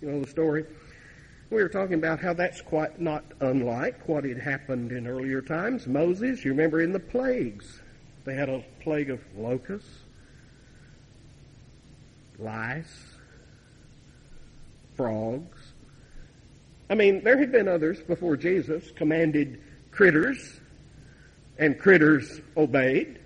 You 0.00 0.10
know 0.10 0.20
the 0.20 0.28
story. 0.28 0.66
We 1.50 1.62
were 1.62 1.68
talking 1.68 1.94
about 1.94 2.18
how 2.18 2.32
that's 2.32 2.60
quite 2.60 3.00
not 3.00 3.24
unlike 3.40 4.08
what 4.08 4.24
had 4.24 4.38
happened 4.38 4.90
in 4.90 5.06
earlier 5.06 5.40
times. 5.42 5.86
Moses, 5.86 6.44
you 6.44 6.50
remember 6.50 6.80
in 6.80 6.92
the 6.92 6.98
plagues, 6.98 7.80
they 8.24 8.34
had 8.34 8.48
a 8.48 8.64
plague 8.80 9.10
of 9.10 9.20
locusts, 9.36 9.90
lice, 12.42 13.06
frogs. 14.96 15.72
I 16.90 16.94
mean, 16.94 17.24
there 17.24 17.38
had 17.38 17.52
been 17.52 17.68
others 17.68 18.00
before 18.00 18.36
Jesus 18.36 18.90
commanded 18.90 19.62
critters 19.90 20.60
and 21.58 21.78
critters 21.78 22.40
obeyed. 22.56 23.18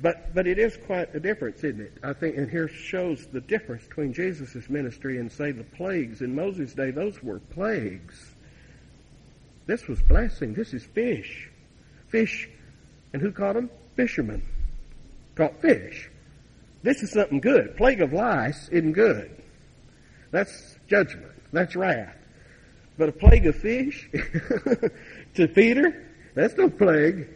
But, 0.00 0.34
but 0.34 0.48
it 0.48 0.58
is 0.58 0.76
quite 0.86 1.14
a 1.14 1.20
difference, 1.20 1.62
isn't 1.62 1.80
it? 1.80 1.92
I 2.02 2.12
think, 2.12 2.36
and 2.36 2.50
here 2.50 2.66
shows 2.66 3.26
the 3.28 3.40
difference 3.40 3.84
between 3.86 4.12
Jesus' 4.12 4.68
ministry 4.68 5.18
and, 5.18 5.30
say, 5.30 5.52
the 5.52 5.62
plagues. 5.62 6.22
In 6.22 6.34
Moses' 6.34 6.74
day, 6.74 6.90
those 6.90 7.22
were 7.22 7.38
plagues. 7.38 8.32
This 9.66 9.86
was 9.86 10.02
blessing. 10.02 10.54
This 10.54 10.74
is 10.74 10.82
fish. 10.84 11.48
Fish. 12.08 12.48
And 13.12 13.22
who 13.22 13.30
caught 13.30 13.54
them? 13.54 13.70
Fishermen. 13.94 14.42
Caught 15.36 15.62
fish. 15.62 16.10
This 16.82 17.02
is 17.02 17.12
something 17.12 17.40
good. 17.40 17.76
Plague 17.76 18.00
of 18.00 18.12
lice 18.12 18.68
isn't 18.68 18.92
good. 18.92 19.42
That's 20.30 20.76
judgment. 20.88 21.32
That's 21.52 21.76
wrath. 21.76 22.16
But 22.98 23.08
a 23.08 23.12
plague 23.12 23.46
of 23.46 23.56
fish 23.56 24.10
to 25.34 25.48
Peter, 25.48 26.06
that's 26.34 26.56
no 26.56 26.68
plague. 26.68 27.28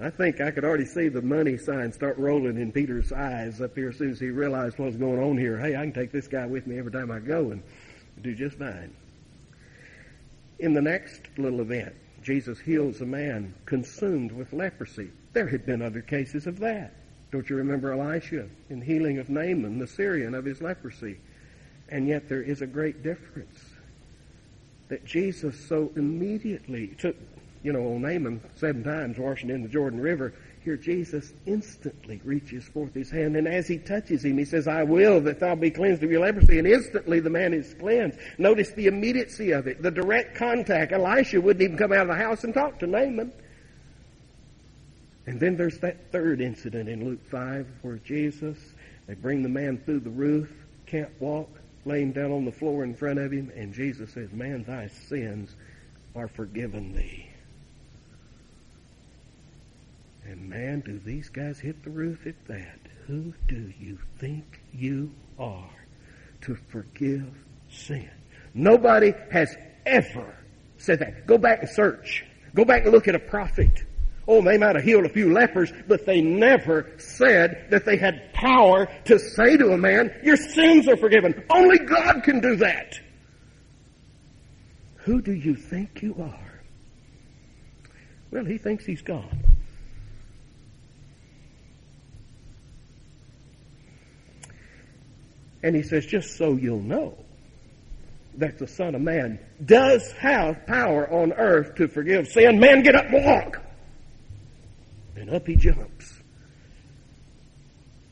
I 0.00 0.10
think 0.10 0.40
I 0.40 0.50
could 0.50 0.64
already 0.64 0.86
see 0.86 1.08
the 1.08 1.22
money 1.22 1.56
sign 1.56 1.92
start 1.92 2.18
rolling 2.18 2.56
in 2.56 2.72
Peter's 2.72 3.12
eyes 3.12 3.60
up 3.60 3.76
here 3.76 3.90
as 3.90 3.98
soon 3.98 4.10
as 4.10 4.18
he 4.18 4.30
realized 4.30 4.78
what 4.78 4.86
was 4.86 4.96
going 4.96 5.22
on 5.22 5.38
here. 5.38 5.58
Hey, 5.58 5.76
I 5.76 5.82
can 5.82 5.92
take 5.92 6.10
this 6.10 6.26
guy 6.26 6.46
with 6.46 6.66
me 6.66 6.78
every 6.78 6.90
time 6.90 7.10
I 7.10 7.20
go 7.20 7.50
and 7.50 7.62
do 8.22 8.34
just 8.34 8.58
fine. 8.58 8.94
In 10.58 10.72
the 10.72 10.82
next 10.82 11.22
little 11.36 11.60
event, 11.60 11.94
Jesus 12.22 12.58
heals 12.58 13.00
a 13.00 13.06
man 13.06 13.54
consumed 13.66 14.32
with 14.32 14.52
leprosy. 14.52 15.10
There 15.32 15.46
had 15.46 15.66
been 15.66 15.82
other 15.82 16.00
cases 16.00 16.46
of 16.46 16.58
that. 16.60 16.92
Don't 17.34 17.50
you 17.50 17.56
remember 17.56 17.90
Elisha 17.90 18.46
in 18.70 18.80
healing 18.80 19.18
of 19.18 19.28
Naaman, 19.28 19.80
the 19.80 19.88
Syrian, 19.88 20.36
of 20.36 20.44
his 20.44 20.62
leprosy? 20.62 21.18
And 21.88 22.06
yet 22.06 22.28
there 22.28 22.40
is 22.40 22.62
a 22.62 22.66
great 22.66 23.02
difference 23.02 23.58
that 24.86 25.04
Jesus 25.04 25.58
so 25.68 25.90
immediately 25.96 26.94
took 26.96 27.16
you 27.64 27.72
know, 27.72 27.80
old 27.80 28.02
Naaman 28.02 28.40
seven 28.54 28.84
times 28.84 29.18
washing 29.18 29.50
in 29.50 29.64
the 29.64 29.68
Jordan 29.68 29.98
River, 30.00 30.32
Here 30.62 30.76
Jesus 30.76 31.32
instantly 31.44 32.20
reaches 32.22 32.62
forth 32.68 32.94
his 32.94 33.10
hand, 33.10 33.36
and 33.36 33.48
as 33.48 33.66
he 33.66 33.78
touches 33.78 34.24
him, 34.24 34.38
he 34.38 34.44
says, 34.44 34.68
I 34.68 34.84
will 34.84 35.20
that 35.22 35.40
thou 35.40 35.56
be 35.56 35.72
cleansed 35.72 36.04
of 36.04 36.12
your 36.12 36.20
leprosy. 36.20 36.60
And 36.60 36.68
instantly 36.68 37.18
the 37.18 37.30
man 37.30 37.52
is 37.52 37.74
cleansed. 37.74 38.16
Notice 38.38 38.70
the 38.72 38.86
immediacy 38.86 39.50
of 39.50 39.66
it, 39.66 39.82
the 39.82 39.90
direct 39.90 40.36
contact. 40.36 40.92
Elisha 40.92 41.40
wouldn't 41.40 41.64
even 41.64 41.76
come 41.76 41.92
out 41.92 42.02
of 42.02 42.16
the 42.16 42.22
house 42.22 42.44
and 42.44 42.54
talk 42.54 42.78
to 42.78 42.86
Naaman. 42.86 43.32
And 45.26 45.40
then 45.40 45.56
there's 45.56 45.78
that 45.78 46.12
third 46.12 46.40
incident 46.40 46.88
in 46.88 47.04
Luke 47.04 47.24
5 47.30 47.66
where 47.82 47.96
Jesus, 47.96 48.58
they 49.06 49.14
bring 49.14 49.42
the 49.42 49.48
man 49.48 49.78
through 49.78 50.00
the 50.00 50.10
roof, 50.10 50.50
can't 50.86 51.10
walk, 51.20 51.48
laying 51.86 52.12
down 52.12 52.30
on 52.30 52.44
the 52.44 52.52
floor 52.52 52.84
in 52.84 52.94
front 52.94 53.18
of 53.18 53.32
him, 53.32 53.50
and 53.56 53.72
Jesus 53.72 54.12
says, 54.12 54.32
Man, 54.32 54.64
thy 54.64 54.88
sins 54.88 55.54
are 56.14 56.28
forgiven 56.28 56.92
thee. 56.92 57.28
And 60.26 60.48
man, 60.48 60.80
do 60.80 60.98
these 60.98 61.28
guys 61.28 61.58
hit 61.58 61.82
the 61.84 61.90
roof 61.90 62.26
at 62.26 62.46
that? 62.46 62.78
Who 63.06 63.34
do 63.46 63.72
you 63.78 63.98
think 64.18 64.60
you 64.72 65.10
are 65.38 65.70
to 66.42 66.54
forgive 66.54 67.30
sin? 67.70 68.10
Nobody 68.54 69.12
has 69.30 69.54
ever 69.84 70.34
said 70.78 71.00
that. 71.00 71.26
Go 71.26 71.36
back 71.36 71.60
and 71.60 71.68
search. 71.68 72.24
Go 72.54 72.64
back 72.64 72.84
and 72.84 72.92
look 72.92 73.08
at 73.08 73.14
a 73.14 73.18
prophet. 73.18 73.84
Oh, 74.26 74.40
they 74.40 74.56
might 74.56 74.76
have 74.76 74.84
healed 74.84 75.04
a 75.04 75.10
few 75.10 75.32
lepers, 75.32 75.70
but 75.86 76.06
they 76.06 76.22
never 76.22 76.90
said 76.96 77.66
that 77.70 77.84
they 77.84 77.96
had 77.96 78.32
power 78.32 78.88
to 79.04 79.18
say 79.18 79.56
to 79.56 79.72
a 79.72 79.78
man, 79.78 80.14
your 80.22 80.36
sins 80.36 80.88
are 80.88 80.96
forgiven. 80.96 81.44
Only 81.50 81.78
God 81.78 82.22
can 82.22 82.40
do 82.40 82.56
that. 82.56 82.98
Who 84.98 85.20
do 85.20 85.32
you 85.32 85.54
think 85.54 86.02
you 86.02 86.16
are? 86.18 86.62
Well, 88.30 88.46
he 88.46 88.56
thinks 88.56 88.86
he's 88.86 89.02
God. 89.02 89.38
And 95.62 95.76
he 95.76 95.82
says, 95.82 96.04
just 96.06 96.36
so 96.36 96.54
you'll 96.56 96.82
know 96.82 97.16
that 98.36 98.58
the 98.58 98.66
Son 98.66 98.94
of 98.94 99.00
Man 99.00 99.38
does 99.64 100.10
have 100.12 100.66
power 100.66 101.08
on 101.10 101.32
earth 101.34 101.74
to 101.76 101.88
forgive 101.88 102.28
sin, 102.28 102.58
man, 102.58 102.82
get 102.82 102.94
up 102.94 103.06
and 103.06 103.24
walk. 103.24 103.63
And 105.16 105.30
up 105.30 105.46
he 105.46 105.56
jumps. 105.56 106.20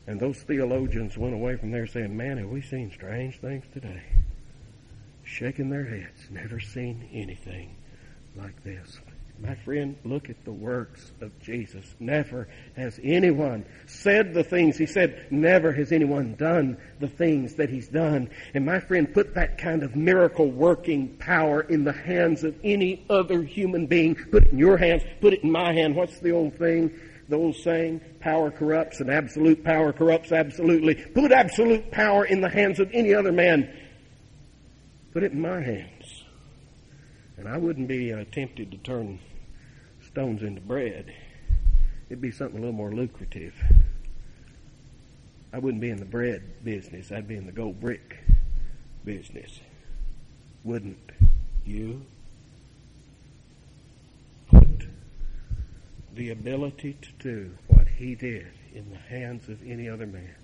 And 0.07 0.19
those 0.19 0.37
theologians 0.37 1.17
went 1.17 1.33
away 1.33 1.55
from 1.55 1.71
there 1.71 1.87
saying, 1.87 2.15
man, 2.15 2.37
have 2.37 2.49
we 2.49 2.61
seen 2.61 2.91
strange 2.91 3.39
things 3.39 3.65
today? 3.73 4.03
Shaking 5.23 5.69
their 5.69 5.85
heads, 5.85 6.27
never 6.29 6.59
seen 6.59 7.07
anything 7.13 7.75
like 8.35 8.63
this. 8.63 8.99
My 9.39 9.55
friend, 9.55 9.97
look 10.05 10.29
at 10.29 10.45
the 10.45 10.51
works 10.51 11.11
of 11.19 11.37
Jesus. 11.41 11.83
Never 11.99 12.47
has 12.77 12.99
anyone 13.03 13.65
said 13.87 14.33
the 14.33 14.43
things 14.43 14.77
he 14.77 14.85
said. 14.85 15.27
Never 15.31 15.73
has 15.73 15.91
anyone 15.91 16.35
done 16.35 16.77
the 16.99 17.09
things 17.09 17.55
that 17.55 17.69
he's 17.69 17.89
done. 17.89 18.29
And 18.53 18.65
my 18.65 18.79
friend, 18.79 19.13
put 19.13 19.33
that 19.33 19.57
kind 19.57 19.83
of 19.83 19.95
miracle 19.95 20.49
working 20.49 21.17
power 21.17 21.61
in 21.61 21.83
the 21.83 21.91
hands 21.91 22.43
of 22.43 22.55
any 22.63 23.05
other 23.09 23.41
human 23.43 23.87
being. 23.87 24.15
Put 24.15 24.45
it 24.45 24.51
in 24.51 24.59
your 24.59 24.77
hands. 24.77 25.03
Put 25.19 25.33
it 25.33 25.43
in 25.43 25.51
my 25.51 25.73
hand. 25.73 25.95
What's 25.95 26.19
the 26.19 26.31
old 26.31 26.57
thing? 26.57 26.97
The 27.27 27.35
old 27.35 27.55
saying, 27.55 28.01
power 28.19 28.51
corrupts 28.51 28.99
and 28.99 29.09
absolute 29.09 29.63
power 29.63 29.91
corrupts 29.91 30.31
absolutely. 30.31 30.95
Put 30.95 31.31
absolute 31.31 31.91
power 31.91 32.25
in 32.25 32.41
the 32.41 32.49
hands 32.49 32.79
of 32.79 32.89
any 32.93 33.13
other 33.13 33.31
man. 33.31 33.73
Put 35.13 35.23
it 35.23 35.31
in 35.31 35.41
my 35.41 35.61
hands. 35.61 35.89
And 37.37 37.47
I 37.47 37.57
wouldn't 37.57 37.87
be 37.87 38.13
uh, 38.13 38.25
tempted 38.31 38.71
to 38.71 38.77
turn 38.77 39.19
stones 40.01 40.43
into 40.43 40.61
bread. 40.61 41.13
It'd 42.09 42.21
be 42.21 42.31
something 42.31 42.57
a 42.57 42.61
little 42.61 42.75
more 42.75 42.91
lucrative. 42.91 43.55
I 45.51 45.59
wouldn't 45.59 45.81
be 45.81 45.89
in 45.89 45.97
the 45.97 46.05
bread 46.05 46.63
business. 46.63 47.11
I'd 47.11 47.27
be 47.27 47.35
in 47.35 47.45
the 47.45 47.51
gold 47.51 47.79
brick 47.79 48.19
business. 49.03 49.59
Wouldn't 50.63 51.11
you? 51.65 52.05
Put 54.47 54.87
the 56.13 56.29
ability 56.29 56.97
to 57.01 57.11
do 57.19 57.51
what 57.67 57.87
he 57.87 58.15
did 58.15 58.47
in 58.73 58.89
the 58.89 58.97
hands 58.97 59.49
of 59.49 59.59
any 59.67 59.89
other 59.89 60.05
man 60.05 60.35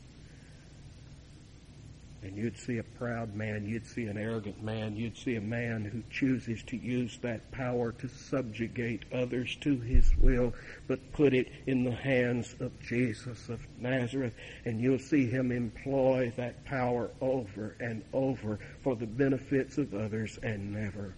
and 2.22 2.36
you'd 2.36 2.57
see 2.57 2.78
a 2.78 2.84
proud 2.84 3.34
man, 3.34 3.65
you'd 3.65 3.86
see 3.86 4.05
an 4.05 4.17
arrogant 4.17 4.61
man, 4.61 4.95
you'd 4.95 5.17
see 5.17 5.36
a 5.36 5.41
man 5.41 5.86
who 5.86 6.03
chooses 6.11 6.61
to 6.63 6.76
use 6.76 7.17
that 7.22 7.49
power 7.51 7.93
to 7.93 8.09
subjugate 8.09 9.03
others 9.13 9.55
to 9.61 9.80
his 9.80 10.11
will, 10.17 10.53
but 10.88 11.13
put 11.13 11.34
it 11.34 11.47
in 11.65 11.84
the 11.84 11.91
hands 11.91 12.55
of 12.59 12.78
Jesus 12.82 13.47
of 13.47 13.65
Nazareth, 13.80 14.34
and 14.65 14.82
you'll 14.82 14.99
see 14.99 15.28
him 15.28 15.51
employ 15.51 16.34
that 16.36 16.65
power 16.65 17.09
over 17.22 17.76
and 17.80 18.03
over 18.11 18.59
for 18.84 18.95
the 18.95 19.07
benefits 19.07 19.78
of 19.78 19.93
others 19.93 20.38
and 20.43 20.74
never 20.74 21.13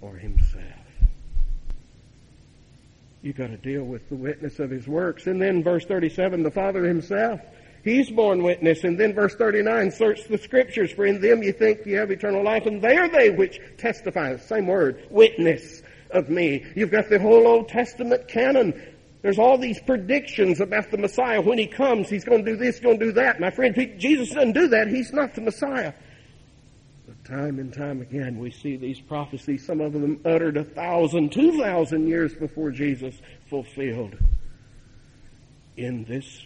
for 0.00 0.16
himself. 0.16 0.64
You've 3.20 3.36
got 3.36 3.48
to 3.48 3.56
deal 3.56 3.82
with 3.82 4.08
the 4.08 4.14
witness 4.14 4.60
of 4.60 4.70
his 4.70 4.86
works. 4.86 5.26
And 5.26 5.42
then 5.42 5.62
verse 5.62 5.84
37, 5.84 6.44
the 6.44 6.50
Father 6.52 6.84
himself 6.84 7.40
He's 7.84 8.10
borne 8.10 8.42
witness. 8.42 8.84
And 8.84 8.98
then 8.98 9.14
verse 9.14 9.34
39, 9.34 9.90
search 9.90 10.24
the 10.24 10.38
scriptures, 10.38 10.92
for 10.92 11.06
in 11.06 11.20
them 11.20 11.42
you 11.42 11.52
think 11.52 11.86
you 11.86 11.96
have 11.96 12.10
eternal 12.10 12.42
life, 12.42 12.66
and 12.66 12.82
they 12.82 12.96
are 12.96 13.08
they 13.08 13.30
which 13.30 13.60
testify, 13.76 14.36
same 14.36 14.66
word, 14.66 15.06
witness 15.10 15.82
of 16.10 16.28
me. 16.28 16.64
You've 16.74 16.90
got 16.90 17.08
the 17.08 17.18
whole 17.18 17.46
Old 17.46 17.68
Testament 17.68 18.28
canon. 18.28 18.94
There's 19.22 19.38
all 19.38 19.58
these 19.58 19.80
predictions 19.80 20.60
about 20.60 20.90
the 20.90 20.98
Messiah. 20.98 21.40
When 21.40 21.58
he 21.58 21.66
comes, 21.66 22.08
he's 22.08 22.24
going 22.24 22.44
to 22.44 22.52
do 22.52 22.56
this, 22.56 22.78
going 22.80 22.98
to 22.98 23.06
do 23.06 23.12
that. 23.12 23.40
My 23.40 23.50
friend, 23.50 23.74
Jesus 23.98 24.30
doesn't 24.30 24.52
do 24.52 24.68
that. 24.68 24.88
He's 24.88 25.12
not 25.12 25.34
the 25.34 25.40
Messiah. 25.40 25.92
But 27.06 27.24
time 27.24 27.58
and 27.58 27.72
time 27.72 28.00
again, 28.00 28.38
we 28.38 28.50
see 28.50 28.76
these 28.76 29.00
prophecies, 29.00 29.66
some 29.66 29.80
of 29.80 29.92
them 29.92 30.20
uttered 30.24 30.56
a 30.56 30.64
thousand, 30.64 31.32
two 31.32 31.58
thousand 31.60 32.06
years 32.06 32.34
before 32.34 32.70
Jesus 32.70 33.14
fulfilled 33.46 34.16
in 35.76 36.04
this 36.04 36.44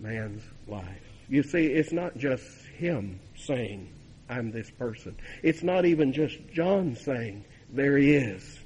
man's 0.00 0.42
life. 0.68 1.02
You 1.28 1.42
see, 1.42 1.66
it's 1.66 1.92
not 1.92 2.16
just 2.16 2.44
him 2.76 3.20
saying, 3.36 3.88
I'm 4.28 4.50
this 4.50 4.70
person. 4.70 5.16
It's 5.42 5.62
not 5.62 5.84
even 5.84 6.12
just 6.12 6.36
John 6.52 6.96
saying, 6.96 7.44
there 7.70 7.96
he 7.96 8.14
is. 8.14 8.58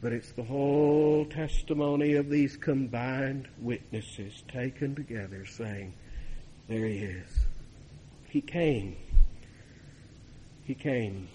But 0.00 0.12
it's 0.12 0.32
the 0.32 0.42
whole 0.42 1.26
testimony 1.26 2.14
of 2.14 2.28
these 2.28 2.56
combined 2.56 3.48
witnesses 3.60 4.42
taken 4.52 4.94
together 4.94 5.46
saying, 5.46 5.94
there 6.68 6.86
he 6.86 6.98
is. 6.98 7.46
He 8.28 8.40
came. 8.40 8.96
He 10.64 10.74
came. 10.74 11.28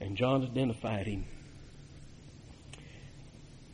And 0.00 0.16
John 0.16 0.42
identified 0.44 1.06
him. 1.06 1.26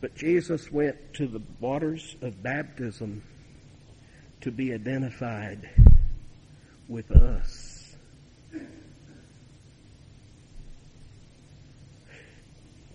But 0.05 0.17
Jesus 0.17 0.71
went 0.71 1.15
to 1.15 1.27
the 1.27 1.41
waters 1.61 2.15
of 2.21 2.43
baptism 2.43 3.23
to 4.43 4.51
be 4.51 4.75
identified 4.75 5.67
with 6.91 7.11
us. 7.11 7.97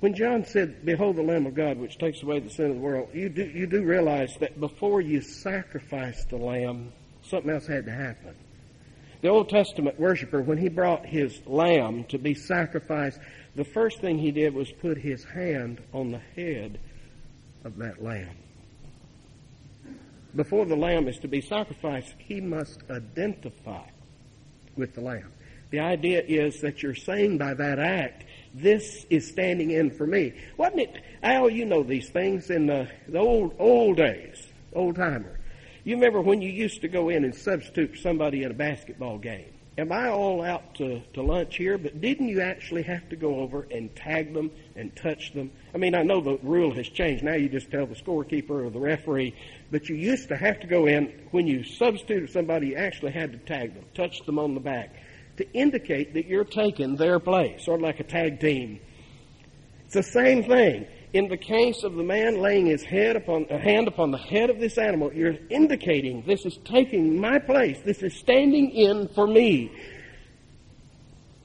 When 0.02 0.14
John 0.14 0.46
said, 0.46 0.86
Behold 0.86 1.16
the 1.16 1.24
Lamb 1.24 1.48
of 1.48 1.56
God 1.56 1.80
which 1.80 1.98
takes 1.98 2.22
away 2.22 2.42
the 2.42 2.50
sin 2.52 2.66
of 2.70 2.76
the 2.76 2.80
world, 2.80 3.10
you 3.12 3.28
do, 3.28 3.44
you 3.44 3.66
do 3.66 3.82
realize 3.82 4.38
that 4.40 4.60
before 4.60 5.02
you 5.02 5.22
sacrifice 5.22 6.24
the 6.26 6.38
lamb, 6.38 6.94
something 7.24 7.50
else 7.50 7.66
had 7.66 7.86
to 7.86 7.92
happen. 7.92 8.36
The 9.22 9.30
Old 9.30 9.50
Testament 9.50 10.00
worshiper, 10.00 10.44
when 10.44 10.60
he 10.60 10.70
brought 10.70 11.08
his 11.08 11.42
lamb 11.48 12.04
to 12.10 12.20
be 12.20 12.36
sacrificed, 12.36 13.18
the 13.56 13.66
first 13.66 14.00
thing 14.00 14.20
he 14.20 14.30
did 14.30 14.54
was 14.54 14.72
put 14.72 15.00
his 15.00 15.24
hand 15.24 15.82
on 15.92 16.12
the 16.12 16.22
head 16.36 16.78
of 17.64 17.78
that 17.78 18.04
lamb. 18.04 18.36
Before 20.36 20.66
the 20.66 20.76
lamb 20.76 21.08
is 21.08 21.18
to 21.20 21.28
be 21.28 21.42
sacrificed, 21.42 22.14
he 22.20 22.40
must 22.40 22.84
identify 22.90 23.86
with 24.76 24.94
the 24.94 25.02
lamb. 25.02 25.32
The 25.72 25.80
idea 25.80 26.24
is 26.24 26.62
that 26.62 26.82
you're 26.82 26.96
saying 26.96 27.38
by 27.38 27.54
that 27.54 27.80
act, 27.80 28.26
this 28.54 29.06
is 29.10 29.28
standing 29.28 29.72
in 29.72 29.92
for 29.92 30.08
me. 30.08 30.34
Wasn't 30.58 30.82
it, 30.82 30.98
Al, 31.22 31.50
you 31.50 31.66
know 31.66 31.84
these 31.84 32.10
things 32.10 32.50
in 32.50 32.68
the, 32.68 32.90
the 33.08 33.20
old, 33.20 33.56
old 33.60 33.98
days, 33.98 34.48
old 34.74 34.96
timer. 34.96 35.40
You 35.84 35.96
remember 35.96 36.22
when 36.22 36.42
you 36.42 36.50
used 36.50 36.82
to 36.82 36.88
go 36.88 37.10
in 37.10 37.24
and 37.24 37.34
substitute 37.34 38.00
somebody 38.00 38.44
in 38.44 38.52
a 38.52 38.56
basketball 38.56 39.18
game? 39.18 39.52
Am 39.80 39.92
I 39.92 40.10
all 40.10 40.42
out 40.42 40.76
to, 40.76 41.02
to 41.14 41.22
lunch 41.22 41.56
here? 41.56 41.78
But 41.78 42.02
didn't 42.02 42.28
you 42.28 42.42
actually 42.42 42.84
have 42.84 43.08
to 43.10 43.16
go 43.16 43.40
over 43.40 43.68
and 43.72 43.96
tag 43.96 44.34
them 44.34 44.52
and 44.76 44.96
touch 44.96 45.34
them? 45.34 45.52
I 45.74 45.78
mean, 45.78 45.96
I 45.96 46.04
know 46.04 46.22
the 46.22 46.38
rule 46.44 46.74
has 46.76 46.88
changed. 46.88 47.24
Now 47.24 47.34
you 47.34 47.50
just 47.50 47.72
tell 47.72 47.86
the 47.86 47.96
scorekeeper 47.96 48.66
or 48.66 48.70
the 48.70 48.80
referee, 48.80 49.34
but 49.72 49.90
you 49.90 49.96
used 49.96 50.28
to 50.30 50.38
have 50.38 50.60
to 50.60 50.68
go 50.68 50.86
in 50.86 51.06
when 51.32 51.48
you 51.48 51.64
substituted 51.64 52.30
somebody, 52.30 52.68
you 52.68 52.76
actually 52.76 53.12
had 53.12 53.32
to 53.32 53.38
tag 53.40 53.74
them, 53.74 53.86
touch 53.96 54.24
them 54.26 54.38
on 54.38 54.54
the 54.54 54.60
back 54.60 54.96
to 55.38 55.52
indicate 55.54 56.14
that 56.14 56.26
you're 56.26 56.44
taking 56.44 56.98
their 56.98 57.18
place, 57.18 57.64
sort 57.64 57.80
of 57.80 57.84
like 57.84 58.02
a 58.02 58.04
tag 58.04 58.42
team. 58.42 58.80
It's 59.86 59.94
the 59.94 60.04
same 60.04 60.44
thing. 60.44 60.86
In 61.14 61.28
the 61.28 61.38
case 61.38 61.84
of 61.84 61.96
the 61.96 62.04
man 62.04 62.40
laying 62.40 62.68
his 62.68 62.84
head 62.84 63.16
upon 63.16 63.48
a 63.50 63.58
hand 63.58 63.88
upon 63.88 64.12
the 64.12 64.18
head 64.18 64.50
of 64.50 64.60
this 64.60 64.78
animal, 64.78 65.12
you're 65.14 65.38
indicating 65.50 66.24
this 66.28 66.46
is 66.46 66.58
taking 66.66 67.20
my 67.20 67.40
place. 67.40 67.80
This 67.84 68.04
is 68.04 68.14
standing 68.14 68.70
in 68.72 69.08
for 69.10 69.26
me. 69.26 69.72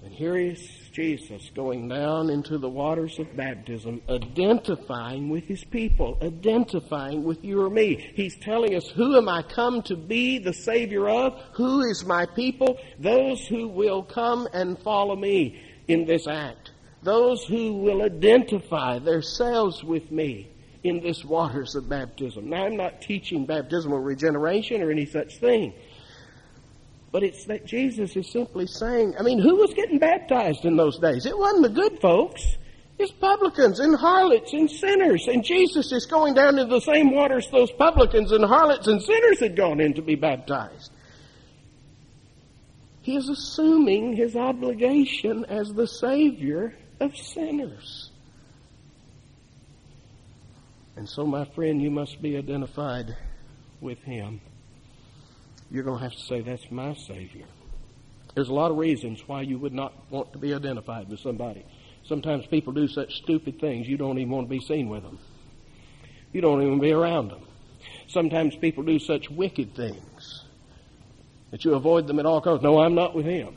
And 0.02 0.12
here 0.12 0.36
is 0.36 0.60
Jesus 0.92 1.50
going 1.54 1.88
down 1.88 2.28
into 2.28 2.58
the 2.58 2.68
waters 2.68 3.18
of 3.18 3.34
baptism, 3.34 4.02
identifying 4.08 5.30
with 5.30 5.44
his 5.44 5.64
people, 5.64 6.18
identifying 6.22 7.24
with 7.24 7.42
you 7.42 7.62
or 7.62 7.70
me. 7.70 8.12
He's 8.14 8.36
telling 8.36 8.74
us, 8.76 8.86
who 8.90 9.16
am 9.16 9.28
I 9.28 9.42
come 9.42 9.80
to 9.84 9.96
be 9.96 10.38
the 10.38 10.52
Savior 10.52 11.08
of? 11.08 11.40
Who 11.54 11.80
is 11.80 12.04
my 12.04 12.26
people? 12.26 12.78
Those 12.98 13.46
who 13.46 13.66
will 13.68 14.02
come 14.02 14.46
and 14.52 14.78
follow 14.78 15.16
me 15.16 15.58
in 15.88 16.04
this 16.04 16.26
act 16.28 16.70
those 17.04 17.44
who 17.44 17.74
will 17.74 18.02
identify 18.02 18.98
themselves 18.98 19.84
with 19.84 20.10
me 20.10 20.50
in 20.82 21.00
this 21.00 21.24
waters 21.24 21.74
of 21.74 21.88
baptism. 21.88 22.50
Now, 22.50 22.66
I'm 22.66 22.76
not 22.76 23.00
teaching 23.00 23.46
baptismal 23.46 23.98
regeneration 23.98 24.82
or 24.82 24.90
any 24.90 25.06
such 25.06 25.38
thing. 25.38 25.72
But 27.10 27.22
it's 27.22 27.44
that 27.46 27.64
Jesus 27.64 28.16
is 28.16 28.30
simply 28.30 28.66
saying, 28.66 29.14
I 29.18 29.22
mean, 29.22 29.38
who 29.38 29.56
was 29.56 29.72
getting 29.74 29.98
baptized 29.98 30.64
in 30.64 30.76
those 30.76 30.98
days? 30.98 31.26
It 31.26 31.38
wasn't 31.38 31.62
the 31.62 31.68
good 31.68 32.00
folks. 32.00 32.42
It's 32.98 33.12
publicans 33.12 33.80
and 33.80 33.96
harlots 33.96 34.52
and 34.52 34.70
sinners. 34.70 35.26
And 35.28 35.44
Jesus 35.44 35.90
is 35.92 36.06
going 36.06 36.34
down 36.34 36.58
into 36.58 36.74
the 36.74 36.80
same 36.80 37.14
waters 37.14 37.48
those 37.50 37.70
publicans 37.72 38.32
and 38.32 38.44
harlots 38.44 38.86
and 38.86 39.00
sinners 39.00 39.40
had 39.40 39.56
gone 39.56 39.80
in 39.80 39.94
to 39.94 40.02
be 40.02 40.16
baptized. 40.16 40.90
He 43.02 43.16
is 43.16 43.28
assuming 43.28 44.16
his 44.16 44.34
obligation 44.34 45.44
as 45.48 45.72
the 45.72 45.86
Savior 45.86 46.74
of 47.00 47.16
sinners. 47.16 48.10
And 50.96 51.08
so, 51.08 51.26
my 51.26 51.44
friend, 51.44 51.82
you 51.82 51.90
must 51.90 52.22
be 52.22 52.36
identified 52.36 53.16
with 53.80 53.98
Him. 53.98 54.40
You're 55.70 55.82
going 55.82 55.98
to 55.98 56.04
have 56.04 56.14
to 56.14 56.22
say, 56.22 56.40
That's 56.40 56.70
my 56.70 56.94
Savior. 56.94 57.46
There's 58.34 58.48
a 58.48 58.54
lot 58.54 58.70
of 58.70 58.76
reasons 58.76 59.22
why 59.26 59.42
you 59.42 59.58
would 59.58 59.72
not 59.72 59.92
want 60.10 60.32
to 60.32 60.38
be 60.38 60.54
identified 60.54 61.08
with 61.08 61.20
somebody. 61.20 61.64
Sometimes 62.04 62.46
people 62.46 62.72
do 62.72 62.88
such 62.88 63.14
stupid 63.16 63.60
things 63.60 63.88
you 63.88 63.96
don't 63.96 64.18
even 64.18 64.30
want 64.30 64.46
to 64.46 64.50
be 64.50 64.60
seen 64.60 64.88
with 64.88 65.02
them. 65.02 65.18
You 66.32 66.40
don't 66.40 66.62
even 66.62 66.80
be 66.80 66.92
around 66.92 67.28
them. 67.28 67.46
Sometimes 68.08 68.56
people 68.56 68.82
do 68.82 68.98
such 68.98 69.30
wicked 69.30 69.74
things 69.74 70.44
that 71.50 71.64
you 71.64 71.74
avoid 71.74 72.06
them 72.06 72.18
at 72.18 72.26
all 72.26 72.40
costs. 72.40 72.62
No, 72.62 72.80
I'm 72.80 72.94
not 72.94 73.14
with 73.14 73.24
him. 73.24 73.56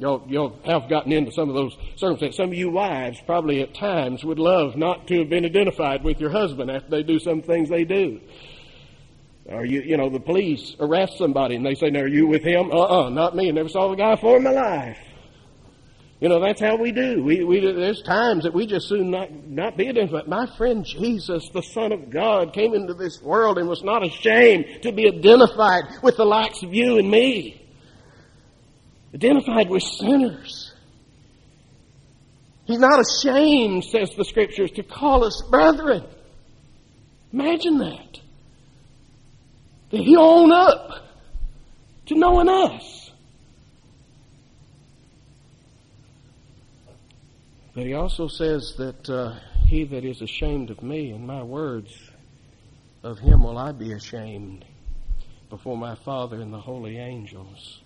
Y'all, 0.00 0.22
y'all 0.28 0.56
have 0.64 0.88
gotten 0.88 1.10
into 1.10 1.32
some 1.32 1.48
of 1.48 1.56
those 1.56 1.76
circumstances. 1.96 2.36
Some 2.36 2.50
of 2.50 2.54
you 2.54 2.70
wives 2.70 3.20
probably 3.26 3.62
at 3.62 3.74
times 3.74 4.24
would 4.24 4.38
love 4.38 4.76
not 4.76 5.08
to 5.08 5.18
have 5.18 5.28
been 5.28 5.44
identified 5.44 6.04
with 6.04 6.20
your 6.20 6.30
husband 6.30 6.70
after 6.70 6.88
they 6.88 7.02
do 7.02 7.18
some 7.18 7.42
things 7.42 7.68
they 7.68 7.84
do. 7.84 8.20
Or 9.46 9.64
you, 9.64 9.80
you 9.80 9.96
know, 9.96 10.08
the 10.08 10.20
police 10.20 10.76
arrest 10.78 11.18
somebody 11.18 11.56
and 11.56 11.66
they 11.66 11.74
say, 11.74 11.90
"Now, 11.90 12.02
are 12.02 12.08
you 12.08 12.28
with 12.28 12.44
him?" 12.44 12.70
Uh-uh, 12.70 13.10
not 13.10 13.34
me. 13.34 13.48
I 13.48 13.50
never 13.50 13.68
saw 13.68 13.88
the 13.88 13.96
guy 13.96 14.14
before 14.14 14.36
in 14.36 14.44
my 14.44 14.52
life. 14.52 14.98
You 16.20 16.28
know, 16.28 16.40
that's 16.40 16.60
how 16.60 16.76
we 16.76 16.92
do. 16.92 17.22
We, 17.24 17.42
we, 17.44 17.60
there's 17.60 18.02
times 18.02 18.42
that 18.42 18.52
we 18.52 18.66
just 18.66 18.88
soon 18.88 19.10
not, 19.10 19.32
not 19.46 19.76
be 19.76 19.88
identified. 19.88 20.26
My 20.26 20.46
friend 20.56 20.84
Jesus, 20.84 21.48
the 21.54 21.62
Son 21.62 21.92
of 21.92 22.10
God, 22.10 22.52
came 22.52 22.74
into 22.74 22.92
this 22.94 23.22
world 23.22 23.56
and 23.56 23.68
was 23.68 23.84
not 23.84 24.04
ashamed 24.04 24.82
to 24.82 24.90
be 24.90 25.06
identified 25.06 25.84
with 26.02 26.16
the 26.16 26.24
likes 26.24 26.62
of 26.64 26.74
you 26.74 26.98
and 26.98 27.08
me 27.08 27.67
identified 29.14 29.70
with 29.70 29.82
sinners. 29.82 30.72
He's 32.66 32.78
not 32.78 33.00
ashamed, 33.00 33.84
says 33.84 34.10
the 34.14 34.24
scriptures, 34.24 34.70
to 34.72 34.82
call 34.82 35.24
us 35.24 35.42
brethren. 35.50 36.04
Imagine 37.32 37.78
that. 37.78 38.20
That 39.90 40.00
he 40.00 40.16
own 40.16 40.52
up 40.52 41.06
to 42.06 42.14
knowing 42.14 42.48
us. 42.48 43.10
But 47.74 47.86
he 47.86 47.94
also 47.94 48.28
says 48.28 48.74
that 48.76 49.08
uh, 49.08 49.38
he 49.66 49.84
that 49.84 50.04
is 50.04 50.20
ashamed 50.20 50.70
of 50.70 50.82
me 50.82 51.10
and 51.10 51.26
my 51.26 51.42
words, 51.42 51.96
of 53.02 53.18
him 53.18 53.44
will 53.44 53.56
I 53.56 53.72
be 53.72 53.92
ashamed 53.92 54.64
before 55.48 55.76
my 55.76 55.94
Father 55.94 56.40
and 56.40 56.52
the 56.52 56.60
holy 56.60 56.98
angels. 56.98 57.80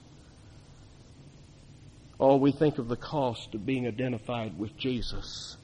Oh, 2.23 2.37
we 2.37 2.53
think 2.53 2.79
of 2.79 2.87
the 2.87 2.95
cost 2.95 3.53
of 3.53 3.67
being 3.67 3.85
identified 3.85 4.57
with 4.57 4.77
Jesus. 4.77 5.57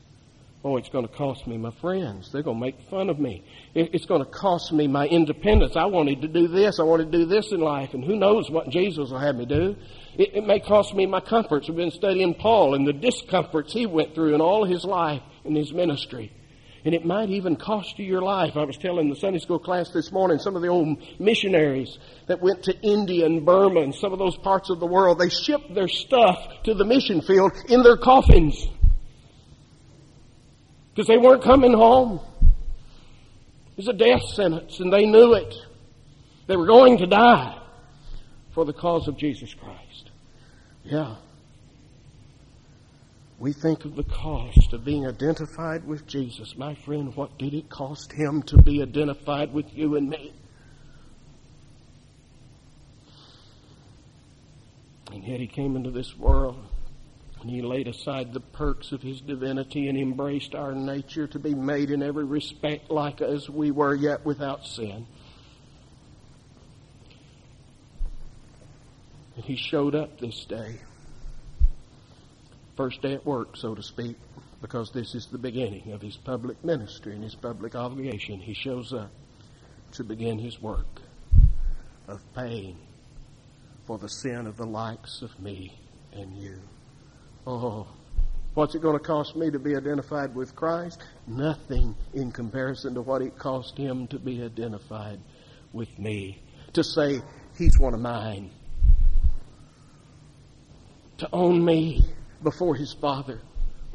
Oh, 0.64 0.76
it's 0.76 0.88
going 0.88 1.06
to 1.06 1.14
cost 1.14 1.46
me 1.46 1.56
my 1.56 1.70
friends. 1.70 2.32
They're 2.32 2.42
going 2.42 2.56
to 2.56 2.60
make 2.60 2.80
fun 2.90 3.10
of 3.10 3.20
me. 3.20 3.44
It's 3.76 4.06
going 4.06 4.24
to 4.24 4.28
cost 4.28 4.72
me 4.72 4.88
my 4.88 5.06
independence. 5.06 5.76
I 5.76 5.84
wanted 5.84 6.20
to 6.22 6.26
do 6.26 6.48
this. 6.48 6.80
I 6.80 6.82
wanted 6.82 7.12
to 7.12 7.18
do 7.18 7.26
this 7.26 7.52
in 7.52 7.60
life. 7.60 7.94
And 7.94 8.02
who 8.02 8.16
knows 8.16 8.50
what 8.50 8.70
Jesus 8.70 9.08
will 9.10 9.20
have 9.20 9.36
me 9.36 9.46
do. 9.46 9.76
It, 10.16 10.34
it 10.34 10.46
may 10.48 10.58
cost 10.58 10.94
me 10.94 11.06
my 11.06 11.20
comforts. 11.20 11.68
We've 11.68 11.76
been 11.76 11.92
studying 11.92 12.34
Paul 12.34 12.74
and 12.74 12.84
the 12.84 12.92
discomforts 12.92 13.72
he 13.72 13.86
went 13.86 14.16
through 14.16 14.34
in 14.34 14.40
all 14.40 14.64
his 14.64 14.84
life 14.84 15.22
in 15.44 15.54
his 15.54 15.72
ministry. 15.72 16.32
And 16.88 16.94
it 16.94 17.04
might 17.04 17.28
even 17.28 17.54
cost 17.54 17.98
you 17.98 18.06
your 18.06 18.22
life. 18.22 18.56
I 18.56 18.64
was 18.64 18.78
telling 18.78 19.10
the 19.10 19.14
Sunday 19.14 19.40
school 19.40 19.58
class 19.58 19.90
this 19.90 20.10
morning, 20.10 20.38
some 20.38 20.56
of 20.56 20.62
the 20.62 20.68
old 20.68 20.96
missionaries 21.18 21.98
that 22.28 22.40
went 22.40 22.62
to 22.62 22.80
India 22.80 23.26
and 23.26 23.44
Burma 23.44 23.80
and 23.80 23.94
some 23.94 24.14
of 24.14 24.18
those 24.18 24.38
parts 24.38 24.70
of 24.70 24.80
the 24.80 24.86
world, 24.86 25.18
they 25.18 25.28
shipped 25.28 25.74
their 25.74 25.86
stuff 25.86 26.38
to 26.64 26.72
the 26.72 26.86
mission 26.86 27.20
field 27.20 27.52
in 27.68 27.82
their 27.82 27.98
coffins. 27.98 28.66
Because 30.94 31.06
they 31.08 31.18
weren't 31.18 31.42
coming 31.42 31.74
home. 31.74 32.20
It 32.40 33.76
was 33.76 33.88
a 33.88 33.92
death 33.92 34.22
sentence 34.22 34.80
and 34.80 34.90
they 34.90 35.04
knew 35.04 35.34
it. 35.34 35.54
They 36.46 36.56
were 36.56 36.64
going 36.64 36.96
to 36.96 37.06
die 37.06 37.60
for 38.52 38.64
the 38.64 38.72
cause 38.72 39.08
of 39.08 39.18
Jesus 39.18 39.52
Christ. 39.52 40.10
Yeah 40.84 41.16
we 43.38 43.52
think 43.52 43.84
of 43.84 43.94
the 43.94 44.04
cost 44.04 44.72
of 44.72 44.84
being 44.84 45.06
identified 45.06 45.86
with 45.86 46.06
Jesus. 46.06 46.56
My 46.56 46.74
friend, 46.74 47.14
what 47.14 47.38
did 47.38 47.54
it 47.54 47.68
cost 47.68 48.12
him 48.12 48.42
to 48.44 48.60
be 48.60 48.82
identified 48.82 49.52
with 49.52 49.72
you 49.72 49.94
and 49.96 50.10
me? 50.10 50.32
And 55.12 55.24
yet 55.24 55.38
he 55.38 55.46
came 55.46 55.76
into 55.76 55.90
this 55.90 56.16
world 56.16 56.58
and 57.40 57.48
he 57.48 57.62
laid 57.62 57.86
aside 57.86 58.32
the 58.32 58.40
perks 58.40 58.90
of 58.90 59.00
his 59.00 59.20
divinity 59.20 59.88
and 59.88 59.96
embraced 59.96 60.56
our 60.56 60.74
nature 60.74 61.28
to 61.28 61.38
be 61.38 61.54
made 61.54 61.90
in 61.90 62.02
every 62.02 62.24
respect 62.24 62.90
like 62.90 63.20
as 63.20 63.48
we 63.48 63.70
were, 63.70 63.94
yet 63.94 64.26
without 64.26 64.66
sin. 64.66 65.06
And 69.36 69.44
he 69.44 69.54
showed 69.54 69.94
up 69.94 70.18
this 70.18 70.44
day 70.44 70.80
first 72.78 73.02
day 73.02 73.14
at 73.14 73.26
work, 73.26 73.56
so 73.56 73.74
to 73.74 73.82
speak, 73.82 74.16
because 74.62 74.92
this 74.92 75.16
is 75.16 75.26
the 75.26 75.36
beginning 75.36 75.90
of 75.90 76.00
his 76.00 76.16
public 76.16 76.64
ministry 76.64 77.12
and 77.12 77.24
his 77.24 77.34
public 77.34 77.74
obligation. 77.74 78.38
He 78.38 78.54
shows 78.54 78.92
up 78.92 79.10
to 79.94 80.04
begin 80.04 80.38
his 80.38 80.62
work 80.62 81.00
of 82.06 82.20
paying 82.36 82.78
for 83.84 83.98
the 83.98 84.08
sin 84.08 84.46
of 84.46 84.56
the 84.56 84.64
likes 84.64 85.22
of 85.22 85.40
me 85.40 85.76
and 86.12 86.36
you. 86.36 86.60
Oh, 87.48 87.88
what's 88.54 88.76
it 88.76 88.80
going 88.80 88.96
to 88.96 89.04
cost 89.04 89.34
me 89.34 89.50
to 89.50 89.58
be 89.58 89.74
identified 89.74 90.36
with 90.36 90.54
Christ? 90.54 91.02
Nothing 91.26 91.96
in 92.14 92.30
comparison 92.30 92.94
to 92.94 93.02
what 93.02 93.22
it 93.22 93.36
cost 93.36 93.76
him 93.76 94.06
to 94.06 94.20
be 94.20 94.40
identified 94.40 95.18
with 95.72 95.98
me. 95.98 96.40
To 96.74 96.84
say, 96.84 97.22
he's 97.56 97.76
one 97.80 97.94
of 97.94 98.00
mine. 98.00 98.50
To 101.18 101.28
own 101.32 101.64
me 101.64 102.04
before 102.42 102.74
his 102.74 102.92
father. 102.92 103.40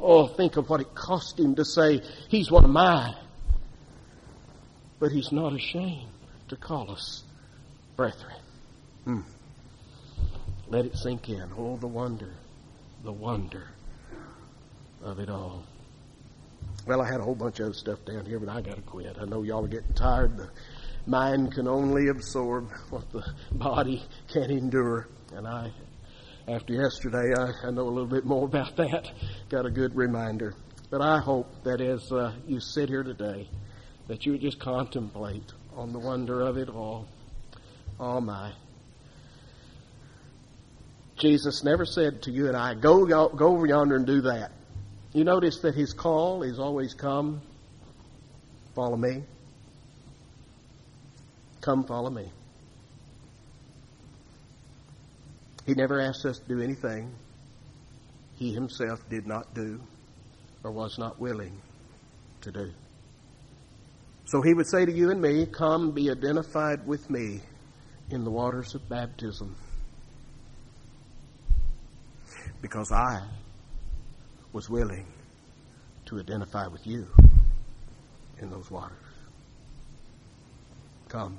Oh, 0.00 0.26
think 0.26 0.56
of 0.56 0.68
what 0.68 0.80
it 0.80 0.94
cost 0.94 1.38
him 1.38 1.54
to 1.54 1.64
say, 1.64 2.00
He's 2.28 2.50
one 2.50 2.64
of 2.64 2.70
mine. 2.70 3.14
But 4.98 5.12
he's 5.12 5.32
not 5.32 5.54
ashamed 5.54 6.08
to 6.48 6.56
call 6.56 6.90
us 6.90 7.22
brethren. 7.96 8.36
Hmm. 9.04 9.20
Let 10.68 10.86
it 10.86 10.96
sink 10.96 11.28
in. 11.28 11.50
Oh, 11.56 11.76
the 11.76 11.86
wonder, 11.86 12.32
the 13.02 13.12
wonder 13.12 13.68
of 15.02 15.18
it 15.18 15.28
all. 15.28 15.64
Well, 16.86 17.00
I 17.00 17.10
had 17.10 17.20
a 17.20 17.22
whole 17.22 17.34
bunch 17.34 17.60
of 17.60 17.76
stuff 17.76 18.04
down 18.04 18.26
here, 18.26 18.38
but 18.38 18.48
I 18.48 18.60
got 18.60 18.76
to 18.76 18.82
quit. 18.82 19.16
I 19.20 19.24
know 19.24 19.42
y'all 19.42 19.64
are 19.64 19.68
getting 19.68 19.92
tired. 19.94 20.36
The 20.36 20.50
mind 21.06 21.54
can 21.54 21.68
only 21.68 22.08
absorb 22.08 22.70
what 22.90 23.10
the 23.12 23.24
body 23.52 24.02
can 24.32 24.50
endure, 24.50 25.08
and 25.34 25.46
I 25.46 25.72
after 26.46 26.74
yesterday, 26.74 27.32
I, 27.36 27.68
I 27.68 27.70
know 27.70 27.82
a 27.82 27.90
little 27.90 28.06
bit 28.06 28.24
more 28.24 28.44
about 28.44 28.76
that. 28.76 29.10
Got 29.48 29.66
a 29.66 29.70
good 29.70 29.94
reminder. 29.94 30.54
But 30.90 31.00
I 31.00 31.18
hope 31.18 31.64
that 31.64 31.80
as 31.80 32.12
uh, 32.12 32.34
you 32.46 32.60
sit 32.60 32.88
here 32.88 33.02
today, 33.02 33.48
that 34.08 34.26
you 34.26 34.32
would 34.32 34.42
just 34.42 34.60
contemplate 34.60 35.52
on 35.74 35.92
the 35.92 35.98
wonder 35.98 36.42
of 36.42 36.56
it 36.56 36.68
all. 36.68 37.08
Oh 37.98 38.20
my. 38.20 38.52
Jesus 41.16 41.64
never 41.64 41.86
said 41.86 42.22
to 42.22 42.30
you 42.30 42.48
and 42.48 42.56
I, 42.56 42.74
go, 42.74 43.06
go, 43.06 43.28
go 43.28 43.56
over 43.56 43.66
yonder 43.66 43.96
and 43.96 44.06
do 44.06 44.20
that. 44.22 44.52
You 45.12 45.24
notice 45.24 45.60
that 45.60 45.74
his 45.74 45.92
call 45.92 46.42
is 46.42 46.58
always 46.58 46.92
come, 46.92 47.40
follow 48.74 48.96
me. 48.96 49.22
Come 51.60 51.84
follow 51.84 52.10
me. 52.10 52.30
He 55.66 55.74
never 55.74 56.00
asked 56.00 56.26
us 56.26 56.38
to 56.38 56.48
do 56.48 56.60
anything 56.60 57.12
he 58.36 58.52
himself 58.52 59.08
did 59.08 59.26
not 59.26 59.54
do 59.54 59.80
or 60.62 60.72
was 60.72 60.98
not 60.98 61.20
willing 61.20 61.60
to 62.40 62.52
do. 62.52 62.70
So 64.26 64.42
he 64.42 64.54
would 64.54 64.66
say 64.66 64.84
to 64.84 64.92
you 64.92 65.10
and 65.10 65.20
me, 65.20 65.46
Come 65.46 65.92
be 65.92 66.10
identified 66.10 66.86
with 66.86 67.08
me 67.10 67.40
in 68.10 68.24
the 68.24 68.30
waters 68.30 68.74
of 68.74 68.88
baptism. 68.88 69.54
Because 72.60 72.90
I 72.90 73.22
was 74.52 74.70
willing 74.70 75.06
to 76.06 76.18
identify 76.18 76.66
with 76.66 76.86
you 76.86 77.06
in 78.40 78.50
those 78.50 78.70
waters. 78.70 78.96
Come, 81.08 81.38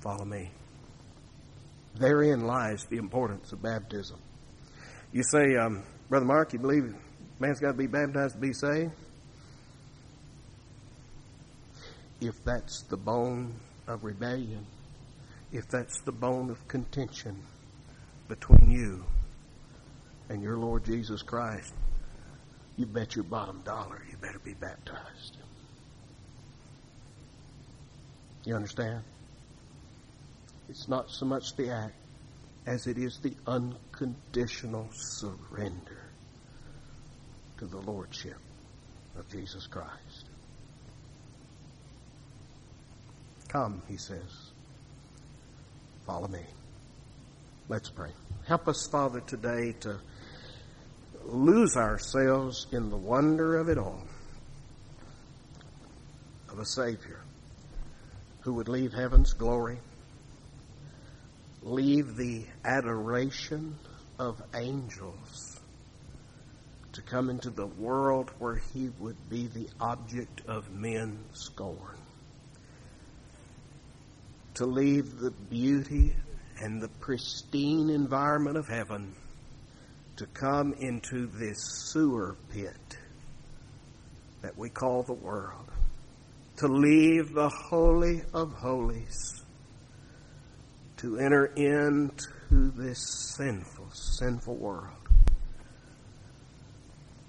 follow 0.00 0.24
me. 0.24 0.50
Therein 1.94 2.46
lies 2.46 2.84
the 2.86 2.96
importance 2.96 3.52
of 3.52 3.62
baptism. 3.62 4.18
You 5.12 5.22
say, 5.22 5.56
um, 5.56 5.82
Brother 6.08 6.24
Mark, 6.26 6.52
you 6.52 6.58
believe 6.58 6.94
man's 7.38 7.60
got 7.60 7.72
to 7.72 7.78
be 7.78 7.86
baptized 7.86 8.34
to 8.34 8.40
be 8.40 8.52
saved? 8.52 8.92
If 12.20 12.42
that's 12.44 12.82
the 12.82 12.96
bone 12.96 13.54
of 13.86 14.04
rebellion, 14.04 14.64
if 15.52 15.68
that's 15.68 16.00
the 16.02 16.12
bone 16.12 16.50
of 16.50 16.66
contention 16.68 17.36
between 18.28 18.70
you 18.70 19.04
and 20.28 20.42
your 20.42 20.56
Lord 20.56 20.84
Jesus 20.84 21.20
Christ, 21.20 21.74
you 22.76 22.86
bet 22.86 23.14
your 23.14 23.24
bottom 23.24 23.60
dollar 23.64 24.02
you 24.10 24.16
better 24.16 24.38
be 24.38 24.54
baptized. 24.54 25.36
You 28.44 28.56
understand? 28.56 29.02
It's 30.72 30.88
not 30.88 31.10
so 31.10 31.26
much 31.26 31.54
the 31.54 31.68
act 31.68 31.94
as 32.64 32.86
it 32.86 32.96
is 32.96 33.18
the 33.18 33.34
unconditional 33.46 34.88
surrender 34.94 36.00
to 37.58 37.66
the 37.66 37.76
Lordship 37.76 38.38
of 39.18 39.28
Jesus 39.28 39.66
Christ. 39.66 40.30
Come, 43.48 43.82
he 43.86 43.98
says. 43.98 44.52
Follow 46.06 46.28
me. 46.28 46.46
Let's 47.68 47.90
pray. 47.90 48.12
Help 48.46 48.66
us, 48.66 48.86
Father, 48.86 49.20
today 49.20 49.74
to 49.80 49.98
lose 51.26 51.76
ourselves 51.76 52.66
in 52.72 52.88
the 52.88 52.96
wonder 52.96 53.58
of 53.58 53.68
it 53.68 53.76
all 53.76 54.04
of 56.48 56.58
a 56.58 56.64
Savior 56.64 57.20
who 58.40 58.54
would 58.54 58.68
leave 58.68 58.94
heaven's 58.94 59.34
glory 59.34 59.76
leave 61.62 62.16
the 62.16 62.44
adoration 62.64 63.78
of 64.18 64.42
angels 64.54 65.60
to 66.92 67.02
come 67.02 67.30
into 67.30 67.50
the 67.50 67.66
world 67.66 68.30
where 68.38 68.60
he 68.74 68.90
would 68.98 69.16
be 69.30 69.46
the 69.46 69.68
object 69.80 70.42
of 70.46 70.70
men's 70.70 71.18
scorn. 71.32 71.98
To 74.54 74.66
leave 74.66 75.18
the 75.18 75.30
beauty 75.30 76.14
and 76.60 76.80
the 76.80 76.88
pristine 76.88 77.88
environment 77.90 78.56
of 78.56 78.68
heaven 78.68 79.14
to 80.16 80.26
come 80.26 80.74
into 80.74 81.26
this 81.26 81.58
sewer 81.90 82.36
pit 82.50 82.98
that 84.42 84.58
we 84.58 84.68
call 84.68 85.02
the 85.02 85.14
world. 85.14 85.70
To 86.58 86.68
leave 86.68 87.32
the 87.32 87.48
Holy 87.48 88.22
of 88.34 88.52
Holies 88.52 89.42
to 91.02 91.18
enter 91.18 91.46
into 91.56 92.70
this 92.76 93.34
sinful, 93.36 93.90
sinful 93.92 94.54
world. 94.54 94.94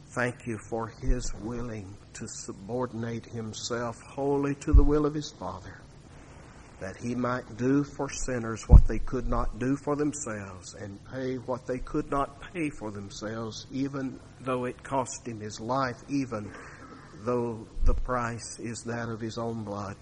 Thank 0.10 0.46
you 0.46 0.60
for 0.70 0.90
his 1.02 1.34
willing 1.42 1.98
to 2.14 2.28
subordinate 2.28 3.26
himself 3.26 4.00
wholly 4.00 4.54
to 4.56 4.74
the 4.74 4.84
will 4.84 5.08
of 5.08 5.16
his 5.16 5.32
Father, 5.32 5.82
that 6.82 6.98
he 6.98 7.16
might 7.16 7.58
do 7.58 7.84
for 7.84 8.12
sinners 8.12 8.70
what 8.70 8.88
they 8.88 9.00
could 9.00 9.28
not 9.28 9.58
do 9.58 9.76
for 9.76 9.96
themselves 9.96 10.76
and 10.76 11.00
pay 11.12 11.38
what 11.38 11.66
they 11.66 11.80
could 11.80 12.12
not 12.12 12.40
pay 12.54 12.70
for 12.70 12.92
themselves, 12.92 13.66
even 13.72 14.20
though 14.42 14.66
it 14.66 14.84
cost 14.84 15.28
him 15.28 15.40
his 15.40 15.60
life, 15.60 15.98
even 16.10 16.52
though 17.26 17.68
the 17.86 17.96
price 17.96 18.60
is 18.60 18.84
that 18.84 19.10
of 19.10 19.20
his 19.20 19.40
own 19.40 19.64
blood. 19.64 19.96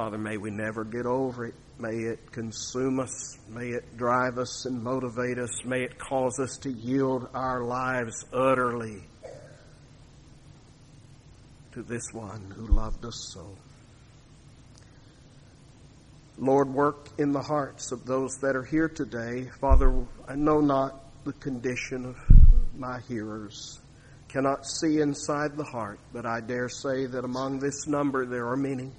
Father, 0.00 0.16
may 0.16 0.38
we 0.38 0.50
never 0.50 0.82
get 0.82 1.04
over 1.04 1.44
it. 1.44 1.54
May 1.78 2.04
it 2.04 2.32
consume 2.32 3.00
us. 3.00 3.36
May 3.50 3.68
it 3.68 3.98
drive 3.98 4.38
us 4.38 4.64
and 4.64 4.82
motivate 4.82 5.38
us. 5.38 5.62
May 5.62 5.82
it 5.82 5.98
cause 5.98 6.40
us 6.40 6.56
to 6.62 6.70
yield 6.70 7.28
our 7.34 7.62
lives 7.64 8.24
utterly 8.32 9.02
to 11.72 11.82
this 11.82 12.04
one 12.14 12.50
who 12.56 12.66
loved 12.68 13.04
us 13.04 13.30
so. 13.34 13.46
Lord, 16.38 16.72
work 16.72 17.10
in 17.18 17.32
the 17.32 17.42
hearts 17.42 17.92
of 17.92 18.06
those 18.06 18.38
that 18.40 18.56
are 18.56 18.64
here 18.64 18.88
today. 18.88 19.50
Father, 19.60 20.06
I 20.26 20.34
know 20.34 20.62
not 20.62 20.98
the 21.24 21.34
condition 21.34 22.06
of 22.06 22.16
my 22.74 23.00
hearers, 23.00 23.78
cannot 24.28 24.64
see 24.64 25.00
inside 25.02 25.58
the 25.58 25.64
heart, 25.64 26.00
but 26.10 26.24
I 26.24 26.40
dare 26.40 26.70
say 26.70 27.04
that 27.04 27.22
among 27.26 27.58
this 27.58 27.86
number 27.86 28.24
there 28.24 28.48
are 28.48 28.56
many 28.56 28.92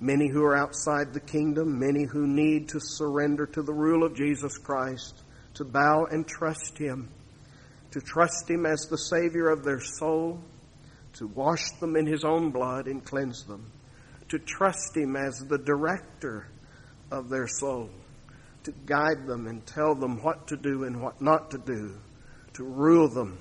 many 0.00 0.28
who 0.28 0.44
are 0.44 0.56
outside 0.56 1.12
the 1.12 1.20
kingdom, 1.20 1.78
many 1.78 2.04
who 2.04 2.26
need 2.26 2.68
to 2.68 2.80
surrender 2.80 3.46
to 3.46 3.62
the 3.62 3.72
rule 3.72 4.04
of 4.04 4.16
Jesus 4.16 4.56
Christ, 4.58 5.22
to 5.54 5.64
bow 5.64 6.06
and 6.10 6.26
trust 6.26 6.78
Him, 6.78 7.08
to 7.90 8.00
trust 8.00 8.48
Him 8.48 8.64
as 8.64 8.86
the 8.88 8.98
Savior 8.98 9.48
of 9.48 9.64
their 9.64 9.80
soul, 9.80 10.40
to 11.14 11.26
wash 11.26 11.70
them 11.80 11.96
in 11.96 12.06
His 12.06 12.24
own 12.24 12.50
blood 12.50 12.86
and 12.86 13.04
cleanse 13.04 13.44
them, 13.44 13.70
to 14.28 14.38
trust 14.38 14.96
Him 14.96 15.16
as 15.16 15.38
the 15.48 15.58
director 15.58 16.46
of 17.10 17.28
their 17.28 17.48
soul, 17.48 17.90
to 18.64 18.72
guide 18.86 19.26
them 19.26 19.46
and 19.46 19.66
tell 19.66 19.94
them 19.94 20.22
what 20.22 20.46
to 20.48 20.56
do 20.56 20.84
and 20.84 21.02
what 21.02 21.20
not 21.20 21.50
to 21.50 21.58
do, 21.58 21.98
to 22.54 22.62
rule 22.62 23.08
them, 23.08 23.38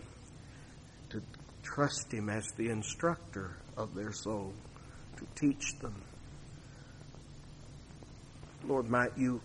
to 1.09 1.21
trust 1.61 2.11
Him 2.11 2.29
as 2.29 2.47
the 2.57 2.69
instructor 2.69 3.57
of 3.75 3.93
their 3.93 4.11
soul, 4.11 4.53
to 5.17 5.27
teach 5.35 5.77
them 5.81 5.93
Lord, 8.67 8.89
might 8.89 9.17
you 9.17 9.41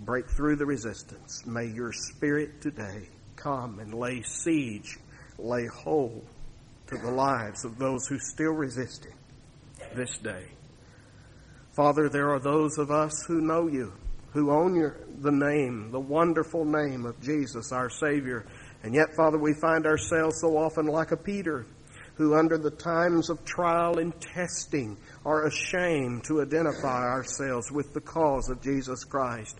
break 0.00 0.28
through 0.30 0.56
the 0.56 0.64
resistance. 0.64 1.44
May 1.46 1.66
your 1.66 1.92
spirit 1.92 2.62
today 2.62 3.08
come 3.36 3.78
and 3.78 3.92
lay 3.92 4.22
siege, 4.22 4.98
lay 5.38 5.66
hold 5.66 6.24
to 6.86 6.96
the 6.96 7.10
lives 7.10 7.64
of 7.64 7.78
those 7.78 8.06
who 8.06 8.18
still 8.18 8.52
resist 8.52 9.06
it 9.06 9.94
this 9.94 10.16
day. 10.18 10.46
Father, 11.76 12.08
there 12.08 12.32
are 12.32 12.40
those 12.40 12.78
of 12.78 12.90
us 12.90 13.24
who 13.26 13.40
know 13.40 13.66
you, 13.66 13.92
who 14.32 14.50
own 14.50 14.74
your, 14.74 14.96
the 15.20 15.32
name, 15.32 15.90
the 15.90 16.00
wonderful 16.00 16.64
name 16.64 17.04
of 17.04 17.20
Jesus, 17.20 17.70
our 17.70 17.90
Savior. 17.90 18.46
And 18.82 18.94
yet, 18.94 19.14
Father, 19.14 19.38
we 19.38 19.54
find 19.60 19.84
ourselves 19.84 20.40
so 20.40 20.56
often 20.56 20.86
like 20.86 21.10
a 21.10 21.16
Peter 21.16 21.66
who, 22.16 22.34
under 22.34 22.56
the 22.56 22.70
times 22.70 23.28
of 23.28 23.44
trial 23.44 23.98
and 23.98 24.18
testing, 24.20 24.96
are 25.24 25.46
ashamed 25.46 26.24
to 26.24 26.42
identify 26.42 27.02
ourselves 27.02 27.70
with 27.72 27.92
the 27.92 28.00
cause 28.00 28.48
of 28.48 28.62
Jesus 28.62 29.04
Christ. 29.04 29.56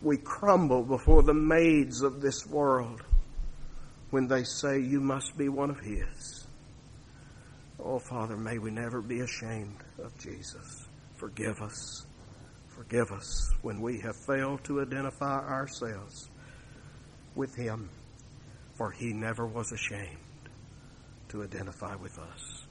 We 0.00 0.16
crumble 0.16 0.84
before 0.84 1.22
the 1.22 1.34
maids 1.34 2.02
of 2.02 2.20
this 2.20 2.46
world 2.46 3.02
when 4.10 4.28
they 4.28 4.44
say, 4.44 4.78
You 4.80 5.00
must 5.00 5.36
be 5.36 5.48
one 5.48 5.70
of 5.70 5.80
His. 5.80 6.46
Oh, 7.80 7.98
Father, 7.98 8.36
may 8.36 8.58
we 8.58 8.70
never 8.70 9.00
be 9.00 9.20
ashamed 9.20 9.78
of 10.02 10.16
Jesus. 10.18 10.86
Forgive 11.16 11.60
us. 11.60 12.06
Forgive 12.68 13.10
us 13.10 13.52
when 13.62 13.80
we 13.80 14.00
have 14.00 14.14
failed 14.24 14.62
to 14.64 14.80
identify 14.80 15.38
ourselves 15.38 16.28
with 17.34 17.56
Him, 17.56 17.88
for 18.76 18.92
He 18.92 19.12
never 19.12 19.46
was 19.46 19.72
ashamed 19.72 20.18
to 21.30 21.42
identify 21.42 21.94
with 21.96 22.18
us. 22.18 22.66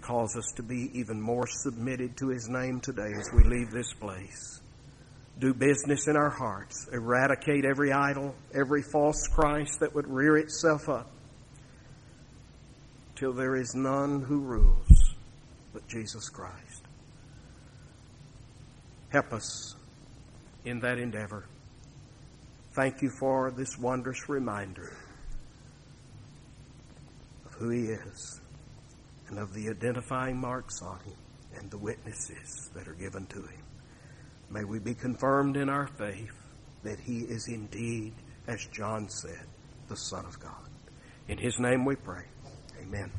Cause 0.00 0.36
us 0.36 0.52
to 0.56 0.62
be 0.62 0.90
even 0.92 1.20
more 1.20 1.46
submitted 1.46 2.16
to 2.18 2.28
His 2.28 2.48
name 2.48 2.80
today 2.80 3.12
as 3.18 3.30
we 3.34 3.42
leave 3.44 3.70
this 3.70 3.92
place. 3.94 4.60
Do 5.38 5.54
business 5.54 6.06
in 6.06 6.16
our 6.16 6.30
hearts. 6.30 6.88
Eradicate 6.92 7.64
every 7.64 7.92
idol, 7.92 8.34
every 8.54 8.82
false 8.82 9.26
Christ 9.28 9.80
that 9.80 9.94
would 9.94 10.06
rear 10.06 10.36
itself 10.36 10.88
up 10.88 11.10
till 13.16 13.32
there 13.32 13.56
is 13.56 13.74
none 13.74 14.22
who 14.22 14.40
rules 14.40 15.14
but 15.72 15.86
Jesus 15.88 16.28
Christ. 16.28 16.82
Help 19.08 19.32
us 19.32 19.74
in 20.64 20.80
that 20.80 20.98
endeavor. 20.98 21.46
Thank 22.72 23.02
you 23.02 23.10
for 23.18 23.52
this 23.52 23.78
wondrous 23.78 24.28
reminder 24.28 24.92
who 27.64 27.70
He 27.70 27.84
is 27.86 28.40
and 29.28 29.38
of 29.38 29.54
the 29.54 29.70
identifying 29.70 30.38
marks 30.38 30.82
on 30.82 30.98
Him 31.00 31.16
and 31.56 31.70
the 31.70 31.78
witnesses 31.78 32.70
that 32.74 32.86
are 32.86 32.94
given 32.94 33.26
to 33.26 33.40
Him. 33.40 33.64
May 34.50 34.64
we 34.64 34.78
be 34.78 34.94
confirmed 34.94 35.56
in 35.56 35.70
our 35.70 35.86
faith 35.86 36.36
that 36.82 37.00
He 37.00 37.20
is 37.20 37.48
indeed, 37.48 38.12
as 38.46 38.66
John 38.66 39.08
said, 39.08 39.46
the 39.88 39.96
Son 39.96 40.26
of 40.26 40.38
God. 40.38 40.68
In 41.28 41.38
His 41.38 41.58
name 41.58 41.86
we 41.86 41.96
pray. 41.96 42.24
Amen. 42.82 43.10